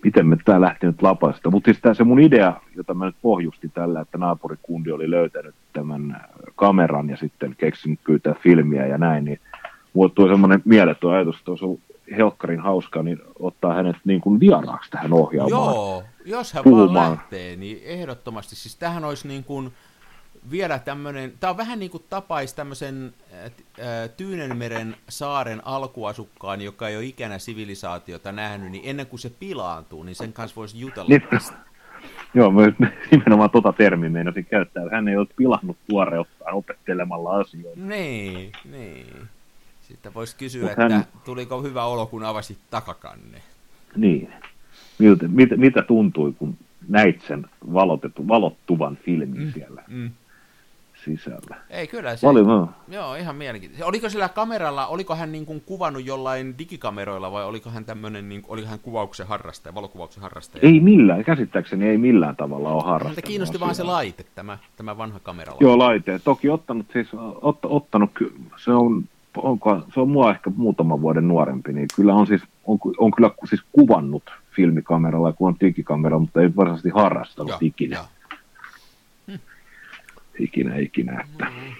miten 0.05 0.27
me 0.27 0.37
tämä 0.45 0.61
lähti 0.61 0.87
nyt 0.87 1.01
lapasta. 1.01 1.51
Mutta 1.51 1.67
siis 1.67 1.81
tämä 1.81 1.93
se 1.93 2.03
mun 2.03 2.19
idea, 2.19 2.53
jota 2.75 2.93
mä 2.93 3.05
nyt 3.05 3.15
pohjustin 3.21 3.71
tällä, 3.71 4.01
että 4.01 4.17
naapurikundi 4.17 4.91
oli 4.91 5.11
löytänyt 5.11 5.55
tämän 5.73 6.21
kameran 6.55 7.09
ja 7.09 7.17
sitten 7.17 7.55
keksinyt 7.57 7.99
pyytää 8.03 8.33
filmiä 8.33 8.87
ja 8.87 8.97
näin, 8.97 9.25
niin 9.25 9.39
mulle 9.95 10.11
tuli 10.15 10.29
semmoinen 10.29 10.61
mieletön 10.65 11.09
ajatus, 11.09 11.37
että 11.37 11.51
olisi 11.51 11.65
ollut 11.65 11.79
helkkarin 12.17 12.59
hauskaa, 12.59 13.03
niin 13.03 13.19
ottaa 13.39 13.73
hänet 13.73 13.95
niin 14.05 14.21
kuin 14.21 14.39
vieraaksi 14.39 14.91
tähän 14.91 15.13
ohjaamaan. 15.13 15.75
Joo, 15.75 16.03
jos 16.25 16.53
hän 16.53 16.63
puhumaan. 16.63 16.93
vaan 16.93 17.11
lähtee, 17.11 17.55
niin 17.55 17.81
ehdottomasti. 17.83 18.55
Siis 18.55 18.75
tähän 18.75 19.03
olisi 19.03 19.27
niin 19.27 19.43
kuin, 19.43 19.71
vielä 20.51 20.79
tämmöinen, 20.79 21.33
tämä 21.39 21.51
on 21.51 21.57
vähän 21.57 21.79
niin 21.79 21.91
kuin 21.91 22.03
tapais 22.09 22.53
tämmöisen 22.53 23.13
Tyynenmeren 24.17 24.95
saaren 25.09 25.61
alkuasukkaan, 25.67 26.61
joka 26.61 26.87
ei 26.87 26.97
ole 26.97 27.05
ikänä 27.05 27.39
sivilisaatiota 27.39 28.31
nähnyt, 28.31 28.71
niin 28.71 28.83
ennen 28.85 29.07
kuin 29.07 29.19
se 29.19 29.31
pilaantuu, 29.39 30.03
niin 30.03 30.15
sen 30.15 30.33
kanssa 30.33 30.55
voisi 30.55 30.79
jutella 30.79 31.09
niin, 31.09 31.21
tästä. 31.29 31.57
Joo, 32.33 32.51
mä 32.51 32.61
nimenomaan 33.11 33.49
tota 33.49 33.73
termiä 33.73 34.09
meinasin 34.09 34.45
käyttää. 34.45 34.83
Hän 34.91 35.07
ei 35.07 35.17
ole 35.17 35.27
pilannut 35.35 35.77
tuoreuttaan 35.89 36.55
opettelemalla 36.55 37.37
asioita. 37.37 37.81
Niin, 37.81 38.51
niin. 38.71 39.29
Sitten 39.87 40.13
voisi 40.13 40.35
kysyä, 40.35 40.61
Mut 40.61 40.71
että 40.71 40.89
hän... 40.89 41.05
tuliko 41.25 41.61
hyvä 41.61 41.85
olo, 41.85 42.05
kun 42.05 42.23
avasit 42.23 42.57
takakanne. 42.69 43.41
Niin. 43.95 44.33
Miltä, 44.99 45.27
mit, 45.27 45.49
mitä 45.55 45.81
tuntui, 45.81 46.33
kun 46.33 46.57
näit 46.87 47.21
sen 47.27 47.45
valotettu, 47.73 48.27
valottuvan 48.27 48.97
filmin 49.05 49.41
mm, 49.41 49.53
siellä? 49.53 49.83
Mm 49.87 50.09
sisällä. 51.05 51.55
Ei 51.69 51.87
kyllä 51.87 52.15
se, 52.15 52.27
Paljon, 52.27 52.69
joo 52.87 53.15
ihan 53.15 53.35
mielenkiintoista. 53.35 53.85
Oliko 53.85 54.09
sillä 54.09 54.29
kameralla, 54.29 54.87
oliko 54.87 55.15
hän 55.15 55.31
niin 55.31 55.45
kuin 55.45 55.61
kuvannut 55.61 56.05
jollain 56.05 56.57
digikameroilla 56.57 57.31
vai 57.31 57.45
oliko 57.45 57.69
hän 57.69 57.85
tämmöinen, 57.85 58.29
niin, 58.29 58.43
oliko 58.47 58.67
hän 58.67 58.79
kuvauksen 58.79 59.27
harrastaja, 59.27 59.75
valokuvauksen 59.75 60.23
harrastaja? 60.23 60.61
Ei 60.67 60.79
millään, 60.79 61.23
käsittääkseni 61.23 61.87
ei 61.87 61.97
millään 61.97 62.35
tavalla 62.35 62.69
ole 62.69 62.83
harrastanut. 62.83 63.07
Häntä 63.07 63.27
kiinnosti 63.27 63.59
vaan 63.59 63.75
se 63.75 63.83
laite, 63.83 64.25
tämä, 64.35 64.57
tämä 64.75 64.97
vanha 64.97 65.19
kamera. 65.19 65.53
Joo, 65.59 65.77
laite. 65.77 66.19
Toki 66.19 66.49
ottanut 66.49 66.85
siis, 66.93 67.07
ot, 67.41 67.59
ottanut, 67.63 68.11
se 68.63 68.71
on, 68.71 69.03
onko, 69.37 69.81
se 69.93 69.99
on 69.99 70.09
mua 70.09 70.31
ehkä 70.31 70.51
muutaman 70.55 71.01
vuoden 71.01 71.27
nuorempi, 71.27 71.73
niin 71.73 71.87
kyllä 71.95 72.13
on 72.13 72.27
siis, 72.27 72.41
on, 72.65 72.79
on 72.97 73.11
kyllä 73.11 73.31
siis 73.49 73.61
kuvannut 73.71 74.23
filmikameralla, 74.55 75.33
kun 75.33 75.47
on 75.47 75.55
digikamera, 75.59 76.19
mutta 76.19 76.41
ei 76.41 76.55
varsinaisesti 76.55 76.89
harrastanut 76.89 77.49
joo, 77.49 77.59
ikinä. 77.61 77.95
Joo 77.95 78.05
ikinä 80.39 80.75
ikinä. 80.75 81.21
Että. 81.21 81.45
Mm. 81.45 81.73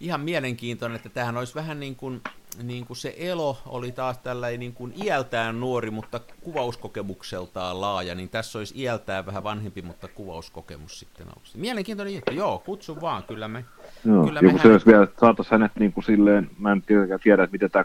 Ihan 0.00 0.20
mielenkiintoinen, 0.20 0.96
että 0.96 1.08
tähän 1.08 1.36
olisi 1.36 1.54
vähän 1.54 1.80
niin 1.80 1.96
kuin, 1.96 2.20
niin 2.62 2.86
kuin 2.86 2.96
se 2.96 3.14
elo 3.18 3.58
oli 3.66 3.92
taas 3.92 4.18
tällainen 4.18 4.60
niin 4.60 4.72
kuin 4.72 4.92
iältään 5.04 5.60
nuori, 5.60 5.90
mutta 5.90 6.20
kuvauskokemukseltaan 6.40 7.80
laaja, 7.80 8.14
niin 8.14 8.28
tässä 8.28 8.58
olisi 8.58 8.82
iältään 8.82 9.26
vähän 9.26 9.44
vanhempi, 9.44 9.82
mutta 9.82 10.08
kuvauskokemus 10.08 10.98
sitten 10.98 11.26
olisi. 11.38 11.58
Mielenkiintoinen 11.58 12.14
juttu, 12.14 12.32
joo, 12.32 12.58
kutsu 12.58 13.00
vaan, 13.00 13.22
kyllä 13.22 13.48
me... 13.48 13.64
Joo, 14.04 14.24
kyllä 14.24 14.42
me 14.42 14.58
se 14.62 14.68
olisi 14.68 14.86
vielä, 14.86 15.04
että 15.04 15.20
saataisiin 15.20 15.52
hänet 15.52 15.72
niin 15.78 15.92
kuin 15.92 16.04
silleen, 16.04 16.50
mä 16.58 16.72
en 16.72 16.82
tiedä, 17.22 17.44
että 17.44 17.52
miten 17.52 17.70
tämä 17.70 17.84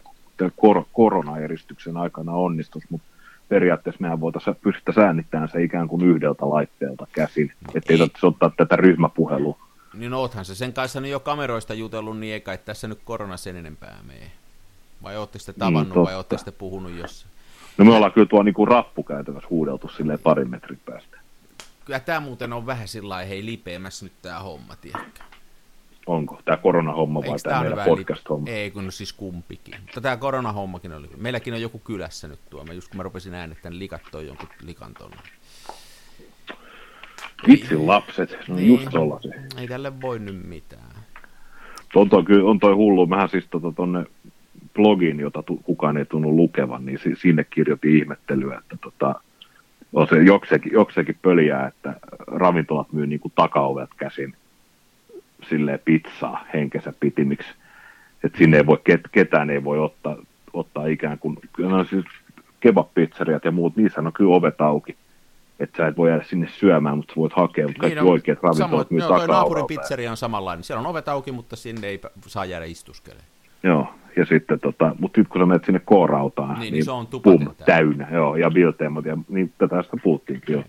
kor- 0.55 0.85
koronaeristyksen 0.93 1.97
aikana 1.97 2.31
onnistuisi, 2.31 2.87
mutta 2.89 3.07
periaatteessa 3.49 4.01
mehän 4.01 4.19
voitaisiin 4.21 4.55
pystyä 4.55 4.93
säännittämään 4.93 5.49
se 5.49 5.63
ikään 5.63 5.87
kuin 5.87 6.05
yhdeltä 6.05 6.49
laitteelta 6.49 7.07
käsin, 7.11 7.51
no 7.61 7.71
ettei 7.75 7.97
tarvitse 7.97 8.27
ottaa 8.27 8.51
tätä 8.57 8.75
ryhmäpuhelua. 8.75 9.57
Niin 9.93 10.13
oothan 10.13 10.45
se 10.45 10.55
sen 10.55 10.73
kanssa 10.73 11.01
nyt 11.01 11.11
jo 11.11 11.19
kameroista 11.19 11.73
jutellut, 11.73 12.19
niin 12.19 12.33
ei 12.33 12.41
kai 12.41 12.57
tässä 12.57 12.87
nyt 12.87 12.99
korona 13.03 13.37
sen 13.37 13.55
enempää 13.55 13.99
mene. 14.07 14.31
Vai 15.03 15.17
ootte 15.17 15.39
sitten 15.39 15.55
tavannut 15.55 15.95
niin, 15.95 16.05
vai 16.05 16.15
ootte 16.15 16.37
sitten 16.37 16.53
puhunut 16.53 16.91
jossain? 16.91 17.31
No 17.77 17.85
me 17.85 17.95
ollaan 17.95 18.11
kyllä 18.11 18.27
tuo 18.27 18.43
niin 18.43 18.67
rappukäytävässä 18.67 19.49
huudeltu 19.49 19.89
silleen 19.89 20.19
parin 20.19 20.49
metrin 20.49 20.79
päästä. 20.85 21.17
Kyllä 21.85 21.99
tämä 21.99 22.19
muuten 22.19 22.53
on 22.53 22.65
vähän 22.65 22.87
sillä 22.87 23.17
hei 23.17 23.45
lipeämässä 23.45 24.05
nyt 24.05 24.13
tämä 24.21 24.39
homma, 24.39 24.75
tiedätkö? 24.75 25.23
Onko 26.05 26.41
tämä 26.45 26.57
koronahomma 26.57 27.21
vai 27.21 27.39
tämä 27.43 27.61
meidän 27.61 27.85
podcast-homma? 27.85 28.49
Ei, 28.49 28.71
kun 28.71 28.85
no 28.85 28.91
siis 28.91 29.13
kumpikin. 29.13 29.75
Mutta 29.81 30.01
tämä 30.01 30.17
koronahommakin 30.17 30.93
oli. 30.93 31.09
Meilläkin 31.17 31.53
on 31.53 31.61
joku 31.61 31.79
kylässä 31.79 32.27
nyt 32.27 32.39
tuo. 32.49 32.63
Mä 32.63 32.73
just 32.73 32.87
kun 32.87 32.97
mä 32.97 33.03
rupesin 33.03 33.33
äänettämään, 33.33 33.73
niin 33.73 33.79
likat 33.79 34.01
toi 34.11 34.27
jonkun 34.27 34.49
likan 34.61 34.93
tonne. 34.93 35.17
Vitsin 37.47 37.87
lapset, 37.87 38.37
no 38.47 38.55
niin. 38.55 38.67
just 38.67 38.87
tollasia. 38.91 39.33
Ei 39.57 39.67
tälle 39.67 40.01
voi 40.01 40.19
nyt 40.19 40.47
mitään. 40.47 40.95
On 41.95 42.09
toi, 42.09 42.23
on 42.43 42.59
toi 42.59 42.73
hullu. 42.73 43.07
Mähän 43.07 43.29
siis 43.29 43.45
tota, 43.51 43.71
tonne 43.71 44.05
blogin, 44.75 45.19
jota 45.19 45.43
tu, 45.43 45.57
kukaan 45.57 45.97
ei 45.97 46.05
tunnu 46.05 46.35
lukevan, 46.35 46.85
niin 46.85 46.99
si, 46.99 47.15
sinne 47.15 47.43
kirjoitin 47.43 47.97
ihmettelyä, 47.97 48.57
että 48.57 48.77
tota, 48.81 49.15
on 49.93 50.07
se 50.07 50.23
joksekin, 50.23 50.73
joksekin 50.73 51.17
pöliää, 51.21 51.67
että 51.67 51.95
ravintolat 52.27 52.93
myy 52.93 53.07
niin 53.07 53.19
kuin 53.19 53.31
takaovet 53.35 53.89
käsin 53.97 54.35
silleen 55.49 55.79
pizzaa 55.85 56.45
henkensä 56.53 56.93
pitimiksi. 56.99 57.49
Että 58.23 58.37
sinne 58.37 58.57
ei 58.57 58.65
voi, 58.65 58.77
ketään 59.11 59.49
ei 59.49 59.63
voi 59.63 59.79
ottaa, 59.79 60.17
ottaa 60.53 60.85
ikään 60.85 61.19
kuin, 61.19 61.37
no 61.57 61.83
siis 61.83 62.05
kebab-pizzeriat 62.59 63.45
ja 63.45 63.51
muut, 63.51 63.75
niissä 63.75 64.01
on 64.01 64.13
kyllä 64.13 64.35
ovet 64.35 64.61
auki. 64.61 64.97
Että 65.59 65.77
sä 65.77 65.87
et 65.87 65.97
voi 65.97 66.09
jäädä 66.09 66.23
sinne 66.23 66.47
syömään, 66.47 66.97
mutta 66.97 67.13
sä 67.13 67.19
voit 67.19 67.33
hakea, 67.33 67.67
mutta 67.67 67.79
kaikki 67.79 67.99
niin, 67.99 68.11
oikeat 68.11 68.43
ravintolat 68.43 68.91
myy 68.91 69.01
takaa 69.01 69.27
naapurin 69.27 69.65
pizzeria 69.67 70.11
on 70.11 70.17
samanlainen. 70.17 70.63
Siellä 70.63 70.79
on 70.79 70.85
ovet 70.85 71.07
auki, 71.07 71.31
mutta 71.31 71.55
sinne 71.55 71.87
ei 71.87 72.01
saa 72.27 72.45
jäädä 72.45 72.65
istuskelemaan. 72.65 73.27
Joo, 73.63 73.87
ja 74.15 74.25
sitten 74.25 74.59
tota, 74.59 74.95
mutta 74.99 75.15
sitten 75.15 75.31
kun 75.31 75.41
sä 75.41 75.45
menet 75.45 75.65
sinne 75.65 75.79
K-rautaan, 75.79 76.53
niin, 76.53 76.61
niin, 76.61 76.73
niin 76.73 76.85
se 76.85 76.91
on 76.91 77.07
pum, 77.07 77.55
täynnä. 77.65 78.07
Joo, 78.11 78.35
ja 78.35 78.51
Bilteemot, 78.51 79.05
ja 79.05 79.17
niin 79.27 79.53
tästä 79.57 79.97
puhuttiinkin 80.03 80.53
jo. 80.53 80.63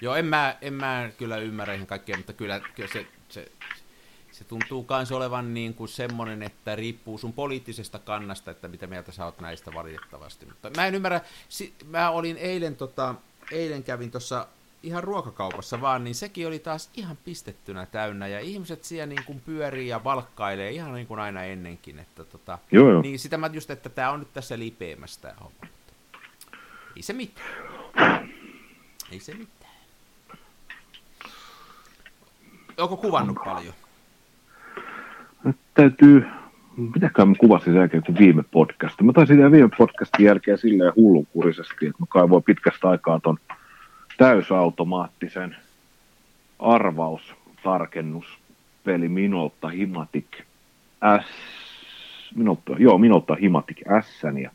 Joo, 0.00 0.14
en 0.14 0.26
mä, 0.26 0.56
en 0.62 0.74
mä 0.74 1.10
kyllä 1.18 1.36
ymmärrä 1.36 1.74
ihan 1.74 1.86
kaikkea, 1.86 2.16
mutta 2.16 2.32
kyllä, 2.32 2.60
kyllä 2.74 2.88
se, 2.92 3.06
se, 3.28 3.48
se 4.32 4.44
tuntuu 4.44 4.86
myös 4.90 5.12
olevan 5.12 5.54
niin 5.54 5.74
kuin 5.74 5.88
semmoinen, 5.88 6.42
että 6.42 6.76
riippuu 6.76 7.18
sun 7.18 7.32
poliittisesta 7.32 7.98
kannasta, 7.98 8.50
että 8.50 8.68
mitä 8.68 8.86
mieltä 8.86 9.12
sä 9.12 9.24
oot 9.24 9.40
näistä 9.40 9.70
valitettavasti. 9.74 10.46
Mutta 10.46 10.70
mä 10.76 10.86
en 10.86 10.94
ymmärrä, 10.94 11.20
mä 11.86 12.10
olin 12.10 12.36
eilen, 12.36 12.76
tota, 12.76 13.14
eilen 13.52 13.82
kävin 13.82 14.10
tuossa 14.10 14.46
ihan 14.84 15.04
ruokakaupassa 15.04 15.80
vaan, 15.80 16.04
niin 16.04 16.14
sekin 16.14 16.46
oli 16.46 16.58
taas 16.58 16.90
ihan 16.94 17.16
pistettynä 17.24 17.86
täynnä, 17.86 18.26
ja 18.26 18.40
ihmiset 18.40 18.84
siellä 18.84 19.06
niin 19.06 19.24
kuin 19.26 19.40
pyörii 19.40 19.88
ja 19.88 20.04
valkkailee 20.04 20.70
ihan 20.70 20.94
niin 20.94 21.06
kuin 21.06 21.20
aina 21.20 21.42
ennenkin, 21.42 21.98
että 21.98 22.24
tota, 22.24 22.58
joo, 22.72 22.90
joo. 22.90 23.02
niin 23.02 23.18
sitä 23.18 23.38
mä 23.38 23.50
just, 23.52 23.70
että 23.70 23.88
tämä 23.88 24.10
on 24.10 24.18
nyt 24.18 24.32
tässä 24.32 24.58
lipeämässä 24.58 25.20
tämä 25.20 25.34
homma. 25.40 25.74
Ei 26.96 27.02
se 27.02 27.12
mitään. 27.12 28.28
Ei 29.12 29.20
se 29.20 29.34
mitään. 29.34 29.74
Onko 32.78 32.96
kuvannut 32.96 33.36
paljon? 33.44 33.74
Nyt 35.44 35.56
täytyy 35.74 36.26
mitäkään 36.76 37.28
mä 37.28 37.34
kuvasin 37.38 37.72
sen 37.72 37.80
jälkeen 37.80 38.02
kuin 38.06 38.18
viime 38.18 38.42
podcast. 38.50 39.00
Mä 39.00 39.12
taisin 39.12 39.36
tehdä 39.36 39.50
viime 39.50 39.70
podcastin 39.78 40.26
jälkeen 40.26 40.58
silleen 40.58 40.92
hullunkurisesti, 40.96 41.86
että 41.86 42.02
mä 42.02 42.06
kaivoin 42.08 42.42
pitkästä 42.42 42.88
aikaa 42.88 43.20
ton 43.20 43.38
täysautomaattisen 44.16 45.56
arvaustarkennuspeli 46.58 49.08
Minolta 49.08 49.68
Himatic 49.68 50.26
S, 51.22 51.26
Minolta, 52.34 52.72
joo, 52.78 52.98
Minolta 52.98 53.34
Himatic 53.34 53.78
S, 54.02 54.22
ja 54.42 54.50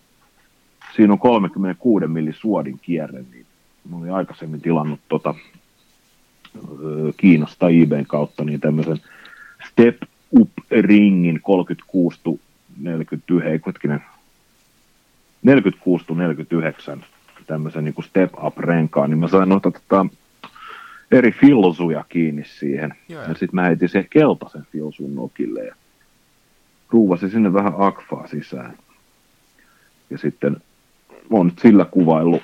siinä 0.95 1.13
on 1.13 1.19
36 1.19 2.08
milli 2.08 2.34
suodin 2.34 2.80
kierre, 2.82 3.24
niin 3.32 3.45
mä 3.89 3.98
olin 3.98 4.13
aikaisemmin 4.13 4.62
tilannut 4.62 5.00
tota, 5.10 5.36
Kiinasta 7.17 7.69
eBayn 7.69 8.08
kautta 8.08 8.43
niin 8.43 8.60
tämmöisen 8.60 8.98
Step 9.72 9.98
Up 10.39 10.50
Ringin 10.72 11.41
36 11.41 12.19
49, 12.80 13.62
hetkinen, 13.65 14.04
46 15.43 16.06
49 16.15 17.06
tämmöisen 17.49 17.85
niin 17.85 18.03
Step 18.03 18.33
Up 18.43 18.57
renkaan, 18.57 19.09
niin 19.09 19.17
mä 19.17 19.27
sain 19.27 19.49
noita 19.49 19.71
tota, 19.71 20.05
eri 21.12 21.31
filsuja 21.31 22.05
kiinni 22.09 22.43
siihen. 22.45 22.93
Joo, 23.09 23.21
ja 23.21 23.27
sitten 23.27 23.49
mä 23.53 23.63
heitin 23.63 23.89
sen 23.89 24.07
keltaisen 24.09 24.67
filsun 24.71 25.15
nokille 25.15 25.65
ja 25.65 25.75
ruuvasin 26.89 27.29
sinne 27.29 27.53
vähän 27.53 27.73
akfaa 27.77 28.27
sisään. 28.27 28.77
Ja 30.09 30.17
sitten 30.17 30.51
mä 31.29 31.38
oon 31.38 31.45
nyt 31.45 31.59
sillä 31.59 31.85
kuvaillut. 31.85 32.43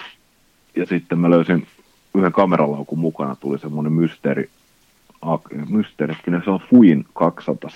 Ja 0.75 0.85
sitten 0.85 1.19
mä 1.19 1.29
löysin 1.29 1.67
yhden 2.15 2.31
kameralaukun 2.31 2.99
mukana, 2.99 3.35
tuli 3.35 3.59
semmoinen 3.59 3.93
mysteeri, 3.93 4.49
mysteerikin, 5.69 6.41
se 6.43 6.49
on 6.49 6.59
Fuin 6.69 7.05
200 7.13 7.69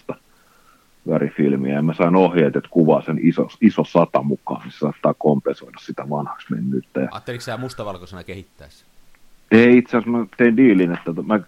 värifilmiä, 1.08 1.76
ja 1.76 1.82
mä 1.82 1.94
sain 1.94 2.16
ohjeet, 2.16 2.56
että 2.56 2.70
kuvaa 2.70 3.02
sen 3.02 3.20
iso, 3.22 3.48
iso 3.62 3.84
sata 3.84 4.22
mukaan, 4.22 4.62
niin 4.62 4.72
se 4.72 4.78
saattaa 4.78 5.14
kompensoida 5.14 5.78
sitä 5.82 6.10
vanhaksi 6.10 6.54
mennyttä. 6.54 7.08
Ajatteliko 7.12 7.44
sä 7.44 7.58
mustavalkoisena 7.58 8.24
kehittäessä? 8.24 8.86
Ei, 9.52 9.78
itse 9.78 9.98
asiassa 9.98 10.18
mä 10.18 10.26
tein 10.38 10.58
diilin, 10.58 10.94
että 10.94 11.12
mä, 11.26 11.40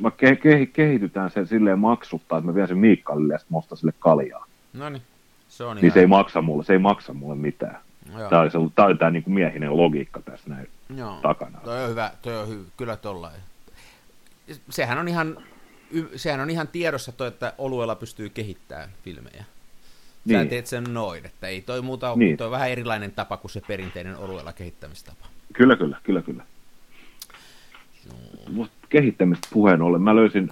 mä 0.00 0.10
ke, 0.10 0.36
ke, 0.36 0.66
kehitytään 0.66 1.30
sen 1.30 1.46
silleen 1.46 1.78
maksuttaa, 1.78 2.38
että 2.38 2.50
mä 2.50 2.54
vien 2.54 2.68
sen 2.68 2.78
Miikkalille 2.78 3.34
ja 3.34 3.38
sitten 3.38 3.58
mä 3.70 3.76
sille 3.76 3.92
kaljaa. 3.98 4.46
No 4.72 4.88
niin, 4.88 5.02
se 5.48 5.64
on 5.64 5.76
Niin 5.76 5.84
ihan... 5.84 5.94
se 5.94 6.00
ei 6.00 6.06
maksa 6.06 6.42
mulle, 6.42 6.64
se 6.64 6.72
ei 6.72 6.78
maksa 6.78 7.14
mulle 7.14 7.34
mitään. 7.34 7.78
Joo. 8.18 8.28
Tämä, 8.28 8.42
oli 8.42 8.70
tämä 8.74 8.86
oli 8.88 8.96
tämä 8.96 9.10
niin 9.10 9.22
kuin 9.22 9.34
miehinen 9.34 9.76
logiikka 9.76 10.20
tässä 10.20 10.50
näin 10.50 10.68
Joo. 10.96 11.18
takana. 11.22 11.58
Toi 11.64 11.84
on 11.84 11.90
hyvä, 11.90 12.10
toi 12.22 12.36
on 12.36 12.48
hy, 12.48 12.64
kyllä 12.76 12.96
tollain. 12.96 13.40
Sehän 14.70 14.98
on 14.98 15.08
ihan, 15.08 15.36
sehän 16.16 16.40
on 16.40 16.50
ihan 16.50 16.68
tiedossa 16.68 17.12
toi, 17.12 17.28
että 17.28 17.52
oluella 17.58 17.94
pystyy 17.94 18.28
kehittämään 18.28 18.88
filmejä. 19.04 19.44
Sä 20.28 20.38
niin. 20.38 20.48
teet 20.48 20.66
sen 20.66 20.84
noin, 20.84 21.26
että 21.26 21.48
ei 21.48 21.60
toi 21.60 21.82
muuta 21.82 22.10
ole, 22.10 22.18
niin. 22.18 22.36
toi 22.36 22.46
on 22.46 22.50
vähän 22.50 22.70
erilainen 22.70 23.12
tapa 23.12 23.36
kuin 23.36 23.50
se 23.50 23.62
perinteinen 23.68 24.16
oluella 24.16 24.52
kehittämistapa. 24.52 25.26
Kyllä, 25.52 25.76
kyllä, 25.76 25.96
kyllä, 26.02 26.22
kyllä. 26.22 26.44
No. 28.52 28.68
Kehittämistä 28.88 29.48
puheen 29.52 29.82
ollen, 29.82 30.02
mä 30.02 30.16
löysin 30.16 30.50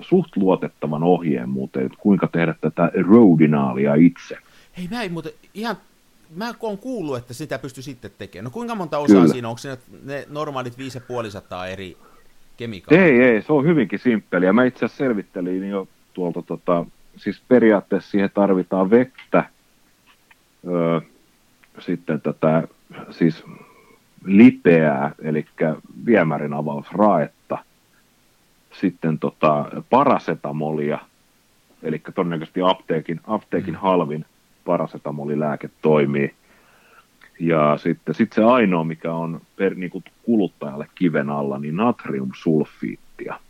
suht 0.00 0.36
luotettavan 0.36 1.02
ohjeen 1.02 1.48
muuten, 1.48 1.86
että 1.86 1.98
kuinka 2.00 2.26
tehdä 2.26 2.54
tätä 2.60 2.90
rodinaalia 3.10 3.94
itse. 3.94 4.36
Hei, 4.76 4.88
mä 4.90 5.02
ei 5.02 5.08
muuten 5.08 5.32
ihan 5.54 5.76
mä 6.36 6.54
oon 6.60 6.78
kuullut, 6.78 7.16
että 7.16 7.34
sitä 7.34 7.58
pystyy 7.58 7.82
sitten 7.82 8.10
tekemään. 8.18 8.44
No 8.44 8.50
kuinka 8.50 8.74
monta 8.74 8.98
osaa 8.98 9.16
Kyllä. 9.16 9.32
siinä, 9.32 9.48
onko 9.48 9.58
siinä 9.58 9.76
ne 10.02 10.26
normaalit 10.28 10.78
5500 10.78 11.66
eri 11.66 11.96
kemikaaleja? 12.56 13.06
Ei, 13.06 13.22
ei, 13.22 13.42
se 13.42 13.52
on 13.52 13.64
hyvinkin 13.64 13.98
simppeliä. 13.98 14.52
Mä 14.52 14.64
itse 14.64 14.84
asiassa 14.84 15.04
selvittelin 15.04 15.68
jo 15.68 15.88
tuolta, 16.12 16.42
tota, 16.42 16.86
siis 17.16 17.42
periaatteessa 17.48 18.10
siihen 18.10 18.30
tarvitaan 18.34 18.90
vettä, 18.90 19.44
öö, 20.68 21.00
sitten 21.78 22.20
tätä, 22.20 22.68
siis 23.10 23.44
lipeää, 24.24 25.12
eli 25.22 25.46
viemärin 26.06 26.54
avausraetta, 26.54 27.58
sitten 28.80 29.18
tota, 29.18 29.66
parasetamolia, 29.90 30.98
eli 31.82 32.02
todennäköisesti 32.14 32.60
apteekin, 32.64 33.20
apteekin 33.26 33.74
mm. 33.74 33.80
halvin 33.80 34.24
parasetamolilääke 34.64 35.70
toimii. 35.82 36.34
Ja 37.42 37.78
sitten 37.82 38.14
sit 38.14 38.32
se 38.32 38.44
ainoa, 38.44 38.84
mikä 38.84 39.14
on 39.14 39.40
per, 39.56 39.74
niin 39.74 39.90
kuin 39.90 40.04
kuluttajalle 40.22 40.86
kiven 40.94 41.30
alla, 41.30 41.58
niin 41.58 41.76
natriumsulfiittia. 41.76 43.40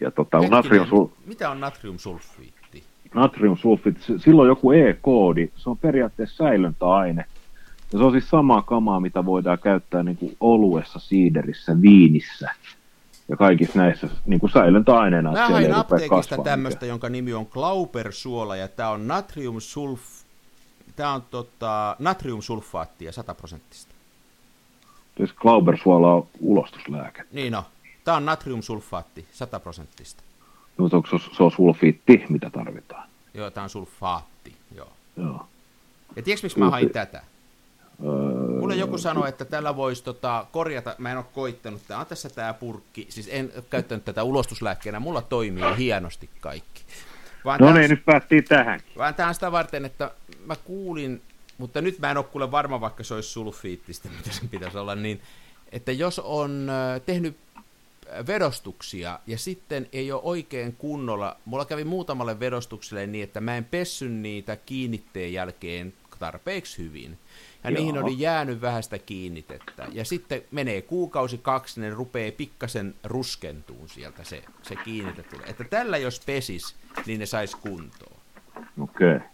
Ja 0.00 0.10
tota, 0.10 0.38
natrium 0.48 0.86
sul... 0.86 1.06
Mitä 1.26 1.50
on 1.50 1.60
natriumsulfiitti? 1.60 2.84
Natriumsulfiitti, 3.14 4.18
silloin 4.18 4.48
joku 4.48 4.72
E-koodi, 4.72 5.48
se 5.56 5.70
on 5.70 5.78
periaatteessa 5.78 6.36
säilöntäaine. 6.36 7.24
Ja 7.92 7.98
se 7.98 8.04
on 8.04 8.12
siis 8.12 8.30
samaa 8.30 8.62
kamaa, 8.62 9.00
mitä 9.00 9.24
voidaan 9.24 9.58
käyttää 9.58 10.02
niin 10.02 10.16
kuin 10.16 10.36
oluessa, 10.40 10.98
siiderissä, 10.98 11.80
viinissä 11.82 12.50
ja 13.28 13.36
kaikissa 13.36 13.78
näissä 13.78 14.08
niin 14.26 14.40
kuin 14.40 14.50
säilöntäaineena. 14.50 15.32
Mä 15.32 15.48
hain 15.48 15.74
apteekista 15.74 16.36
tämmöistä, 16.44 16.86
jonka 16.86 17.08
nimi 17.08 17.34
on 17.34 17.46
Glaubersuola, 17.50 18.56
ja 18.56 18.68
tämä 18.68 18.88
on 18.88 19.08
natriumsulf... 19.08 20.23
Tämä 20.96 21.12
on 21.12 21.22
tota, 21.22 21.96
natriumsulfaattia 21.98 23.12
100 23.12 23.34
prosenttista. 23.34 23.94
Siis 25.16 25.32
Glaubersuola 25.32 26.14
on 26.14 26.26
ulostuslääke. 26.40 27.24
Niin 27.32 27.52
no. 27.52 27.64
Tämä 28.04 28.16
on 28.16 28.26
natriumsulfaatti 28.26 29.26
100 29.32 29.60
prosenttista. 29.60 30.22
No, 30.78 30.82
mutta 30.82 30.96
onko 30.96 31.08
se, 31.08 31.36
se 31.36 31.42
on 31.42 31.52
sulfiitti, 31.52 32.24
mitä 32.28 32.50
tarvitaan? 32.50 33.08
Joo, 33.34 33.50
tämä 33.50 33.64
on 33.64 33.70
sulfaatti, 33.70 34.56
joo. 34.74 34.92
Joo. 35.16 35.46
Ja 36.16 36.22
tiedätkö, 36.22 36.44
miksi 36.44 36.58
mä 36.58 36.70
hain 36.70 36.90
tätä? 36.90 37.22
Öö, 38.04 38.60
Mulle 38.60 38.76
joku 38.76 38.98
sanoi, 38.98 39.28
että 39.28 39.44
tällä 39.44 39.76
voisi 39.76 40.04
tota, 40.04 40.46
korjata, 40.52 40.94
mä 40.98 41.10
en 41.10 41.16
ole 41.16 41.24
koittanut, 41.34 41.82
tämä 41.88 42.00
on 42.00 42.06
tässä 42.06 42.28
tämä 42.30 42.54
purkki, 42.54 43.06
siis 43.08 43.28
en 43.32 43.52
käyttänyt 43.70 44.04
tätä 44.04 44.22
ulostuslääkkeenä, 44.22 45.00
mulla 45.00 45.22
toimii 45.22 45.76
hienosti 45.78 46.30
kaikki. 46.40 46.82
Vaan 47.44 47.60
no 47.60 47.72
niin, 47.72 47.90
nyt 47.90 48.04
päästiin 48.04 48.44
tähän. 48.44 48.80
Vaan 48.98 49.14
tämä 49.14 49.28
on 49.28 49.34
sitä 49.34 49.52
varten, 49.52 49.84
että 49.84 50.10
mä 50.46 50.56
kuulin, 50.56 51.22
mutta 51.58 51.80
nyt 51.80 51.98
mä 51.98 52.10
en 52.10 52.16
ole 52.16 52.24
kuule 52.24 52.50
varma, 52.50 52.80
vaikka 52.80 53.04
se 53.04 53.14
olisi 53.14 53.28
sulfiittista, 53.28 54.08
mitä 54.16 54.30
sen 54.32 54.48
pitäisi 54.48 54.78
olla, 54.78 54.94
niin 54.94 55.20
että 55.72 55.92
jos 55.92 56.18
on 56.18 56.68
tehnyt 57.06 57.36
vedostuksia 58.26 59.18
ja 59.26 59.38
sitten 59.38 59.88
ei 59.92 60.12
ole 60.12 60.20
oikein 60.24 60.76
kunnolla, 60.76 61.36
mulla 61.44 61.64
kävi 61.64 61.84
muutamalle 61.84 62.40
vedostukselle 62.40 63.06
niin, 63.06 63.24
että 63.24 63.40
mä 63.40 63.56
en 63.56 63.64
pessy 63.64 64.08
niitä 64.08 64.56
kiinnitteen 64.56 65.32
jälkeen 65.32 65.92
tarpeeksi 66.18 66.78
hyvin, 66.78 67.18
ja 67.64 67.70
Joo. 67.70 67.78
niihin 67.78 68.02
oli 68.02 68.14
jäänyt 68.18 68.60
vähäistä 68.60 68.98
kiinnitettä. 68.98 69.86
Ja 69.92 70.04
sitten 70.04 70.42
menee 70.50 70.82
kuukausi 70.82 71.38
kaksi, 71.38 71.80
ne 71.80 71.90
rupeaa 71.90 72.32
pikkasen 72.32 72.94
ruskentuun 73.04 73.88
sieltä 73.88 74.24
se, 74.24 74.44
se 74.62 74.76
kiinnitetty. 74.76 75.36
Että 75.46 75.64
tällä 75.64 75.98
jos 75.98 76.20
pesis, 76.26 76.76
niin 77.06 77.20
ne 77.20 77.26
sais 77.26 77.54
kuntoon. 77.54 78.16
Okei. 78.80 79.16
Okay. 79.16 79.28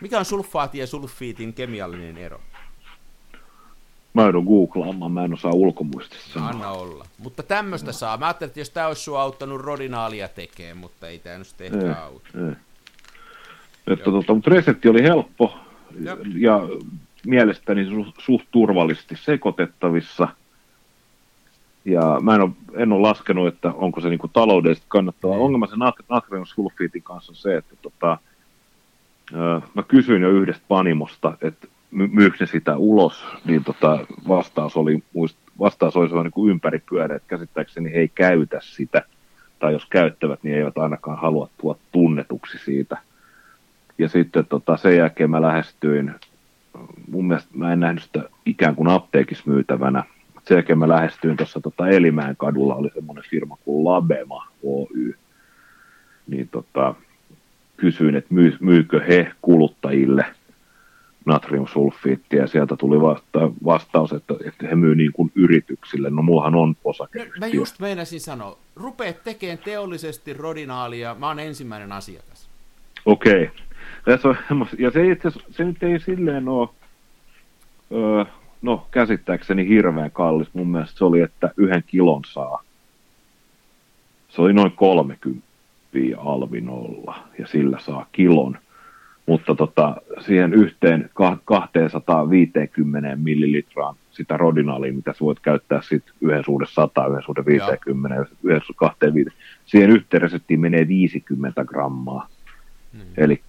Mikä 0.00 0.18
on 0.18 0.24
sulfaatin 0.24 0.80
ja 0.80 0.86
sulfiitin 0.86 1.52
kemiallinen 1.54 2.16
ero? 2.18 2.40
Mä 4.14 4.22
joudun 4.22 4.44
googlaamaan, 4.44 5.12
mä 5.12 5.24
en 5.24 5.34
osaa 5.34 5.52
ulkomuistissa. 5.52 6.46
Anna 6.46 6.70
olla. 6.70 7.06
Mutta 7.18 7.42
tämmöistä 7.42 7.86
no. 7.86 7.92
saa. 7.92 8.16
Mä 8.16 8.26
ajattelin, 8.26 8.48
että 8.48 8.60
jos 8.60 8.70
tämä 8.70 8.86
olisi 8.86 9.02
sua 9.02 9.22
auttanut 9.22 9.60
rodinaalia 9.60 10.28
tekemään, 10.28 10.76
mutta 10.76 11.08
ei 11.08 11.18
tämä 11.18 11.38
nyt 11.38 11.60
ehkä 11.60 12.02
auta. 12.02 12.28
Ei. 12.34 12.56
Että 13.86 14.04
tota, 14.04 14.34
mutta 14.34 14.50
resepti 14.50 14.88
oli 14.88 15.02
helppo 15.02 15.54
ja, 16.00 16.16
ja 16.38 16.60
mielestäni 17.26 17.86
su, 17.86 18.06
suht 18.18 18.46
turvallisesti 18.50 19.16
sekoitettavissa. 19.16 20.28
Ja 21.84 22.18
mä 22.20 22.34
en 22.34 22.40
ole, 22.40 22.50
en 22.76 22.92
ole 22.92 23.00
laskenut, 23.00 23.48
että 23.48 23.72
onko 23.72 24.00
se 24.00 24.08
niinku 24.08 24.28
taloudellisesti 24.28 24.86
kannattavaa. 24.88 25.38
Ongelma 25.38 25.66
sen 25.66 25.78
natriumsulfiitin 26.08 27.02
kanssa 27.02 27.32
on 27.32 27.36
se, 27.36 27.56
että 27.56 27.76
tota, 27.82 28.18
mä 29.74 29.82
kysyin 29.88 30.22
jo 30.22 30.30
yhdestä 30.30 30.64
panimosta, 30.68 31.36
että 31.42 31.66
myykö 31.90 32.36
ne 32.40 32.46
sitä 32.46 32.76
ulos, 32.76 33.24
niin 33.44 33.64
tota, 33.64 34.06
vastaus 34.28 34.76
oli, 34.76 35.02
muist, 35.12 35.38
vastaus 35.58 35.96
oli 35.96 36.22
niin 36.22 36.30
kuin 36.30 36.50
ympäripyörä, 36.50 37.16
että 37.16 37.28
käsittääkseni 37.28 37.90
ei 37.90 38.08
käytä 38.08 38.58
sitä, 38.62 39.02
tai 39.58 39.72
jos 39.72 39.86
käyttävät, 39.86 40.42
niin 40.42 40.56
eivät 40.56 40.78
ainakaan 40.78 41.18
halua 41.18 41.48
tuoda 41.58 41.78
tunnetuksi 41.92 42.58
siitä– 42.58 42.96
ja 43.98 44.08
sitten 44.08 44.46
tota, 44.46 44.76
sen 44.76 44.96
jälkeen 44.96 45.30
mä 45.30 45.42
lähestyin, 45.42 46.14
mun 47.10 47.28
mielestä 47.28 47.50
mä 47.54 47.72
en 47.72 47.80
nähnyt 47.80 48.02
sitä 48.02 48.22
ikään 48.46 48.76
kuin 48.76 48.88
apteekissa 48.88 49.50
myytävänä. 49.50 50.04
Sen 50.44 50.54
jälkeen 50.54 50.78
mä 50.78 50.88
lähestyin 50.88 51.36
tuossa 51.36 51.60
tota 51.60 51.88
Elimään 51.88 52.36
kadulla, 52.36 52.74
oli 52.74 52.90
semmoinen 52.94 53.24
firma 53.30 53.58
kuin 53.64 53.84
Labema 53.84 54.48
Oy. 54.62 55.14
Niin 56.26 56.48
tota, 56.48 56.94
kysyin, 57.76 58.16
että 58.16 58.34
myy, 58.34 58.56
myykö 58.60 59.00
he 59.00 59.32
kuluttajille 59.42 60.24
natriumsulfiittia, 61.24 62.40
ja 62.40 62.46
sieltä 62.46 62.76
tuli 62.76 63.00
vasta, 63.00 63.50
vastaus, 63.64 64.12
että, 64.12 64.34
että 64.44 64.66
he 64.66 64.74
myy 64.74 64.94
niin 64.94 65.12
kuin 65.12 65.32
yrityksille. 65.34 66.10
No 66.10 66.22
mullahan 66.22 66.54
on 66.54 66.76
osake. 66.84 67.18
No, 67.18 67.30
mä 67.38 67.46
just 67.46 67.80
meinasin 67.80 68.20
sanoa, 68.20 68.58
rupeat 68.76 69.24
tekemään 69.24 69.58
teollisesti 69.58 70.32
rodinaalia, 70.32 71.16
mä 71.18 71.26
oon 71.26 71.38
ensimmäinen 71.38 71.92
asiakas. 71.92 72.48
Okei. 73.06 73.50
Tässä 74.04 74.28
on, 74.28 74.36
semmos- 74.48 74.78
ja 74.78 74.90
se, 74.90 75.10
itse, 75.10 75.30
se 75.50 75.64
nyt 75.64 75.82
ei 75.82 76.00
silleen 76.00 76.48
ole, 76.48 76.68
öö, 77.92 78.24
no 78.62 78.86
käsittääkseni 78.90 79.68
hirveän 79.68 80.10
kallis. 80.10 80.54
Mun 80.54 80.68
mielestä 80.68 80.98
se 80.98 81.04
oli, 81.04 81.20
että 81.20 81.50
yhden 81.56 81.84
kilon 81.86 82.22
saa. 82.26 82.62
Se 84.28 84.42
oli 84.42 84.52
noin 84.52 84.72
30 84.72 85.45
alvinolla 86.18 87.18
ja 87.38 87.46
sillä 87.46 87.78
saa 87.78 88.06
kilon. 88.12 88.58
Mutta 89.26 89.54
tota, 89.54 89.96
siihen 90.20 90.54
yhteen 90.54 91.10
ka- 91.14 91.38
250 91.44 93.16
millilitraan 93.16 93.94
sitä 94.10 94.36
rodinaalia, 94.36 94.92
mitä 94.92 95.12
sä 95.12 95.18
voit 95.20 95.40
käyttää 95.40 95.82
sit 95.82 96.04
yhden 96.20 96.44
suhde 96.44 96.66
100, 96.68 97.06
yhden 97.06 97.22
suhde 97.22 97.44
50, 97.46 98.26
yhden 98.44 98.60
suhde 98.60 98.76
25. 98.76 99.36
Siihen 99.66 99.90
yhteen 99.90 100.22
reseptiin 100.22 100.60
menee 100.60 100.88
50 100.88 101.64
grammaa. 101.64 102.28
Niin. 102.92 103.06
Eli 103.16 103.42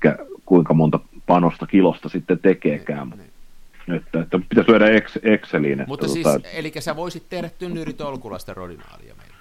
kuinka 0.46 0.74
monta 0.74 1.00
panosta 1.26 1.68
kilosta 1.68 2.10
sitten 2.10 2.40
tekeekään. 2.40 3.10
Niin. 3.10 3.98
Että, 3.98 4.22
että 4.22 4.40
pitäisi 4.50 4.72
lyödä 4.72 4.90
ex, 4.90 5.18
Exceliin. 5.24 5.80
Että 5.80 5.88
Mutta 5.88 6.08
siis, 6.08 6.24
tota, 6.24 6.48
eli 6.50 6.72
sä 6.80 6.96
voisit 6.96 7.24
tehdä 7.30 7.50
tynnyritolkulasta 7.60 8.54
rodinaalia 8.54 9.16
meille. 9.18 9.36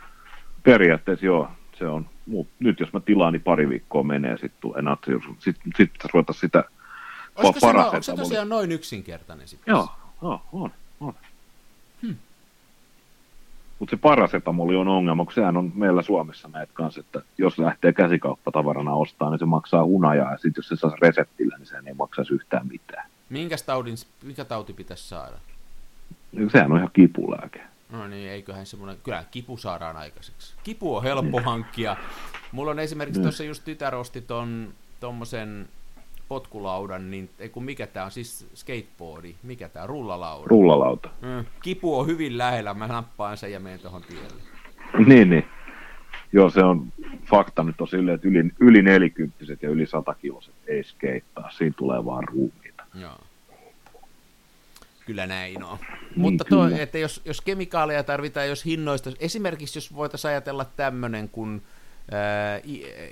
periaatteessa 0.63 1.27
joo, 1.27 1.49
se 1.79 1.87
on. 1.87 2.07
Mut 2.27 2.49
nyt 2.59 2.81
jos 2.81 2.93
mä 2.93 3.01
tilaan, 3.01 3.33
niin 3.33 3.43
pari 3.43 3.69
viikkoa 3.69 4.03
menee, 4.03 4.33
sitten 4.33 4.61
tulee 4.61 4.83
natrius. 4.83 5.25
Sitten 5.39 5.73
sit 5.77 5.91
ruveta 6.13 6.33
sitä 6.33 6.65
Olisiko 7.37 7.61
se, 7.61 7.73
no, 7.73 7.85
onko 7.85 8.03
se 8.03 8.17
tosiaan 8.17 8.49
noin 8.49 8.73
yksinkertainen 8.73 9.49
sitten? 9.49 9.73
Joo, 9.73 9.89
joo, 10.23 10.43
on, 10.53 10.71
on. 11.01 11.15
Hmm. 12.03 12.17
Mutta 13.79 13.97
se 13.97 14.01
parasetamoli 14.03 14.77
on 14.77 14.89
ongelma, 14.89 15.25
kun 15.25 15.35
sehän 15.35 15.57
on 15.57 15.73
meillä 15.75 16.03
Suomessa 16.03 16.49
näet 16.49 16.71
kanssa, 16.73 17.01
että 17.01 17.23
jos 17.39 17.59
lähtee 17.59 17.93
käsikauppatavarana 17.93 18.95
ostaa, 18.95 19.31
niin 19.31 19.39
se 19.39 19.45
maksaa 19.45 19.85
hunajaa, 19.85 20.33
ja 20.33 20.39
sitten 20.39 20.59
jos 20.59 20.69
se 20.69 20.77
saa 20.77 20.97
reseptillä, 21.01 21.57
niin 21.59 21.67
sehän 21.67 21.89
ei 21.89 21.95
maksaisi 21.95 22.35
yhtään 22.35 22.67
mitään. 22.67 23.09
Minkäs 23.29 23.63
taudin, 23.63 23.97
mikä 24.23 24.45
tauti 24.45 24.73
pitäisi 24.73 25.09
saada? 25.09 25.37
Sehän 26.53 26.73
on 26.73 26.79
ihan 26.79 26.91
kipulääke. 26.93 27.61
No 27.93 28.07
niin, 28.07 28.31
eiköhän 28.31 28.67
semmoinen, 28.67 28.97
kyllä 29.05 29.25
kipu 29.31 29.57
saadaan 29.57 29.97
aikaiseksi. 29.97 30.55
Kipu 30.65 30.97
on 30.97 31.03
helppo 31.03 31.41
hankkia. 31.41 31.97
Mulla 32.53 32.71
on 32.71 32.79
esimerkiksi 32.79 33.23
tuossa 33.23 33.45
just 33.45 33.65
tytär 33.65 33.95
osti 33.95 34.21
ton, 34.21 34.75
tommosen 35.01 35.69
potkulaudan, 36.29 37.11
niin 37.11 37.31
ei 37.39 37.49
kun 37.49 37.65
mikä 37.65 37.87
tää 37.87 38.05
on, 38.05 38.11
siis 38.11 38.49
skateboardi, 38.55 39.35
mikä 39.43 39.69
tää, 39.69 39.87
rullalauda. 39.87 40.47
Rullalauta. 40.49 41.09
Mm, 41.23 41.45
kipu 41.63 41.99
on 41.99 42.07
hyvin 42.07 42.39
lähellä, 42.39 42.75
mä 42.75 42.87
nappaan 42.87 43.37
sen 43.37 43.53
ja 43.53 43.61
menen 43.61 43.81
tuohon 43.81 44.03
tielle. 44.03 44.43
Niin, 45.07 45.31
niin. 45.31 45.47
Joo, 46.33 46.51
se 46.51 46.65
on 46.65 46.93
fakta 47.25 47.63
nyt 47.63 47.81
on 47.81 47.89
silleen, 47.89 48.15
että 48.15 48.29
yli, 48.29 48.51
yli 48.61 48.83
40 48.83 49.45
ja 49.63 49.71
yli 49.71 49.87
100 49.87 50.15
kiloset 50.15 50.55
ei 50.67 50.85
skeittaa. 50.85 51.51
Siinä 51.51 51.75
tulee 51.79 52.05
vaan 52.05 52.25
ruumiita. 52.29 52.85
Joo. 52.95 53.19
Kyllä 55.07 55.27
näin 55.27 55.65
on. 55.65 55.79
Mutta 56.17 56.45
toi, 56.45 56.59
Niin, 56.61 56.71
kyllä. 56.71 56.83
että 56.83 56.99
jos, 56.99 57.23
jos 57.25 57.41
kemikaaleja 57.41 58.03
tarvitaan, 58.03 58.49
jos 58.49 58.65
hinnoista, 58.65 59.11
esimerkiksi 59.21 59.77
jos 59.79 59.95
voitaisiin 59.95 60.31
ajatella 60.31 60.65
tämmöinen 60.77 61.29
kuin 61.29 61.63
ää, 62.13 62.61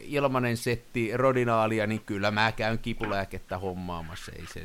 ilmanen 0.03 0.57
setti 0.57 1.11
rodinaalia, 1.15 1.87
niin 1.87 2.01
kyllä 2.07 2.31
mä 2.31 2.53
käyn 2.53 2.79
kipulääkettä 2.79 3.59
hommaamassa. 3.59 4.33
Ei 4.39 4.45
se, 4.47 4.61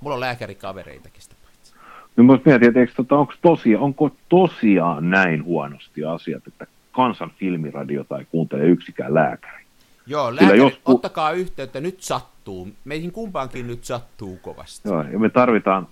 mulla 0.00 0.14
on 0.14 0.20
lääkärikavereitakin 0.20 1.22
sitä 1.22 1.34
paitsi. 1.44 1.74
Niin 2.16 2.26
mä 2.26 2.38
mietin, 2.44 2.82
että 2.82 2.96
tota, 2.96 3.16
onko, 3.16 3.32
tosia, 3.42 3.80
onko 3.80 4.10
tosiaan 4.28 5.10
näin 5.10 5.44
huonosti 5.44 6.04
asiat, 6.04 6.46
että 6.46 6.66
kansan 6.92 7.30
filmiradiota 7.38 8.18
ei 8.18 8.24
kuuntele 8.24 8.64
yksikään 8.64 9.14
lääkäri. 9.14 9.64
Joo, 10.06 10.34
lääkäri, 10.34 10.58
jos 10.58 10.80
ottakaa 10.84 11.30
yhteyttä, 11.32 11.80
nyt 11.80 12.02
sattuu. 12.02 12.68
Meihin 12.84 13.12
kumpaankin 13.12 13.66
nyt 13.66 13.84
sattuu 13.84 14.36
kovasti. 14.42 14.88
Joo, 14.88 15.02
ja 15.02 15.18
me 15.18 15.28
tarvitaan 15.28 15.88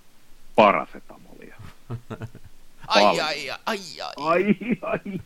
parasetamolia. 0.56 1.56
Ai, 2.86 3.04
ai, 3.20 3.50
ai, 3.50 3.50
ai, 3.66 3.78
ai. 4.16 4.56
Ai. 4.82 5.20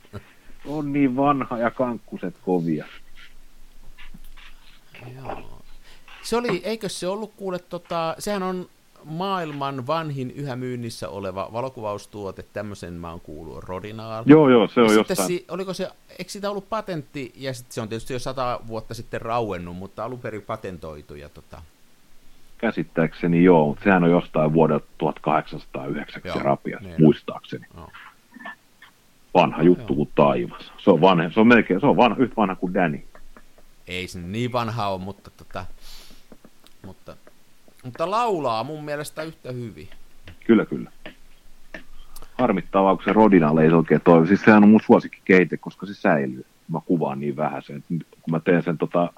On 0.67 0.93
niin 0.93 1.17
vanha 1.17 1.59
ja 1.59 1.71
kankkuset 1.71 2.35
kovia. 2.45 2.87
Joo. 5.17 5.63
Se 6.23 6.37
oli, 6.37 6.61
eikö 6.65 6.89
se 6.89 7.09
ollut 7.09 7.33
kuule, 7.37 7.59
tota, 7.59 8.15
sehän 8.19 8.43
on 8.43 8.69
maailman 9.05 9.87
vanhin 9.87 10.31
yhä 10.31 10.57
myynnissä 10.57 11.09
oleva 11.09 11.49
valokuvaustuote, 11.53 12.43
tämmöisen 12.53 12.93
mä 12.93 13.11
oon 13.11 13.21
kuullut, 13.21 13.65
Rodinaal. 13.65 14.25
Joo, 14.27 14.49
joo, 14.49 14.69
se 14.69 14.81
Ja 14.81 14.85
on 14.85 14.91
sitten 14.91 15.15
jostain. 15.15 15.27
si, 15.27 15.45
oliko 15.49 15.75
se, 15.75 15.91
eikö 16.19 16.31
siitä 16.31 16.51
ollut 16.51 16.69
patentti, 16.69 17.33
ja 17.37 17.55
sitten 17.55 17.73
se 17.75 17.81
on 17.81 17.89
tietysti 17.89 18.13
jo 18.13 18.19
sata 18.19 18.61
vuotta 18.67 18.95
sitten 18.95 19.21
rauennut, 19.21 19.77
mutta 19.77 20.05
alun 20.05 20.21
perin 20.21 20.43
patentoitu. 20.43 21.15
Ja 21.15 21.29
tota, 21.29 21.63
Käsittääkseni 22.61 23.45
joo, 23.45 23.67
mutta 23.67 23.85
sehän 23.85 24.05
on 24.05 24.11
jostain 24.11 24.53
vuodelta 24.53 24.87
1890 24.99 26.29
Joo, 26.29 26.37
se 26.37 26.43
rapias, 26.43 26.83
niin. 26.83 26.95
muistaakseni. 26.99 27.67
Joo. 27.77 27.91
Vanha 29.35 29.63
juttu 29.63 29.95
kuin 29.95 30.11
taivas. 30.15 30.73
Se 30.79 30.91
on, 30.91 31.01
vanha, 31.01 31.31
se 31.31 31.41
on 31.41 31.47
melkein, 31.47 31.81
se 31.81 31.87
on 31.87 31.97
vanha, 31.97 32.17
yhtä 32.21 32.37
vanha 32.37 32.57
kuin 32.57 32.75
Danny. 32.75 33.01
ei 33.89 34.09
se 34.09 34.21
niin 34.21 34.53
vanha 34.53 34.89
ole, 34.89 35.01
mutta, 35.01 35.31
tota, 35.31 35.65
mutta, 36.87 37.17
mutta 37.85 38.11
laulaa 38.11 38.65
mun 38.65 38.85
mielestä 38.85 39.23
yhtä 39.23 39.53
hyvin. 39.53 39.89
Kyllä, 40.47 40.67
kyllä. 40.67 40.91
Harmittavaa, 42.39 42.97
kun 42.97 43.05
se 43.05 43.13
Rodinalle 43.13 43.63
ei 43.63 43.71
se 43.71 43.77
oikein 43.77 44.01
toimi. 44.01 44.27
Siis 44.27 44.41
sehän 44.41 44.63
on 44.63 44.71
mun 44.71 44.81
suosikkikeite, 44.87 45.57
koska 45.57 45.87
se 45.87 45.95
säilyy. 45.95 46.45
Mä 46.69 46.81
kuvaan 46.87 47.21
niin 47.21 47.37
vähän 47.37 47.63
sen. 47.63 47.85
Kun 47.89 48.31
mä 48.31 48.41
teen 48.41 48.63
sen 48.63 48.79
tota 48.79 49.13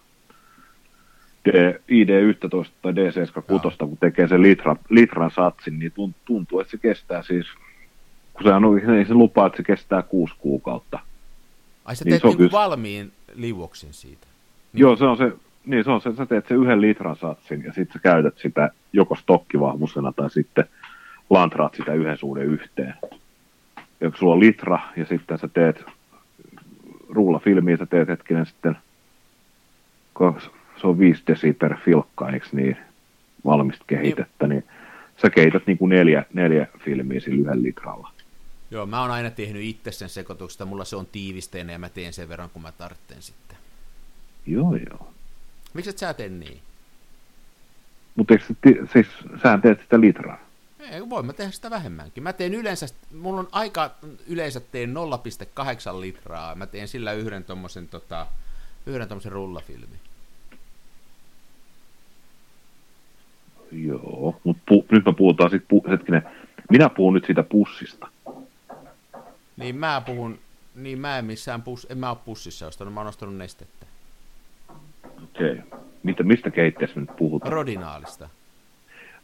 ID11 1.49 2.69
tai 2.83 2.93
D76, 2.93 3.77
kun 3.79 3.97
tekee 4.01 4.29
sen 4.29 4.43
litra, 4.43 4.77
litran 4.89 5.31
satsin, 5.31 5.79
niin 5.79 5.93
tun- 5.93 6.15
tuntuu, 6.25 6.61
että 6.61 6.71
se 6.71 6.77
kestää 6.79 7.23
siis, 7.23 7.47
kun 8.33 8.43
sehän 8.45 8.65
on, 8.65 8.81
se 9.09 9.15
lupaa, 9.15 9.47
että 9.47 9.57
se 9.57 9.63
kestää 9.63 10.03
kuusi 10.03 10.35
kuukautta. 10.39 10.99
Ai 11.85 11.97
sä 11.97 12.05
Niin, 12.05 12.11
teet 12.13 12.25
niin 12.25 12.37
kyllä- 12.37 12.53
valmiin 12.53 13.13
liuoksin 13.35 13.93
siitä. 13.95 14.27
Niin. 14.73 14.81
Joo, 14.81 14.97
se 14.97 15.05
on 15.05 15.17
se, 15.17 15.33
niin 15.67 15.85
se 15.85 15.91
on 15.91 16.01
se, 16.01 16.15
sä 16.17 16.27
teet 16.27 16.47
sen 16.49 16.57
yhden 16.57 16.81
litran 16.81 17.17
satsin 17.17 17.63
ja 17.65 17.73
sitten 17.73 17.93
sä 17.93 17.99
käytät 17.99 18.39
sitä 18.39 18.71
joko 18.93 19.15
stokkivahvuisena 19.15 20.13
tai 20.13 20.31
sitten 20.31 20.65
lantraat 21.31 21.75
sitä 21.75 21.93
yhden 21.95 22.19
suhde 22.19 22.45
yhteen. 22.45 22.95
Ja 24.01 24.11
kun 24.11 24.19
sulla 24.19 24.35
on 24.35 24.41
litra 24.41 24.79
ja 24.97 25.05
sitten 25.07 25.39
sä 25.39 25.49
teet 25.49 25.85
rullafilmiä, 27.09 27.77
sä 27.77 27.87
teet 27.87 28.09
hetkinen 28.09 28.47
sitten, 28.47 28.77
se 30.83 30.87
on 30.89 30.99
5 30.99 31.23
desi 31.27 31.53
per 31.53 31.77
filkka, 31.85 32.31
eikö 32.31 32.47
niin, 32.53 32.77
valmista 33.45 33.85
kehitettä, 33.87 34.47
niin 34.47 34.65
sä 35.23 35.31
kehität 35.31 35.67
niin 35.67 35.79
kuin 35.79 35.89
neljä, 35.89 36.25
neljä 36.33 36.67
filmiä 36.85 37.21
sillä 37.21 37.41
yhden 37.41 37.63
litralla. 37.63 38.11
Joo, 38.71 38.87
mä 38.87 39.01
oon 39.01 39.11
aina 39.11 39.31
tehnyt 39.31 39.63
itse 39.63 39.93
sen 39.93 40.09
sekoituksesta, 40.09 40.65
mulla 40.65 40.85
se 40.85 40.97
on 40.97 41.07
tiivisteinen 41.07 41.73
ja 41.73 41.79
mä 41.79 41.89
teen 41.89 42.13
sen 42.13 42.29
verran, 42.29 42.51
kun 42.51 42.63
mä 42.63 42.73
tarvitsen 42.73 43.23
sitten. 43.23 43.57
Joo, 44.47 44.77
joo. 44.91 45.13
Miksi 45.75 45.91
et 45.91 45.99
sä 45.99 46.15
tee 46.15 46.29
niin? 46.29 46.61
Mutta 48.15 48.35
siis 48.93 49.07
sähän 49.43 49.63
teet 49.63 49.81
sitä 49.81 50.01
litraa? 50.01 50.39
Ei, 50.91 51.11
voin 51.11 51.27
mä 51.27 51.33
tehdä 51.33 51.51
sitä 51.51 51.71
vähemmänkin. 51.71 52.23
Mä 52.23 52.33
teen 52.33 52.55
yleensä, 52.55 52.87
mulla 53.15 53.41
on 53.41 53.49
aika, 53.53 53.91
yleensä 54.27 54.61
teen 54.61 54.95
0,8 55.95 56.01
litraa. 56.01 56.55
Mä 56.55 56.67
teen 56.67 56.89
sillä 56.89 57.13
yhden 57.13 57.45
tommosen, 57.45 57.89
tota, 57.89 58.27
yhden 58.87 59.09
tommosen 59.09 59.33
rullafilmin. 59.33 60.01
Joo, 63.73 64.37
mutta 64.45 64.63
pu- 64.75 64.85
nyt 64.91 65.05
me 65.05 65.13
puhutaan 65.13 65.51
sitten, 65.51 65.79
pu- 65.79 65.91
hetkinen, 65.91 66.23
minä 66.71 66.89
puhun 66.89 67.15
nyt 67.15 67.25
siitä 67.27 67.43
pussista. 67.43 68.09
Niin 69.57 69.77
mä 69.77 70.03
puhun, 70.07 70.39
niin 70.75 70.99
mä 71.01 71.19
en 71.19 71.25
missään 71.25 71.63
pus, 71.63 71.87
en 71.91 71.99
mä 71.99 72.09
oo 72.09 72.17
pussissa 72.17 72.67
ostanut, 72.67 72.95
mä 72.95 73.01
oon 73.01 73.07
ostanut 73.09 73.37
nestettä. 73.37 73.87
Okei. 75.25 75.61
Mitä, 76.03 76.23
mistä 76.23 76.51
keitteessä 76.51 76.97
me 77.01 77.07
nyt 77.07 77.17
puhutaan? 77.17 77.53
Rodinaalista. 77.53 78.29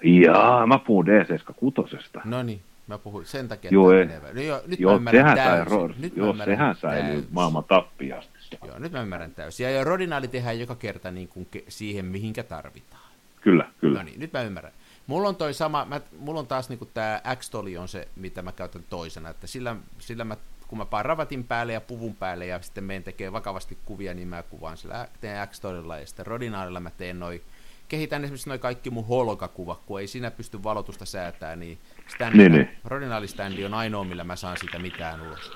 Jaa, 0.04 0.66
mä 0.66 0.78
puhun 0.78 1.06
D76. 1.06 2.20
No 2.24 2.42
niin, 2.42 2.60
mä 2.86 2.98
puhun 2.98 3.24
sen 3.26 3.48
takia, 3.48 3.70
Joo, 3.72 3.92
ei. 3.92 4.06
no 4.34 4.40
joo, 4.40 4.60
nyt 4.66 4.78
mä 4.80 4.82
Joo, 4.82 4.96
ymmärrän 4.96 5.36
sehän, 5.36 5.36
sai, 5.48 5.64
ro- 5.64 5.94
Nyt 5.98 6.16
mä 6.16 6.22
joo, 6.22 6.30
ymmärrän 6.30 6.56
sehän 6.56 6.74
säilyy 6.76 7.12
täysin. 7.12 7.28
maailman 7.32 7.64
tappiasti. 7.64 8.38
Joo, 8.66 8.78
nyt 8.78 8.92
mä 8.92 9.02
ymmärrän 9.02 9.30
täysin. 9.34 9.64
Ja, 9.64 9.70
ja 9.70 9.84
rodinaali 9.84 10.28
tehdään 10.28 10.60
joka 10.60 10.74
kerta 10.74 11.10
niin 11.10 11.28
kuin 11.28 11.46
ke- 11.56 11.64
siihen, 11.68 12.04
mihinkä 12.04 12.42
tarvitaan. 12.42 13.07
Kyllä, 13.50 13.70
kyllä. 13.80 13.98
No 13.98 14.04
niin, 14.04 14.20
nyt 14.20 14.32
mä 14.32 14.42
ymmärrän. 14.42 14.72
Mulla 15.06 15.28
on 15.28 15.36
toi 15.36 15.54
sama, 15.54 15.84
mä, 15.84 16.00
mulla 16.18 16.40
on 16.40 16.46
taas 16.46 16.68
niinku 16.68 16.86
tää 16.86 17.22
x 17.36 17.50
on 17.54 17.88
se, 17.88 18.08
mitä 18.16 18.42
mä 18.42 18.52
käytän 18.52 18.82
toisena, 18.90 19.28
että 19.30 19.46
sillä, 19.46 19.76
sillä 19.98 20.24
mä, 20.24 20.36
kun 20.68 20.78
mä 20.78 20.84
paan 20.84 21.04
ravatin 21.04 21.44
päälle 21.44 21.72
ja 21.72 21.80
puvun 21.80 22.14
päälle 22.14 22.46
ja 22.46 22.62
sitten 22.62 22.84
meen 22.84 23.02
tekee 23.02 23.32
vakavasti 23.32 23.78
kuvia, 23.84 24.14
niin 24.14 24.28
mä 24.28 24.42
kuvaan 24.42 24.76
sillä, 24.76 25.08
teen 25.20 25.48
x 25.48 25.60
ja 26.00 26.06
sitten 26.06 26.26
rodinaalilla 26.26 26.80
mä 26.80 26.90
teen 26.90 27.20
noi, 27.20 27.42
kehitän 27.88 28.24
esimerkiksi 28.24 28.48
noi 28.48 28.58
kaikki 28.58 28.90
mun 28.90 29.06
holkakuvat, 29.06 29.78
kun 29.86 30.00
ei 30.00 30.06
siinä 30.06 30.30
pysty 30.30 30.62
valotusta 30.62 31.04
säätää, 31.04 31.56
niin 31.56 31.78
standilla, 32.06 32.48
Niin, 32.48 32.52
niin. 32.52 32.78
rodinaalistandi 32.84 33.64
on 33.64 33.74
ainoa, 33.74 34.04
millä 34.04 34.24
mä 34.24 34.36
saan 34.36 34.56
siitä 34.60 34.78
mitään 34.78 35.22
ulos. 35.22 35.52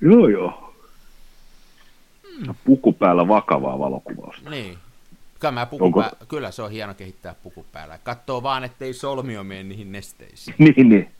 Joo, 0.00 0.28
joo. 0.28 0.74
Puku 2.64 2.92
päällä 2.92 3.28
vakavaa 3.28 3.78
valokuvausta. 3.78 4.50
Niin. 4.50 4.78
Kyllä, 5.42 5.52
mä 5.52 5.66
puku 5.66 5.84
Onko... 5.84 6.04
Kyllä 6.28 6.50
se 6.50 6.62
on 6.62 6.70
hieno 6.70 6.94
kehittää 6.94 7.34
puku 7.42 7.66
päällä. 7.72 7.98
Katsoo 8.04 8.42
vaan, 8.42 8.64
ettei 8.64 8.92
solmio 8.92 9.44
mene 9.44 9.62
niihin 9.62 9.92
nesteisiin. 9.92 10.54
niin, 10.76 10.88
niin. 10.88 11.10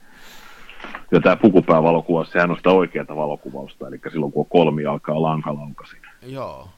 Ja 1.11 1.21
tämä 1.21 1.37
pukupäävalokuva, 1.37 2.25
sehän 2.25 2.51
on 2.51 2.57
sitä 2.57 2.71
oikeaa 2.71 3.17
valokuvausta, 3.17 3.89
eli 3.89 4.01
silloin 4.11 4.33
kun 4.33 4.41
on 4.41 4.47
kolmi 4.47 4.87
alkaa 4.87 5.23
lankalauka 5.23 5.87
siinä. 5.87 6.13
Joo. 6.23 6.69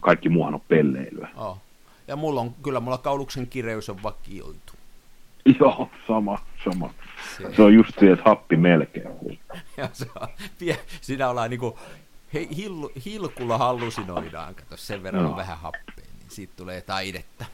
Kaikki 0.00 0.28
muuhan 0.28 0.54
on 0.54 0.60
pelleilyä. 0.68 1.28
Oh. 1.36 1.58
Ja 2.08 2.16
mulla 2.16 2.40
on, 2.40 2.54
kyllä 2.62 2.80
mulla 2.80 2.98
kauluksen 2.98 3.46
kireys 3.46 3.90
on 3.90 4.02
vakioitu. 4.02 4.72
Joo, 5.60 5.90
sama, 6.06 6.38
sama. 6.64 6.90
Se, 7.36 7.56
se 7.56 7.62
on 7.62 7.74
just 7.74 8.00
se, 8.00 8.12
että 8.12 8.24
happi 8.24 8.56
melkein. 8.56 9.08
ja 9.76 9.88
se 9.92 10.06
on, 10.20 10.28
siinä 11.00 11.28
ollaan 11.28 11.50
niinku, 11.50 11.78
he, 12.34 12.48
hillu, 12.56 12.92
hilkulla 13.04 13.58
hallusinoidaan, 13.58 14.54
kato 14.54 14.76
sen 14.76 15.02
verran 15.02 15.22
no. 15.22 15.30
on 15.30 15.36
vähän 15.36 15.58
happea, 15.58 15.94
niin 15.96 16.03
siitä 16.34 16.52
tulee 16.56 16.80
taidetta. 16.80 17.44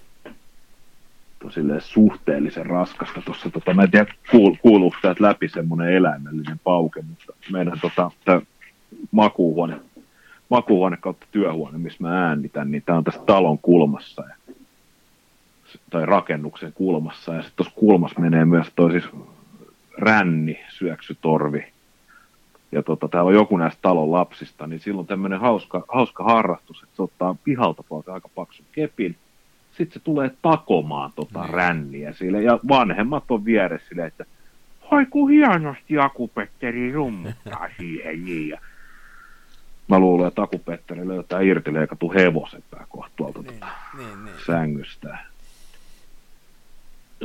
Silleen 1.51 1.81
suhteellisen 1.81 2.67
raskasta 2.67 3.23
tuossa, 3.23 3.51
tota, 3.51 3.75
mä 3.75 3.83
en 3.83 3.91
tiedä 3.91 4.15
kuul, 4.31 4.57
kuuluuko 4.63 4.97
täältä 5.03 5.25
läpi 5.25 5.49
semmoinen 5.49 5.95
eläimellinen 5.95 6.61
pauke, 6.65 7.03
mutta 7.03 7.33
meidän 7.53 7.81
tota, 7.81 8.11
makuuhuone, 9.11 9.81
makuuhuone 10.49 10.97
kautta 10.97 11.27
työhuone, 11.33 11.79
missä 11.79 11.99
mä 12.01 12.29
äänitän, 12.29 12.71
niin 12.71 12.83
tämä 12.87 12.99
on 12.99 13.05
tässä 13.05 13.23
talon 13.27 13.59
kulmassa. 13.59 14.23
Ja 14.29 14.55
tai 15.91 16.07
rakennuksen 16.07 16.73
kulmassa. 16.73 17.35
Ja 17.35 17.43
sitten 17.43 17.57
tuossa 17.57 17.81
kulmassa 17.81 18.21
menee 18.21 18.45
myös 18.45 18.67
toi 18.77 18.91
siis 18.91 19.05
ränni, 19.99 20.61
syöksytorvi. 20.69 21.73
Ja 22.73 22.83
tota, 22.83 23.09
täällä 23.09 23.29
on 23.29 23.35
joku 23.35 23.57
näistä 23.57 23.79
talon 23.83 24.13
lapsista, 24.13 24.67
niin 24.67 24.81
silloin 24.81 25.07
tämmöinen 25.07 25.41
hauska, 25.41 25.85
hauska 25.89 26.25
harrastus, 26.25 26.83
että 26.83 26.97
se 26.97 27.03
ottaa 27.03 27.37
pihalta 27.45 27.83
puolta 27.83 28.15
aika 28.15 28.29
paksun 28.35 28.67
kepin, 28.73 29.17
sitten 29.73 29.95
se 29.95 30.05
tulee 30.05 30.31
takomaan 30.43 31.13
tota 31.17 31.39
mm. 31.43 31.51
ränniä 31.51 32.13
sille, 32.13 32.43
ja 32.43 32.59
vanhemmat 32.69 33.25
on 33.29 33.45
vieressä 33.45 33.89
sille, 33.89 34.07
että 34.07 34.25
hoi 34.91 35.07
kun 35.07 35.31
hienosti 35.31 35.99
Akupetteri 35.99 36.93
rummuttaa 36.93 37.69
siihen 37.79 38.25
niin, 38.25 38.49
ja 38.49 38.61
mä 39.89 39.99
luulen, 39.99 40.29
että 40.29 40.43
Akupetteri 40.43 41.09
löytää 41.09 41.41
irtileikatun 41.41 42.15
hevosen 42.15 42.63
pää 42.71 42.87
kohta 42.89 43.13
tuolta 43.17 43.43
niin, 43.43 43.55
tota 43.55 43.73
niin, 43.97 44.25
niin. 44.25 44.37
sängystä 44.47 45.19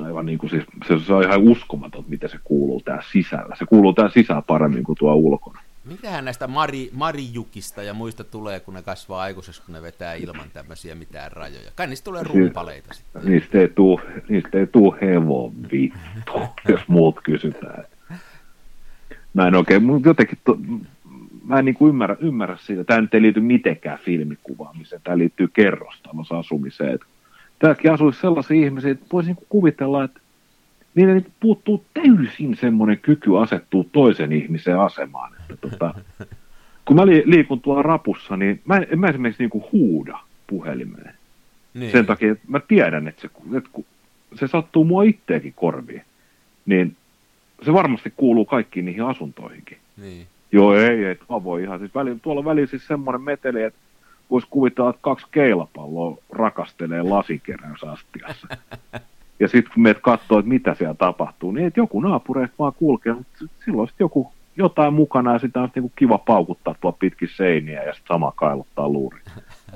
aivan 0.03 0.25
niin 0.25 0.37
kuin 0.37 0.49
siis, 0.49 0.63
se, 0.87 0.99
se 1.05 1.13
on 1.13 1.23
ihan 1.23 1.41
uskomaton, 1.41 2.05
miten 2.07 2.29
se 2.29 2.39
kuuluu 2.43 2.81
tää 2.81 3.03
sisällä. 3.11 3.55
Se 3.59 3.65
kuuluu 3.65 3.93
tää 3.93 4.09
sisällä 4.09 4.41
paremmin 4.41 4.83
kuin 4.83 4.97
tuo 4.99 5.15
ulkona. 5.15 5.61
Mitähän 5.85 6.25
näistä 6.25 6.47
Mari, 6.47 6.89
Marijukista 6.93 7.83
ja 7.83 7.93
muista 7.93 8.23
tulee, 8.23 8.59
kun 8.59 8.73
ne 8.73 8.81
kasvaa 8.81 9.21
aikuisessa, 9.21 9.63
kun 9.65 9.75
ne 9.75 9.81
vetää 9.81 10.13
ilman 10.13 10.49
tämmöisiä 10.53 10.95
mitään 10.95 11.31
rajoja? 11.31 11.71
Kai 11.75 11.87
niistä 11.87 12.05
tulee 12.05 12.23
rumpaleita 12.23 12.93
siis, 12.93 13.05
sitten. 13.13 13.31
Niistä 13.31 13.57
ei 13.57 13.67
tuu, 13.67 14.01
niistä 14.29 14.57
ei 14.57 14.67
tuu 14.67 14.95
hevon 15.01 15.53
vittu, 15.71 16.41
jos 16.73 16.81
muut 16.87 17.19
kysytään. 17.23 17.83
Mä 19.33 19.47
en 19.47 19.55
oikein, 19.55 19.83
mutta 19.83 20.09
jotenkin, 20.09 20.37
to, 20.43 20.57
mä 21.45 21.59
en 21.59 21.65
niin 21.65 21.75
kuin 21.75 21.89
ymmärrä, 21.89 22.17
ymmärrä 22.19 22.57
siitä. 22.61 22.83
Tämä 22.83 23.01
nyt 23.01 23.13
ei 23.13 23.21
liity 23.21 23.39
mitenkään 23.39 23.99
filmikuvaamiseen, 23.99 25.01
tämä 25.03 25.17
liittyy 25.17 25.47
kerrostalossa 25.47 26.39
asumiseen. 26.39 26.93
Että 26.93 27.05
täälläkin 27.59 27.91
asuisi 27.91 28.21
sellaisia 28.21 28.65
ihmisiä, 28.65 28.91
että 28.91 29.05
voisi 29.13 29.29
niin 29.33 29.45
kuvitella, 29.49 30.03
että 30.03 30.19
niille 30.95 31.13
niin 31.13 31.33
puuttuu 31.39 31.85
täysin 31.93 32.55
semmoinen 32.55 32.99
kyky 32.99 33.37
asettua 33.37 33.83
toisen 33.91 34.31
ihmisen 34.31 34.79
asemaan. 34.79 35.31
Että 35.39 35.69
tota, 35.69 35.93
kun 36.85 36.95
mä 36.95 37.05
liikun 37.05 37.61
tuolla 37.61 37.81
rapussa, 37.81 38.37
niin 38.37 38.61
mä, 38.65 38.77
en 38.77 38.99
mä 38.99 39.07
esimerkiksi 39.07 39.43
niin 39.43 39.49
kuin 39.49 39.63
huuda 39.71 40.19
puhelimeen. 40.47 41.15
Niin. 41.73 41.91
Sen 41.91 42.05
takia, 42.05 42.31
että 42.31 42.45
mä 42.47 42.59
tiedän, 42.59 43.07
että 43.07 43.21
se, 43.21 43.29
että 43.57 43.69
kun 43.73 43.85
se 44.35 44.47
sattuu 44.47 44.85
mua 44.85 45.03
itteekin 45.03 45.53
korviin, 45.53 46.01
niin 46.65 46.95
se 47.61 47.73
varmasti 47.73 48.13
kuuluu 48.17 48.45
kaikkiin 48.45 48.85
niihin 48.85 49.03
asuntoihinkin. 49.03 49.77
Niin. 49.97 50.27
Joo, 50.51 50.75
ei, 50.77 51.05
ei, 51.05 51.17
voi 51.29 51.63
ihan. 51.63 51.79
Siis 51.79 51.95
väli, 51.95 52.15
tuolla 52.21 52.45
väliin 52.45 52.67
siis 52.67 52.87
semmoinen 52.87 53.21
meteli, 53.21 53.63
että 53.63 53.79
voisi 54.31 54.47
kuvitella, 54.49 54.89
että 54.89 55.01
kaksi 55.01 55.25
keilapalloa 55.31 56.17
rakastelee 56.31 57.01
lasikeräysastiassa. 57.01 58.47
Ja 59.39 59.47
sitten 59.47 59.73
kun 59.73 59.83
meet 59.83 59.99
katsoo, 60.01 60.39
että 60.39 60.49
mitä 60.49 60.75
siellä 60.75 60.93
tapahtuu, 60.93 61.51
niin 61.51 61.67
että 61.67 61.79
joku 61.79 61.99
naapureista 61.99 62.55
vaan 62.59 62.73
kulkee, 62.73 63.13
mutta 63.13 63.45
silloin 63.65 63.87
sitten 63.87 64.05
joku 64.05 64.33
jotain 64.57 64.93
mukana 64.93 65.33
ja 65.33 65.39
sitä 65.39 65.61
on 65.61 65.71
niinku 65.75 65.91
kiva 65.95 66.17
paukuttaa 66.17 66.75
tuolla 66.81 66.97
pitkin 66.99 67.29
seiniä 67.35 67.83
ja 67.83 67.93
sitten 67.93 68.07
sama 68.07 68.31
kailuttaa 68.35 68.89
luuri. 68.89 69.19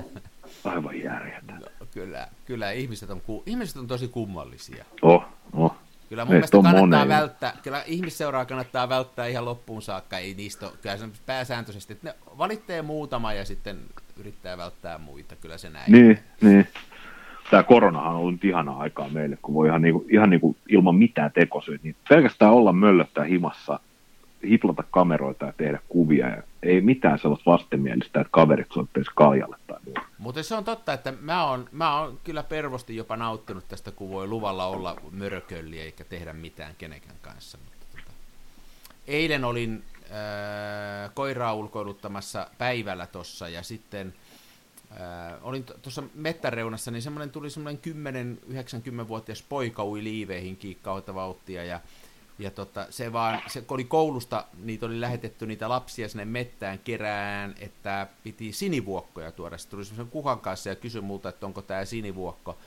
Aivan 0.64 1.00
järjettä. 1.00 1.52
No, 1.52 1.86
kyllä, 1.90 2.28
kyllä 2.44 2.70
ihmiset 2.70 3.10
on, 3.10 3.22
ihmiset 3.46 3.76
on 3.76 3.86
tosi 3.86 4.08
kummallisia. 4.08 4.84
Oh, 5.02 5.24
oh. 5.52 5.76
Kyllä 6.08 6.24
mun 6.24 6.34
mielestä 6.34 6.56
kannattaa 6.56 6.80
moneen. 6.80 7.08
välttää, 7.08 7.52
kyllä 7.62 7.82
ihmisseuraa 7.86 8.44
kannattaa 8.44 8.88
välttää 8.88 9.26
ihan 9.26 9.44
loppuun 9.44 9.82
saakka, 9.82 10.18
ei 10.18 10.34
niistä 10.34 10.66
ole, 10.66 10.74
kyllä 10.82 10.96
se 10.96 11.08
pääsääntöisesti, 11.26 11.92
että 11.92 12.08
ne 12.08 12.14
valittee 12.38 12.82
muutama 12.82 13.32
ja 13.32 13.44
sitten 13.44 13.78
yrittää 14.20 14.58
välttää 14.58 14.98
muita, 14.98 15.36
kyllä 15.36 15.58
se 15.58 15.70
näin. 15.70 15.92
Niin, 15.92 16.18
niin. 16.40 16.68
Tämä 17.50 17.62
koronahan 17.62 18.12
on 18.12 18.20
ollut 18.20 18.44
ihanaa 18.44 18.80
aikaa 18.80 19.08
meille, 19.08 19.38
kun 19.42 19.54
voi 19.54 19.68
ihan, 19.68 19.82
niinku, 19.82 20.06
ihan 20.08 20.30
niinku 20.30 20.56
ilman 20.68 20.94
mitään 20.94 21.32
tekosyitä, 21.32 21.84
niin 21.84 21.96
pelkästään 22.08 22.52
olla 22.52 22.72
möllöttää 22.72 23.24
himassa, 23.24 23.80
hiplata 24.48 24.84
kameroita 24.90 25.46
ja 25.46 25.52
tehdä 25.56 25.78
kuvia, 25.88 26.28
ja 26.28 26.42
ei 26.62 26.80
mitään 26.80 27.18
sellaista 27.18 27.50
vastenmielistä, 27.50 28.20
että 28.20 28.30
kaverit 28.30 28.72
soittaisi 28.72 29.10
kaljalle 29.14 29.56
tai 29.66 29.78
muuta. 29.84 30.00
Mutta 30.18 30.42
se 30.42 30.54
on 30.54 30.64
totta, 30.64 30.92
että 30.92 31.12
mä 31.20 31.44
oon, 31.44 31.68
mä 31.72 32.00
oon 32.00 32.18
kyllä 32.24 32.42
pervosti 32.42 32.96
jopa 32.96 33.16
nauttinut 33.16 33.64
tästä, 33.68 33.90
kun 33.90 34.10
voi 34.10 34.26
luvalla 34.26 34.66
olla 34.66 34.96
mörkölli 35.10 35.80
eikä 35.80 36.04
tehdä 36.04 36.32
mitään 36.32 36.74
kenenkään 36.78 37.16
kanssa. 37.22 37.58
Mutta 37.64 37.86
tota, 37.96 38.12
eilen 39.06 39.44
olin 39.44 39.82
äh, 40.10 41.14
koiraa 41.14 41.54
ulkoiluttamassa 41.54 42.50
päivällä 42.58 43.06
tossa 43.06 43.48
ja 43.48 43.62
sitten 43.62 44.14
äh, 44.92 44.98
olin 45.42 45.64
tuossa 45.82 46.02
mettäreunassa, 46.14 46.90
niin 46.90 47.02
semmoinen 47.02 47.30
tuli 47.30 47.50
semmoinen 47.50 48.38
10-90-vuotias 48.50 49.42
poika 49.42 49.84
ui 49.84 50.04
liiveihin 50.04 50.56
kiikkauta 50.56 51.14
vauhtia 51.14 51.64
ja 51.64 51.80
ja 52.40 52.50
tota, 52.50 52.86
se 52.90 53.12
vaan, 53.12 53.42
se, 53.46 53.60
kun 53.60 53.74
oli 53.74 53.84
koulusta, 53.84 54.44
niitä 54.62 54.86
oli 54.86 55.00
lähetetty 55.00 55.46
niitä 55.46 55.68
lapsia 55.68 56.08
sinne 56.08 56.24
mettään 56.24 56.78
kerään, 56.78 57.54
että 57.58 58.06
piti 58.22 58.52
sinivuokkoja 58.52 59.32
tuoda. 59.32 59.58
Sitten 59.58 59.76
tuli 59.76 59.84
semmoisen 59.84 60.12
kuhan 60.12 60.40
kanssa 60.40 60.68
ja 60.68 60.76
kysyi 60.76 61.00
multa, 61.00 61.28
että 61.28 61.46
onko 61.46 61.62
tämä 61.62 61.84
sinivuokko. 61.84 62.58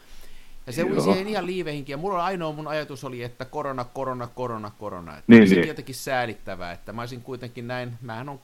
Ja 0.68 0.74
se 0.74 0.84
ui 0.84 1.02
siihen 1.02 1.28
ihan 1.28 1.46
liiveihinkin. 1.46 1.94
Ja 1.94 1.98
mulla 1.98 2.26
ainoa 2.26 2.52
mun 2.52 2.68
ajatus 2.68 3.04
oli, 3.04 3.24
että 3.24 3.46
korona, 3.46 3.84
korona, 3.84 4.28
korona, 4.28 4.72
korona. 4.80 5.12
Että 5.12 5.24
niin, 5.28 5.50
niin. 5.50 5.68
jotenkin 5.68 5.96
säälittävää, 5.96 6.72
että 6.72 6.94
mä 6.94 7.02
olisin 7.02 7.22
kuitenkin 7.22 7.68
näin, 7.68 7.94
mähän 8.02 8.30
on 8.30 8.40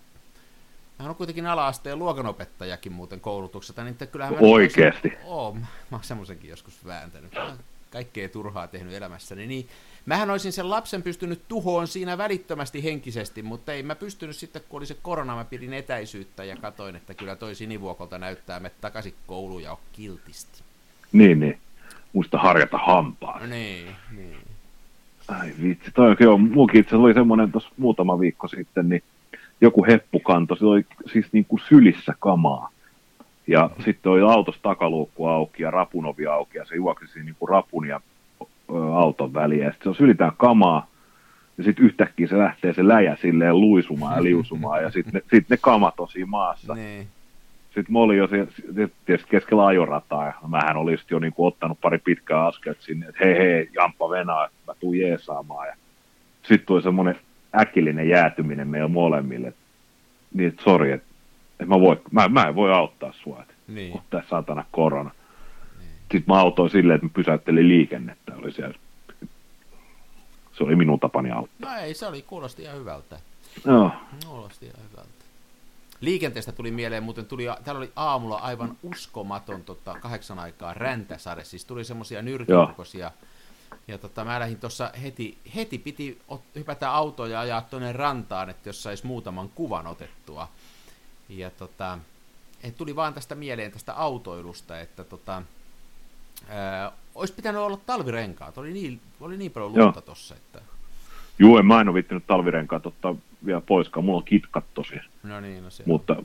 Hän 0.99 1.09
on 1.09 1.15
kuitenkin 1.15 1.45
ala-asteen 1.45 1.99
luokanopettajakin 1.99 2.91
muuten 2.91 3.19
koulutuksesta, 3.19 3.83
niin 3.83 3.91
että 3.91 4.05
kyllähän 4.05 4.33
mä 4.33 4.39
Oikeasti? 4.41 5.13
Oo, 5.25 5.53
mä 5.53 5.67
oon 5.91 6.03
semmoisenkin 6.03 6.49
joskus 6.49 6.85
vääntänyt. 6.85 7.31
Kaikkea 7.91 8.29
turhaa 8.29 8.67
tehnyt 8.67 8.93
elämässäni. 8.93 9.47
Niin 9.47 9.67
mähän 10.05 10.29
olisin 10.29 10.51
sen 10.51 10.69
lapsen 10.69 11.03
pystynyt 11.03 11.47
tuhoon 11.47 11.87
siinä 11.87 12.17
välittömästi 12.17 12.83
henkisesti, 12.83 13.43
mutta 13.43 13.73
ei 13.73 13.83
mä 13.83 13.95
pystynyt 13.95 14.35
sitten, 14.35 14.61
kun 14.69 14.77
oli 14.77 14.85
se 14.85 14.97
korona, 15.01 15.35
mä 15.35 15.45
pidin 15.45 15.73
etäisyyttä 15.73 16.43
ja 16.43 16.55
katoin, 16.55 16.95
että 16.95 17.13
kyllä 17.13 17.35
toi 17.35 17.55
sinivuokolta 17.55 18.17
näyttää 18.17 18.59
me 18.59 18.71
takaisin 18.81 19.13
kouluun 19.27 19.63
ja 19.63 19.71
on 19.71 19.79
kiltisti. 19.91 20.63
Niin, 21.11 21.39
niin 21.39 21.59
muista 22.13 22.37
harjata 22.37 22.77
hampaa. 22.77 23.39
Niin, 23.47 23.87
niin. 24.17 24.37
Ai 25.27 25.51
vitsi, 25.61 25.91
toi 25.91 26.15
joo, 26.19 26.37
muukin 26.37 26.81
itse 26.81 26.95
oli 26.95 27.13
semmoinen 27.13 27.51
tuossa 27.51 27.69
muutama 27.77 28.19
viikko 28.19 28.47
sitten, 28.47 28.89
niin 28.89 29.03
joku 29.61 29.85
heppukanto, 29.85 30.55
se 30.55 30.65
oli 30.65 30.85
siis 31.13 31.25
niin 31.31 31.45
kuin 31.45 31.61
sylissä 31.69 32.13
kamaa. 32.19 32.69
Ja 33.47 33.69
sitten 33.85 34.11
oli 34.11 34.21
autossa 34.21 34.61
takaluukku 34.61 35.27
auki 35.27 35.63
ja 35.63 35.71
rapunovi 35.71 36.25
auki 36.25 36.57
ja 36.57 36.65
se 36.65 36.75
juoksi 36.75 37.23
niin 37.23 37.35
kuin 37.39 37.49
rapun 37.49 37.87
ja 37.87 38.01
ö, 38.71 38.93
auton 38.95 39.33
väliä. 39.33 39.65
Ja 39.65 39.71
sitten 39.71 39.83
se 39.83 39.89
on 39.89 39.95
sylitään 39.95 40.31
kamaa 40.37 40.87
ja 41.57 41.63
sitten 41.63 41.85
yhtäkkiä 41.85 42.27
se 42.27 42.37
lähtee 42.37 42.73
se 42.73 42.87
läjä 42.87 43.17
silleen 43.21 43.61
luisumaan 43.61 44.17
ja 44.17 44.23
liusumaan 44.23 44.83
ja 44.83 44.91
sitten 44.91 45.13
ne, 45.13 45.21
sit 45.29 45.49
ne 45.49 45.57
kamat 45.57 45.99
on 45.99 46.07
siinä 46.07 46.27
maassa. 46.27 46.73
Niin 46.73 47.07
sitten 47.79 47.93
mä 47.93 47.99
olin 47.99 48.17
jo 48.17 48.27
tietysti 49.05 49.29
keskellä 49.29 49.65
ajorataa, 49.65 50.25
ja 50.25 50.33
mähän 50.47 50.77
olin 50.77 50.97
jo 51.11 51.19
niin 51.19 51.33
kuin 51.33 51.47
ottanut 51.47 51.81
pari 51.81 51.97
pitkää 51.97 52.45
askelta 52.45 52.81
sinne, 52.81 53.05
että 53.07 53.25
hei 53.25 53.37
hei, 53.37 53.69
Jamppa 53.73 54.09
Venaa, 54.09 54.45
että 54.45 54.57
mä 54.67 54.73
tuun 54.79 54.97
jeesaamaan. 54.97 55.67
Ja 55.67 55.75
sitten 56.43 56.67
tuli 56.67 56.81
semmoinen 56.81 57.19
äkillinen 57.59 58.09
jäätyminen 58.09 58.67
meillä 58.67 58.87
molemmille, 58.87 59.53
niin 60.33 60.49
että 60.49 60.63
sori, 60.63 60.91
että, 60.91 61.07
mä, 61.65 61.79
voi, 61.79 62.01
mä, 62.11 62.27
mä, 62.27 62.47
en 62.47 62.55
voi 62.55 62.73
auttaa 62.73 63.13
sua, 63.13 63.41
että 63.41 63.53
niin. 63.67 63.93
on 63.93 64.01
tässä 64.09 64.29
saatana 64.29 64.65
korona. 64.71 65.11
Niin. 65.79 65.89
Sitten 65.99 66.23
mä 66.27 66.39
autoin 66.39 66.69
silleen, 66.69 66.95
että 66.95 67.05
mä 67.05 67.11
pysäyttelin 67.15 67.67
liikennettä, 67.67 68.35
oli 68.35 68.51
siellä. 68.51 68.79
Se 70.51 70.63
oli 70.63 70.75
minun 70.75 70.99
tapani 70.99 71.31
auttaa. 71.31 71.75
No 71.75 71.81
ei, 71.81 71.93
se 71.93 72.07
oli, 72.07 72.21
kuulosti 72.21 72.61
ihan 72.61 72.77
hyvältä. 72.77 73.19
Joo. 73.65 73.91
Kuulosti 74.27 74.65
ihan 74.65 74.81
hyvältä. 74.91 75.19
Liikenteestä 76.01 76.51
tuli 76.51 76.71
mieleen, 76.71 77.03
muuten 77.03 77.25
tuli, 77.25 77.45
täällä 77.63 77.79
oli 77.79 77.91
aamulla 77.95 78.37
aivan 78.37 78.77
uskomaton 78.83 79.63
tota, 79.63 79.95
kahdeksan 79.99 80.39
aikaa 80.39 80.73
räntäsade, 80.73 81.43
siis 81.43 81.65
tuli 81.65 81.85
semmoisia 81.85 82.21
nyrkiurkosia. 82.21 83.11
Ja 83.87 83.97
tota, 83.97 84.25
mä 84.25 84.39
lähdin 84.39 84.59
tuossa 84.59 84.91
heti, 85.01 85.37
heti 85.55 85.77
piti 85.77 86.21
ot, 86.27 86.41
hypätä 86.55 86.91
autoja 86.91 87.31
ja 87.31 87.39
ajaa 87.39 87.61
tuonne 87.61 87.91
rantaan, 87.91 88.49
että 88.49 88.69
jos 88.69 88.83
saisi 88.83 89.05
muutaman 89.05 89.49
kuvan 89.49 89.87
otettua. 89.87 90.47
Ja 91.29 91.49
tota, 91.49 91.99
et 92.63 92.77
tuli 92.77 92.95
vaan 92.95 93.13
tästä 93.13 93.35
mieleen 93.35 93.71
tästä 93.71 93.93
autoilusta, 93.93 94.79
että 94.79 95.03
tota, 95.03 95.41
ää, 96.49 96.91
olisi 97.15 97.33
pitänyt 97.33 97.61
olla 97.61 97.77
talvirenkaat, 97.77 98.57
oli 98.57 98.73
niin, 98.73 99.01
oli 99.21 99.37
niin 99.37 99.51
paljon 99.51 99.73
lunta 99.73 100.01
tuossa, 100.01 100.35
että... 100.35 100.61
Juu, 101.39 101.57
en 101.57 101.65
mä 101.65 101.81
en 101.81 101.89
ole 101.89 101.95
vittinyt 101.95 102.23
talvirenkaat 102.27 102.85
ottaa 102.85 103.15
vielä 103.45 103.61
poiskaan, 103.61 104.05
mulla 104.05 104.17
on 104.17 104.23
kitkat 104.23 104.65
tosi. 104.73 104.95
No 105.23 105.39
niin, 105.39 105.63
no 105.63 105.69
se 105.69 105.83
Mutta, 105.85 106.15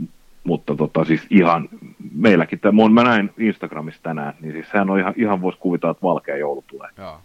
mutta 0.45 0.77
tota, 0.77 1.05
siis 1.05 1.27
ihan, 1.31 1.69
meilläkin, 2.15 2.61
tämän, 2.61 2.93
mä 2.93 3.05
näin 3.05 3.31
Instagramissa 3.39 4.03
tänään, 4.03 4.35
niin 4.41 4.53
siis 4.53 4.71
sehän 4.71 4.91
on 4.91 4.99
ihan, 4.99 5.15
ihan 5.17 5.43
voisi 5.43 5.59
kuvitella, 5.59 5.91
että 5.91 6.03
valkea 6.03 6.37
joulu 6.37 6.65
tulee. 6.67 6.91
Joo. 6.99 7.21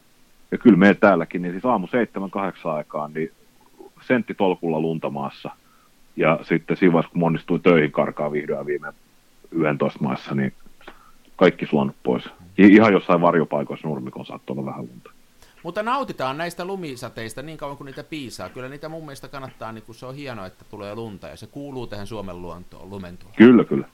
Ja 0.52 0.58
kyllä 0.58 0.78
me 0.78 0.94
täälläkin, 0.94 1.42
niin 1.42 1.52
siis 1.52 1.66
aamu 1.66 1.88
7-8 1.88 2.70
aikaan, 2.70 3.14
niin 3.14 3.32
sentti 4.02 4.34
tolkulla 4.34 4.80
lunta 4.80 5.10
maassa. 5.10 5.50
Ja 6.16 6.40
sitten 6.42 6.78
siinä 6.78 6.94
vaiheessa, 6.94 7.14
kun 7.14 7.24
onnistui 7.24 7.60
töihin 7.60 7.92
karkaa 7.92 8.32
vihdoin 8.32 8.66
viime 8.66 8.94
11 9.52 10.00
maassa, 10.04 10.36
niin 10.36 10.54
kaikki 11.36 11.66
suonut 11.66 11.96
pois. 12.04 12.30
Ihan 12.58 12.94
jossain 12.94 13.22
varjopaikoissa 13.22 13.88
nurmikon 13.88 14.26
saattoi 14.26 14.54
olla 14.54 14.66
vähän 14.66 14.88
lunta. 14.88 15.12
Mutta 15.64 15.84
nautitaan 15.84 16.38
näistä 16.38 16.66
lumisateista 16.66 17.42
niin 17.42 17.58
kauan 17.58 17.78
kuin 17.78 17.86
niitä 17.86 18.04
piisaa. 18.04 18.50
Kyllä 18.50 18.70
niitä 18.70 18.90
mun 18.90 19.06
mielestä 19.06 19.28
kannattaa, 19.28 19.72
niin 19.72 19.84
kun 19.84 19.96
se 19.96 20.06
on 20.06 20.16
hienoa, 20.16 20.46
että 20.46 20.66
tulee 20.70 20.96
lunta 20.96 21.28
ja 21.28 21.38
se 21.38 21.48
kuuluu 21.48 21.88
tähän 21.88 22.08
Suomen 22.08 22.42
luontoon, 22.42 22.90
lumentua. 22.90 23.30
Kyllä, 23.38 23.64
kyllä. 23.64 23.88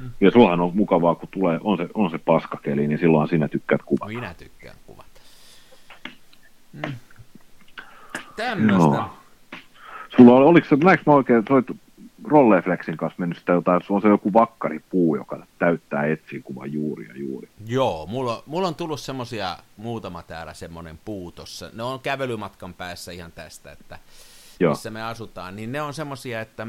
Mm. 0.00 0.10
Ja 0.20 0.30
sullahan 0.30 0.60
on 0.60 0.76
mukavaa, 0.76 1.14
kun 1.14 1.28
tulee, 1.32 1.60
on 1.62 1.76
se, 1.76 1.88
on 1.94 2.10
se 2.10 2.18
paskakeli, 2.18 2.88
niin 2.88 2.98
silloin 2.98 3.28
sinä 3.28 3.48
tykkäät 3.48 3.82
kuvata. 3.82 4.12
Minä 4.12 4.34
tykkään 4.34 4.76
kuvata. 4.86 5.20
Mm. 6.72 6.92
Tämmöistä. 8.36 9.04
Sulla 10.16 10.34
oli, 10.34 10.46
oliko 10.46 10.66
se, 10.68 10.76
näinkö 10.76 11.02
mä 11.06 11.12
oikein, 11.12 11.44
sä 11.48 11.54
olit 11.54 11.66
Rolleflexin 12.26 12.96
kanssa 12.96 13.20
mennyt 13.20 13.38
sitä 13.38 13.52
jotain, 13.52 13.82
on 13.88 14.02
se 14.02 14.08
joku 14.08 14.32
vakkaripuu, 14.32 15.16
joka 15.16 15.46
täyttää 15.58 16.06
etsikuvan 16.06 16.72
juuri 16.72 17.06
ja 17.06 17.14
juuri. 17.16 17.48
Joo, 17.66 18.06
mulla, 18.06 18.42
mulla 18.46 18.68
on 18.68 18.74
tullut 18.74 19.00
semmosia 19.00 19.56
muutama 19.76 20.22
täällä 20.22 20.54
semmonen 20.54 20.98
puu 21.04 21.32
tossa. 21.32 21.70
Ne 21.72 21.82
on 21.82 22.00
kävelymatkan 22.00 22.74
päässä 22.74 23.12
ihan 23.12 23.32
tästä, 23.32 23.72
että 23.72 23.98
Joo. 24.60 24.72
missä 24.72 24.90
me 24.90 25.02
asutaan. 25.02 25.56
Niin 25.56 25.72
ne 25.72 25.82
on 25.82 25.94
semmosia, 25.94 26.40
että 26.40 26.66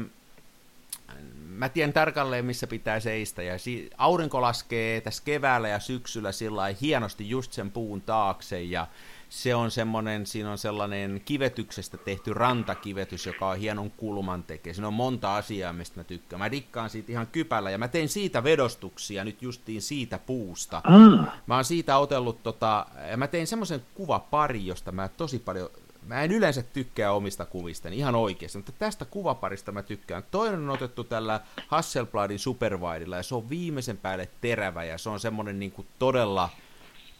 mä 1.58 1.68
tiedän 1.68 1.92
tarkalleen, 1.92 2.44
missä 2.44 2.66
pitää 2.66 3.00
seistä. 3.00 3.42
Ja 3.42 3.58
si- 3.58 3.90
aurinko 3.98 4.40
laskee 4.40 5.00
tässä 5.00 5.22
keväällä 5.24 5.68
ja 5.68 5.80
syksyllä 5.80 6.32
sillä 6.32 6.62
hienosti 6.80 7.30
just 7.30 7.52
sen 7.52 7.70
puun 7.70 8.00
taakse. 8.00 8.62
Ja 8.62 8.86
se 9.28 9.54
on 9.54 9.70
semmoinen, 9.70 10.26
siinä 10.26 10.50
on 10.50 10.58
sellainen 10.58 11.22
kivetyksestä 11.24 11.96
tehty 11.96 12.34
rantakivetys, 12.34 13.26
joka 13.26 13.48
on 13.48 13.58
hienon 13.58 13.90
kulman 13.90 14.42
tekee. 14.42 14.74
Siinä 14.74 14.88
on 14.88 14.94
monta 14.94 15.36
asiaa, 15.36 15.72
mistä 15.72 16.00
mä 16.00 16.04
tykkään. 16.04 16.40
Mä 16.40 16.50
dikkaan 16.50 16.90
siitä 16.90 17.12
ihan 17.12 17.26
kypällä, 17.26 17.70
ja 17.70 17.78
mä 17.78 17.88
tein 17.88 18.08
siitä 18.08 18.44
vedostuksia 18.44 19.24
nyt 19.24 19.42
justiin 19.42 19.82
siitä 19.82 20.18
puusta. 20.18 20.80
Ah. 20.84 21.28
Mä 21.46 21.54
oon 21.54 21.64
siitä 21.64 21.98
otellut, 21.98 22.42
tota, 22.42 22.86
ja 23.10 23.16
mä 23.16 23.26
tein 23.26 23.46
semmoisen 23.46 23.82
kuvapari, 23.94 24.66
josta 24.66 24.92
mä 24.92 25.08
tosi 25.08 25.38
paljon 25.38 25.70
Mä 26.08 26.22
en 26.22 26.32
yleensä 26.32 26.62
tykkää 26.62 27.12
omista 27.12 27.44
kuvista, 27.46 27.88
ihan 27.88 28.14
oikeasti, 28.14 28.58
mutta 28.58 28.72
tästä 28.72 29.04
kuvaparista 29.04 29.72
mä 29.72 29.82
tykkään. 29.82 30.22
Toinen 30.30 30.60
on 30.60 30.70
otettu 30.70 31.04
tällä 31.04 31.40
Hasselbladin 31.68 32.38
Superwidella, 32.38 33.16
ja 33.16 33.22
se 33.22 33.34
on 33.34 33.50
viimeisen 33.50 33.96
päälle 33.96 34.28
terävä, 34.40 34.84
ja 34.84 34.98
se 34.98 35.08
on 35.08 35.20
semmoinen 35.20 35.58
niin 35.58 35.72
kuin 35.72 35.88
todella 35.98 36.48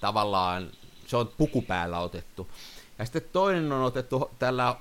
tavallaan 0.01 0.71
se 1.07 1.17
on 1.17 1.33
pukupäällä 1.39 1.99
otettu. 1.99 2.51
Ja 2.99 3.05
sitten 3.05 3.23
toinen 3.33 3.73
on 3.73 3.83
otettu 3.83 4.31
tällä, 4.39 4.77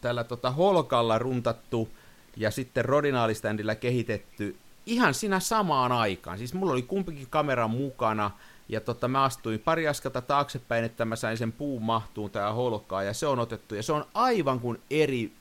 tällä 0.00 0.24
tota 0.24 0.50
holkalla 0.50 1.18
runtattu 1.18 1.88
ja 2.36 2.50
sitten 2.50 2.84
rodinaaliständillä 2.84 3.74
kehitetty 3.74 4.56
ihan 4.86 5.14
siinä 5.14 5.40
samaan 5.40 5.92
aikaan. 5.92 6.38
Siis 6.38 6.54
mulla 6.54 6.72
oli 6.72 6.82
kumpikin 6.82 7.26
kamera 7.30 7.68
mukana, 7.68 8.30
ja 8.68 8.80
tota, 8.80 9.08
mä 9.08 9.22
astuin 9.22 9.60
pari 9.60 9.88
askelta 9.88 10.20
taaksepäin, 10.20 10.84
että 10.84 11.04
mä 11.04 11.16
sain 11.16 11.38
sen 11.38 11.52
puun 11.52 11.82
mahtuun 11.82 12.30
tää 12.30 12.52
holkaa, 12.52 13.02
ja 13.02 13.14
se 13.14 13.26
on 13.26 13.38
otettu, 13.38 13.74
ja 13.74 13.82
se 13.82 13.92
on 13.92 14.04
aivan 14.14 14.60
kuin 14.60 14.80
eri 14.90 15.32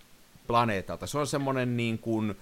planeetalta. 0.48 1.08
Se 1.08 1.18
on 1.18 1.28
semmonen 1.28 1.78
niin 1.78 2.00
kuin, 2.00 2.38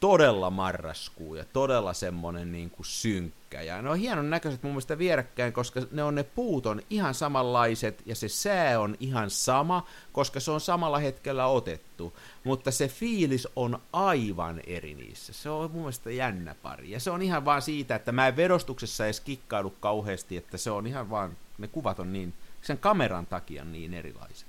todella 0.00 0.50
marraskuu 0.50 1.34
ja 1.34 1.44
todella 1.52 1.94
semmonen 1.94 2.52
niin 2.52 2.70
kuin 2.70 2.86
synkkä. 2.86 3.62
Ja 3.62 3.82
ne 3.82 3.90
on 3.90 3.98
hienon 3.98 4.30
näköiset 4.30 4.62
mun 4.62 4.72
mielestä 4.72 4.98
vierekkäin, 4.98 5.52
koska 5.52 5.80
ne 5.90 6.02
on 6.02 6.14
ne 6.14 6.22
puut 6.22 6.66
on 6.66 6.82
ihan 6.90 7.14
samanlaiset 7.14 8.02
ja 8.06 8.14
se 8.14 8.28
sää 8.28 8.80
on 8.80 8.96
ihan 9.00 9.30
sama, 9.30 9.86
koska 10.12 10.40
se 10.40 10.50
on 10.50 10.60
samalla 10.60 10.98
hetkellä 10.98 11.46
otettu. 11.46 12.12
Mutta 12.44 12.70
se 12.70 12.88
fiilis 12.88 13.48
on 13.56 13.78
aivan 13.92 14.60
eri 14.66 14.94
niissä. 14.94 15.32
Se 15.32 15.50
on 15.50 15.70
mun 15.70 15.80
mielestä 15.80 16.10
jännä 16.10 16.54
pari. 16.62 16.90
Ja 16.90 17.00
se 17.00 17.10
on 17.10 17.22
ihan 17.22 17.44
vaan 17.44 17.62
siitä, 17.62 17.94
että 17.94 18.12
mä 18.12 18.28
en 18.28 18.36
vedostuksessa 18.36 19.04
edes 19.04 19.20
kikkailu 19.20 19.74
kauheasti, 19.80 20.36
että 20.36 20.56
se 20.56 20.70
on 20.70 20.86
ihan 20.86 21.10
vaan, 21.10 21.36
ne 21.58 21.68
kuvat 21.68 22.00
on 22.00 22.12
niin, 22.12 22.34
sen 22.62 22.78
kameran 22.78 23.26
takia 23.26 23.64
niin 23.64 23.94
erilaiset. 23.94 24.47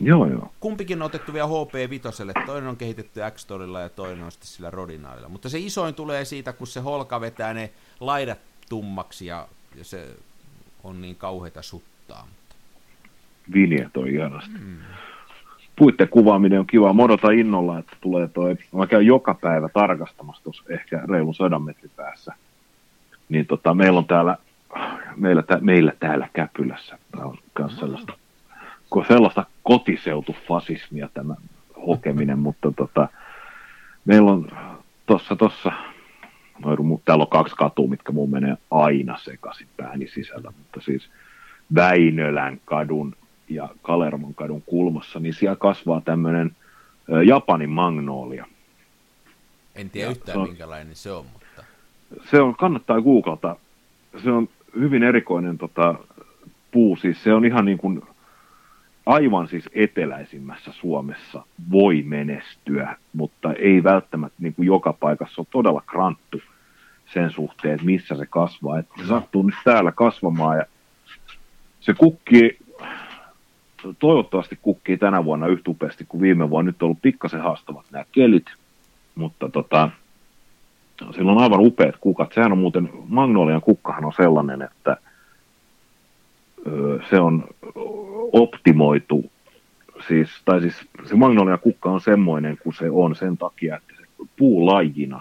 Joo, 0.00 0.26
joo. 0.26 0.52
Kumpikin 0.60 1.02
on 1.02 1.06
otettu 1.06 1.32
vielä 1.32 1.46
HP5, 1.46 2.46
toinen 2.46 2.70
on 2.70 2.76
kehitetty 2.76 3.20
x 3.30 3.46
ja 3.82 3.88
toinen 3.88 4.24
on 4.24 4.32
sitten 4.32 4.48
sillä 4.48 4.70
Rodinaalilla. 4.70 5.28
Mutta 5.28 5.48
se 5.48 5.58
isoin 5.58 5.94
tulee 5.94 6.24
siitä, 6.24 6.52
kun 6.52 6.66
se 6.66 6.80
holka 6.80 7.20
vetää 7.20 7.54
ne 7.54 7.70
laidat 8.00 8.38
tummaksi 8.68 9.26
ja, 9.26 9.48
ja 9.76 9.84
se 9.84 10.16
on 10.84 11.00
niin 11.00 11.16
kauheita 11.16 11.62
suttaa. 11.62 12.28
Vinjet 13.54 13.96
on 13.96 14.08
ihanasti. 14.08 14.58
Hmm. 14.58 14.76
Puitten 15.76 16.08
kuvaaminen 16.08 16.60
on 16.60 16.66
kiva. 16.66 16.92
Modota 16.92 17.30
innolla, 17.30 17.78
että 17.78 17.96
tulee 18.00 18.28
toi. 18.28 18.56
Mä 18.72 18.86
käyn 18.86 19.06
joka 19.06 19.34
päivä 19.34 19.68
tarkastamassa 19.68 20.44
tuossa 20.44 20.64
ehkä 20.68 21.02
reilun 21.10 21.34
sadan 21.34 21.62
metrin 21.62 21.90
päässä. 21.96 22.34
Niin 23.28 23.46
tota, 23.46 23.74
meillä 23.74 23.98
on 23.98 24.06
täällä, 24.06 24.36
meillä, 25.16 25.42
tä, 25.42 25.58
meillä 25.60 25.92
täällä 26.00 26.28
Käpylässä, 26.32 26.98
tämä 27.10 27.24
on 27.24 27.38
myös 27.58 27.76
sellaista 27.76 28.12
sellaista 29.08 29.46
kotiseutufasismia 29.62 31.08
tämä 31.14 31.34
hokeminen, 31.86 32.38
mutta 32.38 32.72
tota, 32.76 33.08
meillä 34.04 34.30
on 34.30 34.50
tuossa, 35.06 35.36
tossa, 35.36 35.72
no, 36.58 36.76
täällä 37.04 37.22
on 37.22 37.30
kaksi 37.30 37.56
katua, 37.56 37.88
mitkä 37.88 38.12
mun 38.12 38.30
menee 38.30 38.56
aina 38.70 39.18
sekaisin 39.18 39.68
pääni 39.76 40.08
sisällä, 40.08 40.52
mutta 40.58 40.80
siis 40.80 41.10
Väinölän 41.74 42.60
kadun 42.64 43.14
ja 43.48 43.68
Kalermon 43.82 44.34
kadun 44.34 44.62
kulmassa, 44.62 45.20
niin 45.20 45.34
siellä 45.34 45.56
kasvaa 45.56 46.00
tämmöinen 46.00 46.56
Japanin 47.26 47.70
magnolia. 47.70 48.46
En 49.74 49.90
tiedä 49.90 50.06
ja 50.06 50.10
yhtään 50.10 50.34
se 50.34 50.38
on, 50.38 50.48
minkälainen 50.48 50.96
se 50.96 51.12
on, 51.12 51.26
mutta... 51.32 51.64
Se 52.30 52.40
on, 52.40 52.56
kannattaa 52.56 53.00
googlata. 53.00 53.56
Se 54.22 54.30
on 54.30 54.48
hyvin 54.80 55.02
erikoinen 55.02 55.58
tota, 55.58 55.94
puu, 56.70 56.96
siis 56.96 57.22
se 57.22 57.32
on 57.34 57.44
ihan 57.44 57.64
niin 57.64 57.78
kuin 57.78 58.02
aivan 59.08 59.48
siis 59.48 59.68
eteläisimmässä 59.72 60.72
Suomessa 60.72 61.42
voi 61.70 62.02
menestyä, 62.02 62.96
mutta 63.12 63.52
ei 63.52 63.84
välttämättä 63.84 64.36
niin 64.40 64.54
kuin 64.54 64.66
joka 64.66 64.92
paikassa 64.92 65.40
ole 65.40 65.46
todella 65.50 65.82
kranttu 65.86 66.40
sen 67.12 67.30
suhteen, 67.30 67.74
että 67.74 67.86
missä 67.86 68.16
se 68.16 68.26
kasvaa. 68.26 68.78
Että 68.78 68.94
se 69.00 69.06
sattuu 69.06 69.42
nyt 69.42 69.54
täällä 69.64 69.92
kasvamaan 69.92 70.58
ja 70.58 70.64
se 71.80 71.94
kukkii, 71.94 72.58
toivottavasti 73.98 74.58
kukkii 74.62 74.96
tänä 74.96 75.24
vuonna 75.24 75.46
yhtä 75.46 75.70
upeasti 75.70 76.04
kuin 76.08 76.20
viime 76.20 76.50
vuonna. 76.50 76.68
Nyt 76.68 76.82
on 76.82 76.86
ollut 76.86 77.02
pikkasen 77.02 77.40
haastavat 77.40 77.86
nämä 77.90 78.04
kelit, 78.12 78.46
mutta 79.14 79.48
tota, 79.48 79.90
sillä 81.14 81.32
on 81.32 81.42
aivan 81.42 81.60
upeat 81.60 81.96
kukat. 82.00 82.32
Sehän 82.32 82.52
on 82.52 82.58
muuten, 82.58 82.90
Magnolian 83.06 83.60
kukkahan 83.60 84.04
on 84.04 84.12
sellainen, 84.12 84.62
että 84.62 84.96
se 87.10 87.20
on 87.20 87.44
optimoitu, 88.32 89.30
siis, 90.08 90.30
tai 90.44 90.60
siis 90.60 90.76
se 91.04 91.16
magnolia 91.16 91.58
kukka 91.58 91.90
on 91.90 92.00
semmoinen 92.00 92.58
kuin 92.62 92.74
se 92.74 92.90
on 92.90 93.16
sen 93.16 93.38
takia, 93.38 93.76
että 93.76 93.94
se 93.96 94.26
puulajina 94.36 95.20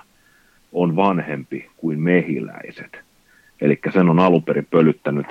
on 0.74 0.96
vanhempi 0.96 1.70
kuin 1.78 2.02
mehiläiset. 2.02 3.00
Eli 3.62 3.80
sen 3.94 4.10
on 4.10 4.20
alun 4.20 4.44
perin 4.44 4.68
pölyttänyt 4.72 5.28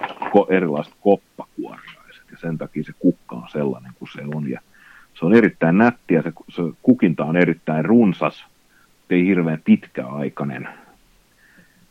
erilaiset 0.49 0.95
koppakuoriaiset, 1.01 2.31
ja 2.31 2.37
sen 2.37 2.59
takia 2.59 2.85
se 2.85 2.93
kukka 2.99 3.37
on 3.37 3.49
sellainen 3.53 3.93
kuin 3.99 4.09
se 4.13 4.23
on. 4.35 4.51
Ja 4.51 4.61
se 5.15 5.27
on 5.27 5.35
erittäin 5.35 5.79
nättiä, 5.79 6.23
se, 6.23 6.33
se 6.49 6.63
kukinta 6.83 7.25
on 7.25 7.37
erittäin 7.37 7.85
runsas, 7.85 8.47
ei 9.11 9.27
hirveän 9.27 9.63
pitkäaikainen. 9.65 10.69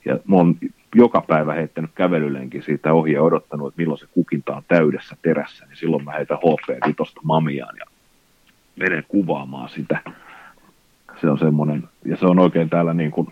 Ja 0.05 0.19
mä 0.27 0.36
oon 0.36 0.55
joka 0.96 1.22
päivä 1.22 1.54
heittänyt 1.54 1.91
kävelylenkin 1.96 2.64
siitä 2.64 2.93
ohi 2.93 3.12
ja 3.12 3.24
odottanut, 3.24 3.68
että 3.68 3.82
milloin 3.82 4.00
se 4.00 4.08
kukinta 4.12 4.56
on 4.56 4.64
täydessä 4.68 5.16
terässä, 5.22 5.66
niin 5.66 5.78
silloin 5.78 6.04
mä 6.04 6.12
heitän 6.12 6.38
HP 6.38 6.88
vitosta 6.88 7.22
mamiaan 7.24 7.76
ja 7.80 7.86
menen 8.76 9.04
kuvaamaan 9.08 9.70
sitä. 9.70 10.00
Se 11.22 11.30
on 11.30 11.39
semmoinen, 11.39 11.84
ja 12.06 12.18
se 12.18 12.26
on 12.26 12.39
oikein 12.39 12.70
täällä 12.70 12.93
niin 12.93 13.12
kuin 13.12 13.28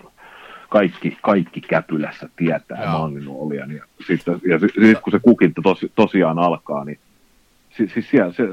kaikki, 0.69 1.17
kaikki 1.21 1.61
käpylässä 1.61 2.29
tietää 2.35 2.83
Joo. 2.83 2.99
Magnolian. 2.99 3.71
Ja 3.71 3.85
sitten 4.07 4.39
ja 4.49 4.59
sit, 4.59 4.71
sit, 4.81 4.99
kun 4.99 5.11
se 5.11 5.19
kukinta 5.19 5.61
tosi, 5.61 5.91
tosiaan 5.95 6.39
alkaa, 6.39 6.85
niin 6.85 6.99
siis, 7.77 7.93
siis 7.93 8.09
siellä 8.09 8.33
se, 8.33 8.49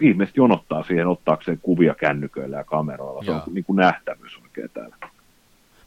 ihmiset 0.00 0.36
jonottaa 0.36 0.82
siihen 0.82 1.06
ottaakseen 1.06 1.58
kuvia 1.62 1.94
kännyköillä 1.94 2.56
ja 2.56 2.64
kameroilla. 2.64 3.22
Se 3.24 3.30
Joo. 3.30 3.42
on 3.46 3.54
niin 3.54 3.64
kuin 3.64 3.76
nähtävyys 3.76 4.38
oikein 4.42 4.70
täällä. 4.74 4.96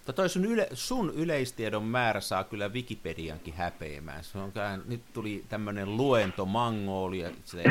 Mutta 0.01 0.13
toi 0.13 0.29
sun, 0.29 0.45
yle, 0.45 0.67
sun 0.73 1.13
yleistiedon 1.15 1.83
määrä 1.83 2.19
saa 2.19 2.43
kyllä 2.43 2.69
Wikipediankin 2.69 3.53
häpeämään. 3.53 4.23
Se 4.23 4.37
on, 4.37 4.51
kai- 4.51 4.79
nyt 4.87 5.01
tuli 5.13 5.43
tämmöinen 5.49 5.97
luento 5.97 6.45
Mongolia, 6.45 7.29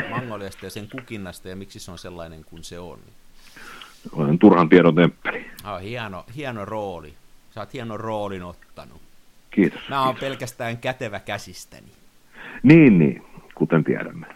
Mongoliasta 0.09 0.65
ja 0.65 0.69
sen 0.69 0.87
kukinnasta 0.89 1.49
ja 1.49 1.55
miksi 1.55 1.79
se 1.79 1.91
on 1.91 1.97
sellainen 1.97 2.43
kuin 2.43 2.63
se 2.63 2.79
on. 2.79 2.99
Olen 4.11 4.39
turhan 4.39 4.69
tiedon 4.69 4.95
temppeli. 4.95 5.45
Ah, 5.63 5.81
hieno, 5.81 6.25
hieno 6.35 6.65
rooli. 6.65 7.13
Sä 7.53 7.59
oot 7.59 7.73
hienon 7.73 7.99
roolin 7.99 8.43
ottanut. 8.43 9.01
Kiitos. 9.51 9.81
Mä 9.89 10.03
oon 10.03 10.15
kiitos. 10.15 10.29
pelkästään 10.29 10.77
kätevä 10.77 11.19
käsistäni. 11.19 11.87
Niin, 12.63 12.99
niin, 12.99 13.23
kuten 13.55 13.83
tiedämme. 13.83 14.27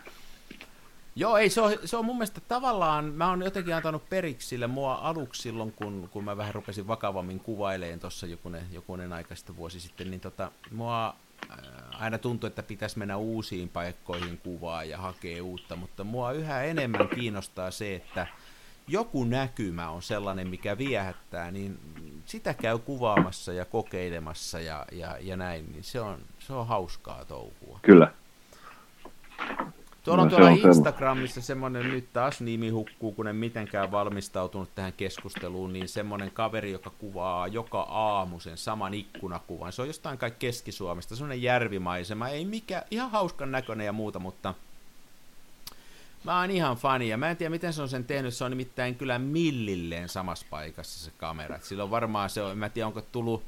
Joo, 1.18 1.38
ei, 1.38 1.50
se 1.50 1.62
on, 1.62 1.74
se 1.86 1.98
on 1.98 2.06
mun 2.06 2.16
mielestä 2.16 2.42
tavallaan, 2.48 3.06
mä 3.06 3.30
oon 3.30 3.42
jotenkin 3.42 3.76
antanut 3.76 4.10
periksi 4.10 4.48
sille 4.48 4.68
mua 4.68 4.94
aluksi 4.94 5.42
silloin, 5.42 5.72
kun, 5.72 6.10
kun 6.12 6.24
mä 6.24 6.38
vähän 6.38 6.56
rupesin 6.56 6.88
vakavammin 6.88 7.40
kuvaileen 7.40 8.00
tuossa 8.00 8.28
jokunen, 8.28 8.64
jokunen 8.72 9.14
aika 9.14 9.36
sitten 9.36 9.58
vuosi 9.58 9.80
sitten, 9.80 10.12
niin 10.12 10.20
tota, 10.20 10.52
mua 10.72 11.16
äh, 11.52 11.58
aina 12.02 12.18
tuntui, 12.18 12.48
että 12.48 12.64
pitäisi 12.64 13.00
mennä 13.00 13.18
uusiin 13.18 13.70
paikkoihin 13.70 14.38
kuvaa 14.38 14.84
ja 14.84 14.98
hakea 14.98 15.44
uutta, 15.44 15.76
mutta 15.76 16.04
mua 16.04 16.32
yhä 16.32 16.64
enemmän 16.64 17.10
kiinnostaa 17.16 17.72
se, 17.72 17.96
että 17.96 18.28
joku 18.88 19.24
näkymä 19.24 19.90
on 19.90 20.02
sellainen, 20.02 20.48
mikä 20.48 20.78
viehättää, 20.78 21.52
niin 21.52 21.80
sitä 22.26 22.54
käy 22.54 22.78
kuvaamassa 22.78 23.54
ja 23.54 23.66
kokeilemassa 23.66 24.60
ja, 24.60 24.86
ja, 24.92 25.18
ja 25.22 25.38
näin, 25.38 25.72
niin 25.72 25.84
se 25.84 26.02
on, 26.02 26.20
se 26.40 26.54
on 26.54 26.68
hauskaa 26.68 27.26
touhua. 27.26 27.80
Kyllä. 27.82 28.12
Tuolla 30.06 30.22
on 30.24 30.28
No, 30.28 30.30
se 30.30 30.36
tuolla 30.36 30.52
on 30.52 30.70
Instagramissa 30.70 31.42
semmoinen, 31.42 31.90
nyt 31.90 32.14
taas 32.14 32.42
nimi 32.42 32.70
hukkuu, 32.70 33.12
kun 33.12 33.28
en 33.28 33.36
mitenkään 33.36 33.92
valmistautunut 33.92 34.76
tähän 34.76 34.94
keskusteluun, 34.94 35.74
niin 35.74 35.88
semmoinen 35.88 36.32
kaveri, 36.32 36.72
joka 36.72 36.90
kuvaa 36.90 37.48
joka 37.48 37.82
aamu 37.82 38.40
sen 38.40 38.58
saman 38.58 38.94
ikkunakuvan. 38.94 39.74
Se 39.74 39.82
on 39.82 39.88
jostain 39.88 40.18
kai 40.18 40.32
Keski-Suomesta, 40.32 41.16
semmoinen 41.16 41.42
järvimaisema, 41.42 42.30
ei 42.30 42.46
mikä, 42.46 42.84
ihan 42.92 43.12
hauskan 43.12 43.52
näköinen 43.52 43.86
ja 43.86 43.94
muuta, 43.94 44.20
mutta 44.20 44.54
mä 46.24 46.40
oon 46.40 46.52
ihan 46.52 46.78
fani, 46.78 47.10
ja 47.10 47.18
mä 47.18 47.30
en 47.30 47.38
tiedä 47.38 47.50
miten 47.50 47.74
se 47.74 47.82
on 47.82 47.90
sen 47.90 48.06
tehnyt, 48.06 48.34
se 48.34 48.44
on 48.44 48.52
nimittäin 48.52 48.96
kyllä 48.96 49.20
millilleen 49.20 50.10
samassa 50.10 50.46
paikassa 50.50 51.06
se 51.06 51.12
kamera. 51.18 51.56
Et 51.56 51.64
Silloin 51.64 51.92
varmaan 51.92 52.30
se 52.30 52.42
on, 52.42 52.58
mä 52.58 52.66
en 52.66 52.72
tiedä 52.72 52.88
onko 52.88 53.02
tullut, 53.02 53.44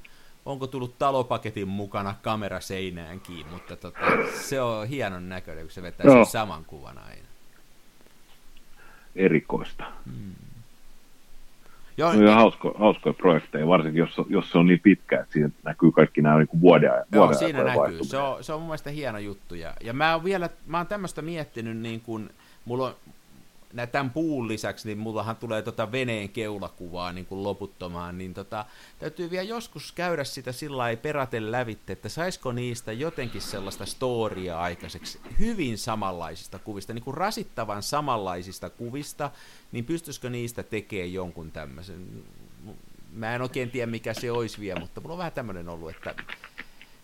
onko 0.47 0.67
tullut 0.67 0.97
talopaketin 0.99 1.67
mukana 1.67 2.15
kamera 2.21 2.59
seinään 2.59 3.19
kiinni, 3.19 3.51
mutta 3.51 3.75
tota, 3.75 3.99
se 4.39 4.61
on 4.61 4.87
hienon 4.87 5.29
näköinen, 5.29 5.63
kun 5.63 5.71
se 5.71 5.81
vetää 5.81 6.05
Joo. 6.05 6.15
sen 6.15 6.31
saman 6.31 6.65
kuvan 6.65 6.97
aina. 6.97 7.27
Erikoista. 9.15 9.83
Joo, 11.97 12.13
No 12.13 12.21
ihan 12.21 12.35
hausko, 12.35 12.75
hauskoja 12.79 13.13
projekteja, 13.13 13.67
varsinkin 13.67 13.99
jos, 13.99 14.21
jos 14.29 14.51
se 14.51 14.57
on 14.57 14.67
niin 14.67 14.79
pitkä, 14.79 15.19
että 15.19 15.33
siinä 15.33 15.49
näkyy 15.63 15.91
kaikki 15.91 16.21
nämä 16.21 16.37
niin 16.37 16.61
vuoden, 16.61 16.91
Joo, 16.91 17.05
vuoden 17.23 17.39
siinä 17.39 17.63
näkyy. 17.63 18.03
Se 18.03 18.17
on, 18.17 18.43
se 18.43 18.53
on 18.53 18.59
mun 18.59 18.67
mielestä 18.67 18.89
hieno 18.89 19.17
juttu. 19.17 19.55
Ja, 19.55 19.73
ja 19.83 19.93
mä 19.93 20.13
oon 20.13 20.23
vielä, 20.23 20.49
mä 20.65 20.77
oon 20.77 20.87
tämmöistä 20.87 21.21
miettinyt, 21.21 21.77
niin 21.77 22.01
kun, 22.01 22.29
mulla 22.65 22.87
on, 22.87 22.95
tämän 23.91 24.09
puun 24.09 24.47
lisäksi, 24.47 24.87
niin 24.87 24.97
mullahan 24.97 25.35
tulee 25.35 25.61
tota 25.61 25.91
veneen 25.91 26.29
keulakuvaa 26.29 27.13
niin 27.13 27.25
kuin 27.25 27.43
loputtomaan, 27.43 28.17
niin 28.17 28.33
tota, 28.33 28.65
täytyy 28.99 29.31
vielä 29.31 29.43
joskus 29.43 29.91
käydä 29.91 30.23
sitä 30.23 30.51
sillä 30.51 30.77
lailla 30.77 31.01
peraten 31.01 31.51
lävitte, 31.51 31.93
että 31.93 32.09
saisiko 32.09 32.51
niistä 32.51 32.91
jotenkin 32.91 33.41
sellaista 33.41 33.85
storia 33.85 34.59
aikaiseksi 34.59 35.19
hyvin 35.39 35.77
samanlaisista 35.77 36.59
kuvista, 36.59 36.93
niin 36.93 37.03
kuin 37.03 37.17
rasittavan 37.17 37.83
samanlaisista 37.83 38.69
kuvista, 38.69 39.31
niin 39.71 39.85
pystyisikö 39.85 40.29
niistä 40.29 40.63
tekemään 40.63 41.13
jonkun 41.13 41.51
tämmöisen, 41.51 42.23
mä 43.13 43.35
en 43.35 43.41
oikein 43.41 43.71
tiedä 43.71 43.91
mikä 43.91 44.13
se 44.13 44.31
olisi 44.31 44.59
vielä, 44.59 44.79
mutta 44.79 45.01
mulla 45.01 45.13
on 45.13 45.17
vähän 45.17 45.31
tämmöinen 45.31 45.69
ollut, 45.69 45.89
että 45.89 46.15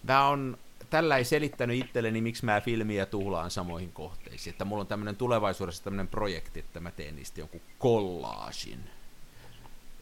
mä 0.03 0.27
on 0.27 0.57
tällä 0.93 1.17
ei 1.17 1.23
selittänyt 1.23 1.77
itselleni, 1.77 2.21
miksi 2.21 2.45
mä 2.45 2.61
filmiä 2.61 3.05
tuhlaan 3.05 3.51
samoihin 3.51 3.91
kohteisiin. 3.93 4.51
Että 4.51 4.65
mulla 4.65 4.81
on 4.81 4.87
tämmöinen 4.87 5.15
tulevaisuudessa 5.15 5.83
tämmöinen 5.83 6.07
projekti, 6.07 6.59
että 6.59 6.79
mä 6.79 6.91
teen 6.91 7.15
niistä 7.15 7.41
jonkun 7.41 7.61
kollaasin. 7.79 8.79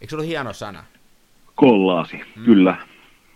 Eikö 0.02 0.10
se 0.10 0.16
ollut 0.16 0.28
hieno 0.28 0.54
sana? 0.54 0.84
Kollaasi, 1.56 2.18
mm. 2.36 2.46
kyllä. 2.46 2.78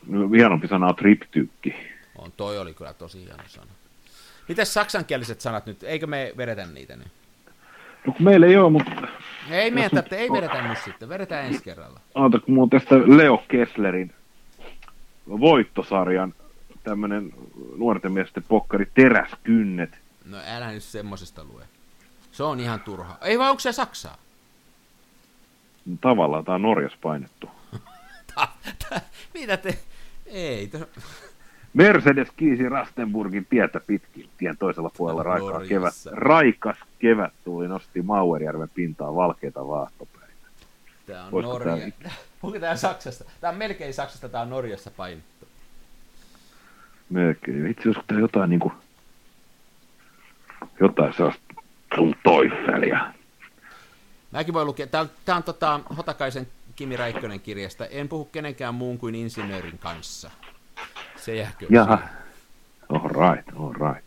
No, 0.07 0.29
Hienompi 0.29 0.67
sana 0.67 0.87
on 0.87 0.95
triptykki. 0.95 1.75
On, 2.17 2.31
toi 2.31 2.59
oli 2.59 2.73
kyllä 2.73 2.93
tosi 2.93 3.19
hieno 3.25 3.43
sana. 3.47 3.71
Mitäs 4.47 4.73
saksankieliset 4.73 5.41
sanat 5.41 5.65
nyt? 5.65 5.83
Eikö 5.83 6.07
me 6.07 6.33
vedetä 6.37 6.65
niitä 6.65 6.95
nyt? 6.95 7.07
No 8.07 8.13
kun 8.13 8.25
meillä 8.25 8.45
ei 8.47 8.57
ole, 8.57 8.71
mutta 8.71 8.91
Ei 9.49 9.73
jätä, 9.75 9.95
nyt- 9.95 10.13
ei 10.13 10.31
vedetä 10.31 10.67
nyt 10.67 10.77
sitten, 10.85 11.09
vedetään 11.09 11.45
ensi 11.45 11.63
kerralla. 11.63 11.99
Ota, 12.15 12.39
kun 12.39 12.53
mulla 12.53 12.63
on 12.63 12.69
tästä 12.69 12.95
Leo 13.17 13.43
Kesslerin 13.47 14.13
voittosarjan 15.29 16.33
tämmönen 16.85 17.33
nuorten 17.77 18.11
miesten 18.11 18.43
pokkari 18.47 18.85
Teräskynnet. 18.93 19.97
No 20.25 20.37
älä 20.47 20.71
nyt 20.71 20.83
semmosesta 20.83 21.43
lue. 21.43 21.63
Se 22.31 22.43
on 22.43 22.59
ihan 22.59 22.79
turha. 22.79 23.17
Ei 23.21 23.39
vaan 23.39 23.49
onko 23.49 23.59
se 23.59 23.71
Saksaa? 23.71 24.17
Tavallaan 26.01 26.45
tämä 26.45 26.55
on 26.55 26.61
Norjassa 26.61 26.97
painettu. 27.01 27.49
Mitä 29.33 29.57
te... 29.57 29.77
Ei, 30.25 30.67
tos... 30.67 30.81
Mercedes 31.73 32.27
kiisi 32.37 32.69
Rastenburgin 32.69 33.45
tietä 33.49 33.79
pitkin. 33.87 34.29
Tien 34.37 34.57
toisella 34.57 34.91
puolella 34.97 35.23
raikaa 35.23 35.49
Norjassa. 35.51 35.69
kevät. 36.09 36.19
Raikas 36.19 36.77
kevät 36.99 37.33
tuli, 37.43 37.67
nosti 37.67 38.01
Mauerjärven 38.01 38.69
pintaan 38.69 39.15
valkeita 39.15 39.67
vaahtopäitä. 39.67 40.25
Tää 41.05 41.23
on 41.25 41.31
Voisiko 41.31 41.53
Norja. 41.59 41.77
tää- 42.03 42.11
Onko 42.43 42.59
tää 42.59 42.75
Saksasta? 42.75 43.23
Tää 43.41 43.49
on 43.51 43.57
melkein 43.57 43.93
Saksasta, 43.93 44.29
tää 44.29 44.41
on 44.41 44.49
Norjassa 44.49 44.91
painettu. 44.91 45.34
Melkein. 47.09 47.67
Itse 47.67 47.81
asiassa 47.81 48.03
tää 48.07 48.19
jotain 48.19 48.49
niinku, 48.49 48.73
jotain 50.79 51.13
sellaista 51.13 51.43
toiffelia. 52.23 53.13
Mäkin 54.31 54.53
voin 54.53 54.67
lukea. 54.67 54.87
Tää 54.87 55.01
on, 55.01 55.09
tää 55.25 55.35
on 55.35 55.43
tota 55.43 55.79
Hotakaisen 55.97 56.47
Kimi 56.75 56.97
Räikkönen 56.97 57.39
kirjasta. 57.39 57.85
En 57.85 58.09
puhu 58.09 58.25
kenenkään 58.25 58.75
muun 58.75 58.97
kuin 58.97 59.15
insinöörin 59.15 59.77
kanssa. 59.77 60.31
Se 61.15 61.35
jääkö 61.35 61.65
Jaha. 61.69 61.99
All 62.89 63.09
right, 63.09 63.49
all 63.59 63.73
right. 63.73 64.05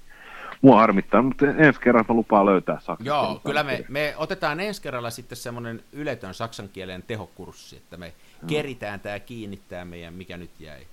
Mua 0.63 0.81
harmittaa, 0.81 1.23
mutta 1.23 1.47
ensi 1.47 1.81
kerran 1.81 2.05
mä 2.09 2.15
lupaan 2.15 2.47
löytää 2.47 2.81
saksan. 2.81 3.07
Joo, 3.07 3.41
kyllä 3.45 3.63
me, 3.63 3.85
me 3.89 4.15
otetaan 4.17 4.61
ensi 4.61 4.83
kerralla 4.83 5.11
sitten 5.11 5.39
semmoinen 5.39 5.83
yletön 5.93 6.35
saksan 6.35 6.69
kielen 6.69 7.03
tehokurssi, 7.03 7.77
että 7.77 7.97
me 7.97 8.13
keritään 8.47 9.01
tää 9.01 9.21
kiinnittää 9.21 9.85
meidän, 9.85 10.15
mikä 10.15 10.37
nyt 10.37 10.51
jäi. 10.61 10.87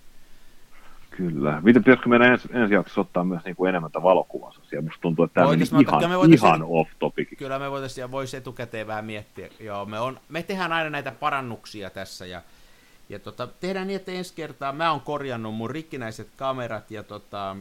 Kyllä. 1.10 1.62
Miten 1.62 1.84
pitäisikö 1.84 2.10
meidän 2.10 2.32
ensi, 2.32 2.50
ensi 2.54 2.74
jaksossa 2.74 3.02
ottaa 3.02 3.24
myös 3.24 3.44
niin 3.46 3.56
kuin 3.56 3.70
enemmän 3.70 3.92
tätä 3.92 4.04
valokuvassa? 4.04 4.62
Musta 4.82 5.02
tuntuu, 5.02 5.26
että 5.26 5.34
tämä 5.34 5.48
meni 5.48 5.60
Voitais 5.60 5.72
me 5.72 5.78
ottaa- 5.80 6.00
ihan, 6.00 6.30
me 6.30 6.36
ihan 6.36 6.64
off 6.64 6.92
topic. 7.00 7.38
Kyllä 7.38 7.60
me 7.60 7.72
voitaisiin 7.72 8.04
ja 8.04 8.12
voisi 8.12 8.38
etukäteen 8.38 8.88
vähän 8.88 9.06
miettiä. 9.06 9.50
Joo, 9.60 9.86
me, 9.86 10.00
on, 10.00 10.20
me 10.30 10.44
tehdään 10.44 10.74
aina 10.74 10.90
näitä 10.90 11.12
parannuksia 11.12 11.90
tässä 11.90 12.26
ja, 12.26 12.42
ja 13.10 13.20
tota, 13.20 13.48
tehdään 13.48 13.88
niin, 13.88 13.96
että 13.96 14.12
ensi 14.12 14.34
kertaa 14.36 14.72
mä 14.72 14.92
oon 14.92 15.02
korjannut 15.02 15.56
mun 15.56 15.70
rikkinäiset 15.70 16.28
kamerat 16.38 16.92
ja, 16.92 17.04
tota, 17.04 17.56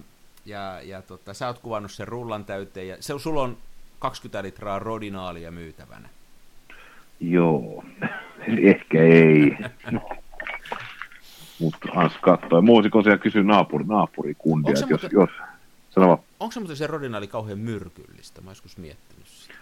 ja, 0.47 0.80
ja 0.82 1.03
tota, 1.03 1.34
sä 1.34 1.47
oot 1.47 1.59
kuvannut 1.59 1.92
sen 1.92 2.09
rullan 2.09 2.45
täyteen 2.45 2.88
ja 2.88 2.97
se, 3.01 3.18
sulla 3.18 3.42
on 3.42 3.57
20 3.99 4.42
litraa 4.42 4.78
rodinaalia 4.78 5.51
myytävänä. 5.51 6.09
Joo, 7.20 7.84
ehkä 8.62 9.03
ei. 9.03 9.57
Mutta 11.59 11.88
ans 11.94 12.12
katsoa. 12.20 12.62
Mä 12.62 12.66
voisin 12.66 12.92
tosiaan 12.92 13.18
kysyä 13.18 13.42
naapuri, 13.42 13.84
naapurikundia, 13.84 14.70
että 14.70 14.86
jos, 14.90 15.02
muuten- 15.02 15.20
jos 15.20 15.30
sano 15.90 16.09
vaan. 16.09 16.18
Onko 16.40 16.52
se 16.52 16.61
muuten 16.61 16.76
se 16.76 16.86
rodinaali 16.86 17.26
kauhean 17.26 17.59
myrkyllistä? 17.59 18.40
Mä 18.40 18.50
joskus 18.50 18.78
miettinyt 18.78 19.26
sitä. 19.26 19.55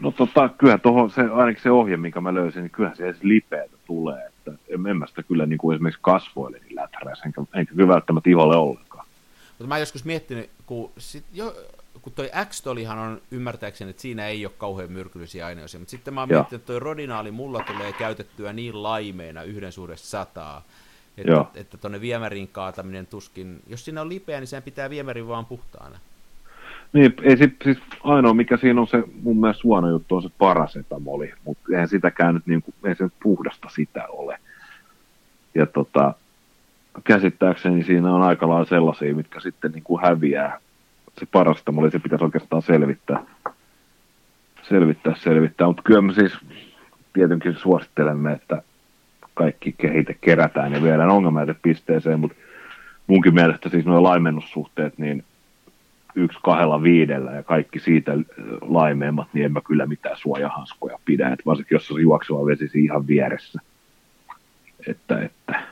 No 0.00 0.10
tota, 0.10 0.48
kyllä 0.48 0.78
tuohon, 0.78 1.10
se, 1.10 1.22
ainakin 1.22 1.62
se 1.62 1.70
ohje, 1.70 1.96
minkä 1.96 2.20
mä 2.20 2.34
löysin, 2.34 2.62
niin 2.62 2.70
kyllähän 2.70 2.96
se 2.96 3.04
edes 3.04 3.22
lipeätä 3.22 3.76
tulee. 3.86 4.26
Että 4.26 4.52
en, 4.68 4.86
en 4.86 4.96
mä 4.96 5.06
sitä 5.06 5.22
kyllä 5.22 5.46
niin 5.46 5.58
kuin 5.58 5.74
esimerkiksi 5.74 6.00
kasvoille 6.02 6.58
niin 6.58 6.76
läträisi, 6.76 7.22
enkä, 7.26 7.42
enkä 7.54 7.74
kyllä 7.74 7.88
välttämättä 7.94 8.30
iholle 8.30 8.56
ollenkaan. 8.56 9.06
Mutta 9.48 9.66
mä 9.66 9.74
oon 9.74 9.80
joskus 9.80 10.04
miettinyt, 10.04 10.50
kun, 10.66 10.90
sit 10.98 11.24
jo, 11.32 11.54
kun 12.02 12.12
toi 12.12 12.30
X-tolihan 12.48 12.98
on 12.98 13.20
ymmärtääkseni, 13.30 13.90
että 13.90 14.02
siinä 14.02 14.26
ei 14.26 14.46
ole 14.46 14.54
kauhean 14.58 14.92
myrkyllisiä 14.92 15.46
aineosia, 15.46 15.80
mutta 15.80 15.90
sitten 15.90 16.14
mä 16.14 16.20
oon 16.20 16.28
miettinyt, 16.28 16.62
että 16.62 16.66
toi 16.66 16.80
rodinaali 16.80 17.30
mulla 17.30 17.64
tulee 17.66 17.92
käytettyä 17.92 18.52
niin 18.52 18.82
laimeena 18.82 19.42
yhden 19.42 19.72
suhde 19.72 19.96
sataa, 19.96 20.62
että, 21.18 21.32
Joo. 21.32 21.50
että 21.54 21.76
tonne 21.78 22.00
viemäriin 22.00 22.48
kaataminen 22.48 23.06
tuskin, 23.06 23.60
jos 23.66 23.84
siinä 23.84 24.00
on 24.00 24.08
lipeä, 24.08 24.40
niin 24.40 24.48
sen 24.48 24.62
pitää 24.62 24.90
viemärin 24.90 25.28
vaan 25.28 25.46
puhtaana. 25.46 25.98
Niin, 26.92 27.14
ei 27.22 27.36
sit, 27.36 27.56
siis 27.64 27.78
ainoa 28.04 28.34
mikä 28.34 28.56
siinä 28.56 28.80
on 28.80 28.86
se 28.86 29.02
mun 29.22 29.40
mielestä 29.40 29.60
huono 29.64 29.88
juttu 29.88 30.16
on 30.16 30.22
se 30.22 30.30
parasetamoli, 30.38 31.32
mutta 31.44 31.62
eihän 31.72 31.88
sitäkään 31.88 32.34
nyt 32.34 32.46
niin 32.46 32.62
kuin, 32.62 32.74
ei 32.84 32.94
se 32.94 33.04
nyt 33.04 33.12
puhdasta 33.22 33.68
sitä 33.68 34.06
ole. 34.08 34.38
Ja 35.54 35.66
tota, 35.66 36.14
käsittääkseni 37.04 37.84
siinä 37.84 38.14
on 38.14 38.22
aika 38.22 38.48
lailla 38.48 38.64
sellaisia, 38.64 39.14
mitkä 39.14 39.40
sitten 39.40 39.72
niin 39.72 39.82
kuin 39.82 40.02
häviää. 40.02 40.58
Se 41.18 41.26
parasetamoli, 41.32 41.90
se 41.90 41.98
pitäisi 41.98 42.24
oikeastaan 42.24 42.62
selvittää. 42.62 43.24
Selvittää, 44.62 45.14
selvittää, 45.16 45.66
mutta 45.66 45.82
kyllä 45.82 46.00
me 46.00 46.12
siis 46.12 46.32
tietenkin 47.12 47.56
suosittelemme, 47.56 48.32
että 48.32 48.62
kaikki 49.36 49.74
kehite 49.78 50.16
kerätään 50.20 50.72
ja 50.72 50.82
viedään 50.82 51.10
ongelmajätepisteeseen, 51.10 52.20
mutta 52.20 52.36
munkin 53.06 53.34
mielestä 53.34 53.68
siis 53.68 53.84
nuo 53.84 54.02
laimennussuhteet, 54.02 54.98
niin 54.98 55.24
yksi 56.14 56.38
kahdella 56.42 56.82
viidellä 56.82 57.30
ja 57.30 57.42
kaikki 57.42 57.80
siitä 57.80 58.12
laimeemmat, 58.60 59.28
niin 59.32 59.44
en 59.44 59.52
mä 59.52 59.60
kyllä 59.60 59.86
mitään 59.86 60.16
suojahanskoja 60.18 60.98
pidä, 61.04 61.28
että 61.28 61.42
varsinkin 61.46 61.76
jos 61.76 61.90
on 61.90 62.02
juokseva 62.02 62.46
vesi 62.46 62.84
ihan 62.84 63.06
vieressä. 63.06 63.60
Että, 64.86 65.20
että. 65.20 65.62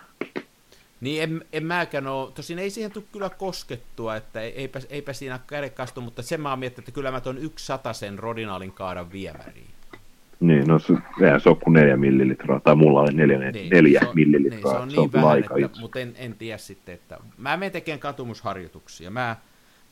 Niin 1.00 1.22
en, 1.22 1.44
en 1.52 1.64
mäkään 1.64 2.06
ole, 2.06 2.32
tosin 2.32 2.58
ei 2.58 2.70
siihen 2.70 2.90
tule 2.92 3.04
kyllä 3.12 3.30
koskettua, 3.30 4.16
että 4.16 4.40
eipä, 4.40 4.80
eipä 4.88 5.12
siinä 5.12 5.40
kädekastu, 5.46 6.00
mutta 6.00 6.22
sen 6.22 6.40
mä 6.40 6.50
oon 6.50 6.58
miettinyt, 6.58 6.88
että 6.88 6.94
kyllä 6.94 7.10
mä 7.10 7.20
tuon 7.20 7.38
yksi 7.38 7.72
sen 7.92 8.18
rodinaalin 8.18 8.72
kaadan 8.72 9.12
viemäriin. 9.12 9.70
Niin, 10.46 10.66
no 10.66 10.78
se, 10.78 10.94
se 11.42 11.48
on 11.48 11.56
kuin 11.56 11.74
neljä 11.74 11.96
millilitraa, 11.96 12.60
tai 12.60 12.74
mulla 12.74 13.00
oli 13.00 13.12
neljä, 13.12 13.38
niin, 13.38 13.70
neljä 13.70 14.00
se 14.00 14.06
on, 14.06 14.14
millilitraa. 14.14 14.72
Niin, 14.72 14.78
se 14.78 14.82
on, 14.82 14.90
se 14.90 14.96
niin 14.96 15.12
vähän, 15.12 15.28
aika 15.28 15.54
että, 15.64 15.80
mutta 15.80 16.00
en, 16.00 16.14
en 16.16 16.34
tiedä 16.34 16.58
sitten, 16.58 16.94
että 16.94 17.18
mä 17.38 17.56
menen 17.56 17.72
tekemään 17.72 18.00
katumusharjoituksia. 18.00 19.10
Mä, 19.10 19.36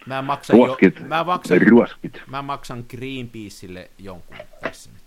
mä 0.07 0.23
maksan, 0.23 0.57
ruoskit, 0.57 1.01
jo, 1.01 1.07
mä 1.07 1.25
maksan, 1.25 1.61
ruoskit. 1.61 2.23
mä 2.27 2.43
maksan 2.43 2.85
Greenpeaceille 2.89 3.91
jonkun 3.99 4.37
tässä 4.61 4.91
nyt. 4.91 5.03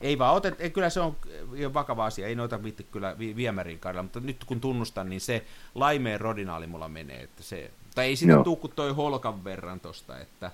Ei 0.00 0.18
vaan, 0.18 0.34
otet, 0.34 0.60
ei, 0.60 0.70
kyllä 0.70 0.90
se 0.90 1.00
on 1.00 1.16
jo 1.52 1.74
vakava 1.74 2.04
asia, 2.04 2.26
ei 2.26 2.34
noita 2.34 2.62
viitti 2.62 2.86
kyllä 2.92 3.18
vi, 3.18 3.36
viemäriin 3.36 3.78
kaudella, 3.78 4.02
mutta 4.02 4.20
nyt 4.20 4.44
kun 4.44 4.60
tunnustan, 4.60 5.08
niin 5.08 5.20
se 5.20 5.44
laimeen 5.74 6.20
rodinaali 6.20 6.66
mulla 6.66 6.88
menee, 6.88 7.22
että 7.22 7.42
se, 7.42 7.70
tai 7.94 8.06
ei 8.06 8.16
sitä 8.16 8.42
tuu 8.44 8.56
kuin 8.56 8.72
toi 8.76 8.92
holkan 8.92 9.44
verran 9.44 9.80
tosta, 9.80 10.18
että 10.18 10.50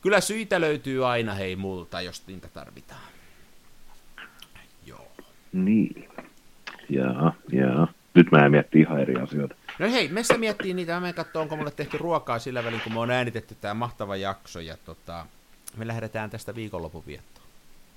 kyllä 0.00 0.20
syitä 0.20 0.60
löytyy 0.60 1.06
aina 1.06 1.34
hei 1.34 1.56
multa, 1.56 2.00
jos 2.00 2.26
niitä 2.26 2.48
tarvitaan. 2.48 3.00
Joo. 4.86 5.08
Niin. 5.52 6.08
Jaa, 6.88 7.34
jaa. 7.52 7.88
Nyt 8.14 8.30
mä 8.32 8.48
miettii 8.48 8.80
ihan 8.80 9.00
eri 9.00 9.14
asioita. 9.14 9.54
No 9.78 9.90
hei, 9.90 10.08
Messä 10.08 10.38
miettii 10.38 10.74
niitä, 10.74 10.92
mä 10.92 11.00
menen 11.00 11.14
katsoa, 11.14 11.42
onko 11.42 11.56
mulle 11.56 11.70
tehty 11.70 11.98
ruokaa 11.98 12.38
sillä 12.38 12.64
välin, 12.64 12.80
kun 12.80 12.92
me 12.92 13.00
on 13.00 13.10
äänitetty 13.10 13.56
tämä 13.60 13.74
mahtava 13.74 14.16
jakso, 14.16 14.60
ja 14.60 14.76
tota, 14.84 15.26
me 15.76 15.86
lähdetään 15.86 16.30
tästä 16.30 16.54
viikonlopun 16.54 17.02
viettoon. 17.06 17.46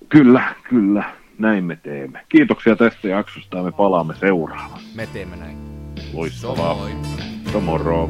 Kyllä, 0.10 0.56
kyllä, 0.70 1.14
näin 1.39 1.64
me 1.64 1.76
teemme. 1.76 2.26
Kiitoksia 2.30 2.76
tästä 2.76 3.08
jaksosta 3.08 3.58
ja 3.58 3.64
me 3.64 3.72
palaamme 3.72 4.16
seuraavaan. 4.16 4.82
Me 4.95 5.08
teemme 5.14 5.36
näin. 5.36 5.58
Loistavaa. 6.14 6.89
Tomorrow. 7.52 8.10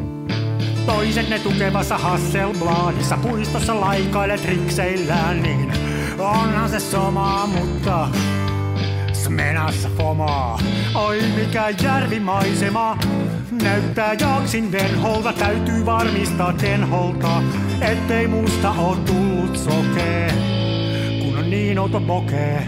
Toisenne 0.96 1.40
tukevassa 1.40 1.98
Hasselbladissa 1.98 3.18
puistossa 3.18 3.82
laikailet 3.82 4.46
rikseillään, 4.46 5.44
niin 5.44 5.74
onhan 6.20 6.70
se 6.70 6.80
sama, 6.80 7.48
mutta 7.48 8.08
smenassa 9.14 9.90
fomaa. 9.98 10.60
Oi 10.96 11.22
mikä 11.36 11.70
järvimaisema, 11.84 12.98
näyttää 13.64 14.14
jaksin 14.14 14.72
venholta, 14.72 15.34
täytyy 15.34 15.86
varmistaa 15.86 16.54
tenholta, 16.54 17.44
ettei 17.82 18.28
musta 18.28 18.72
oo 18.72 18.96
tullut 18.96 19.58
sokee, 19.58 20.34
kun 21.22 21.38
on 21.38 21.50
niin 21.50 21.80
outo 21.80 22.02
pokee. 22.02 22.68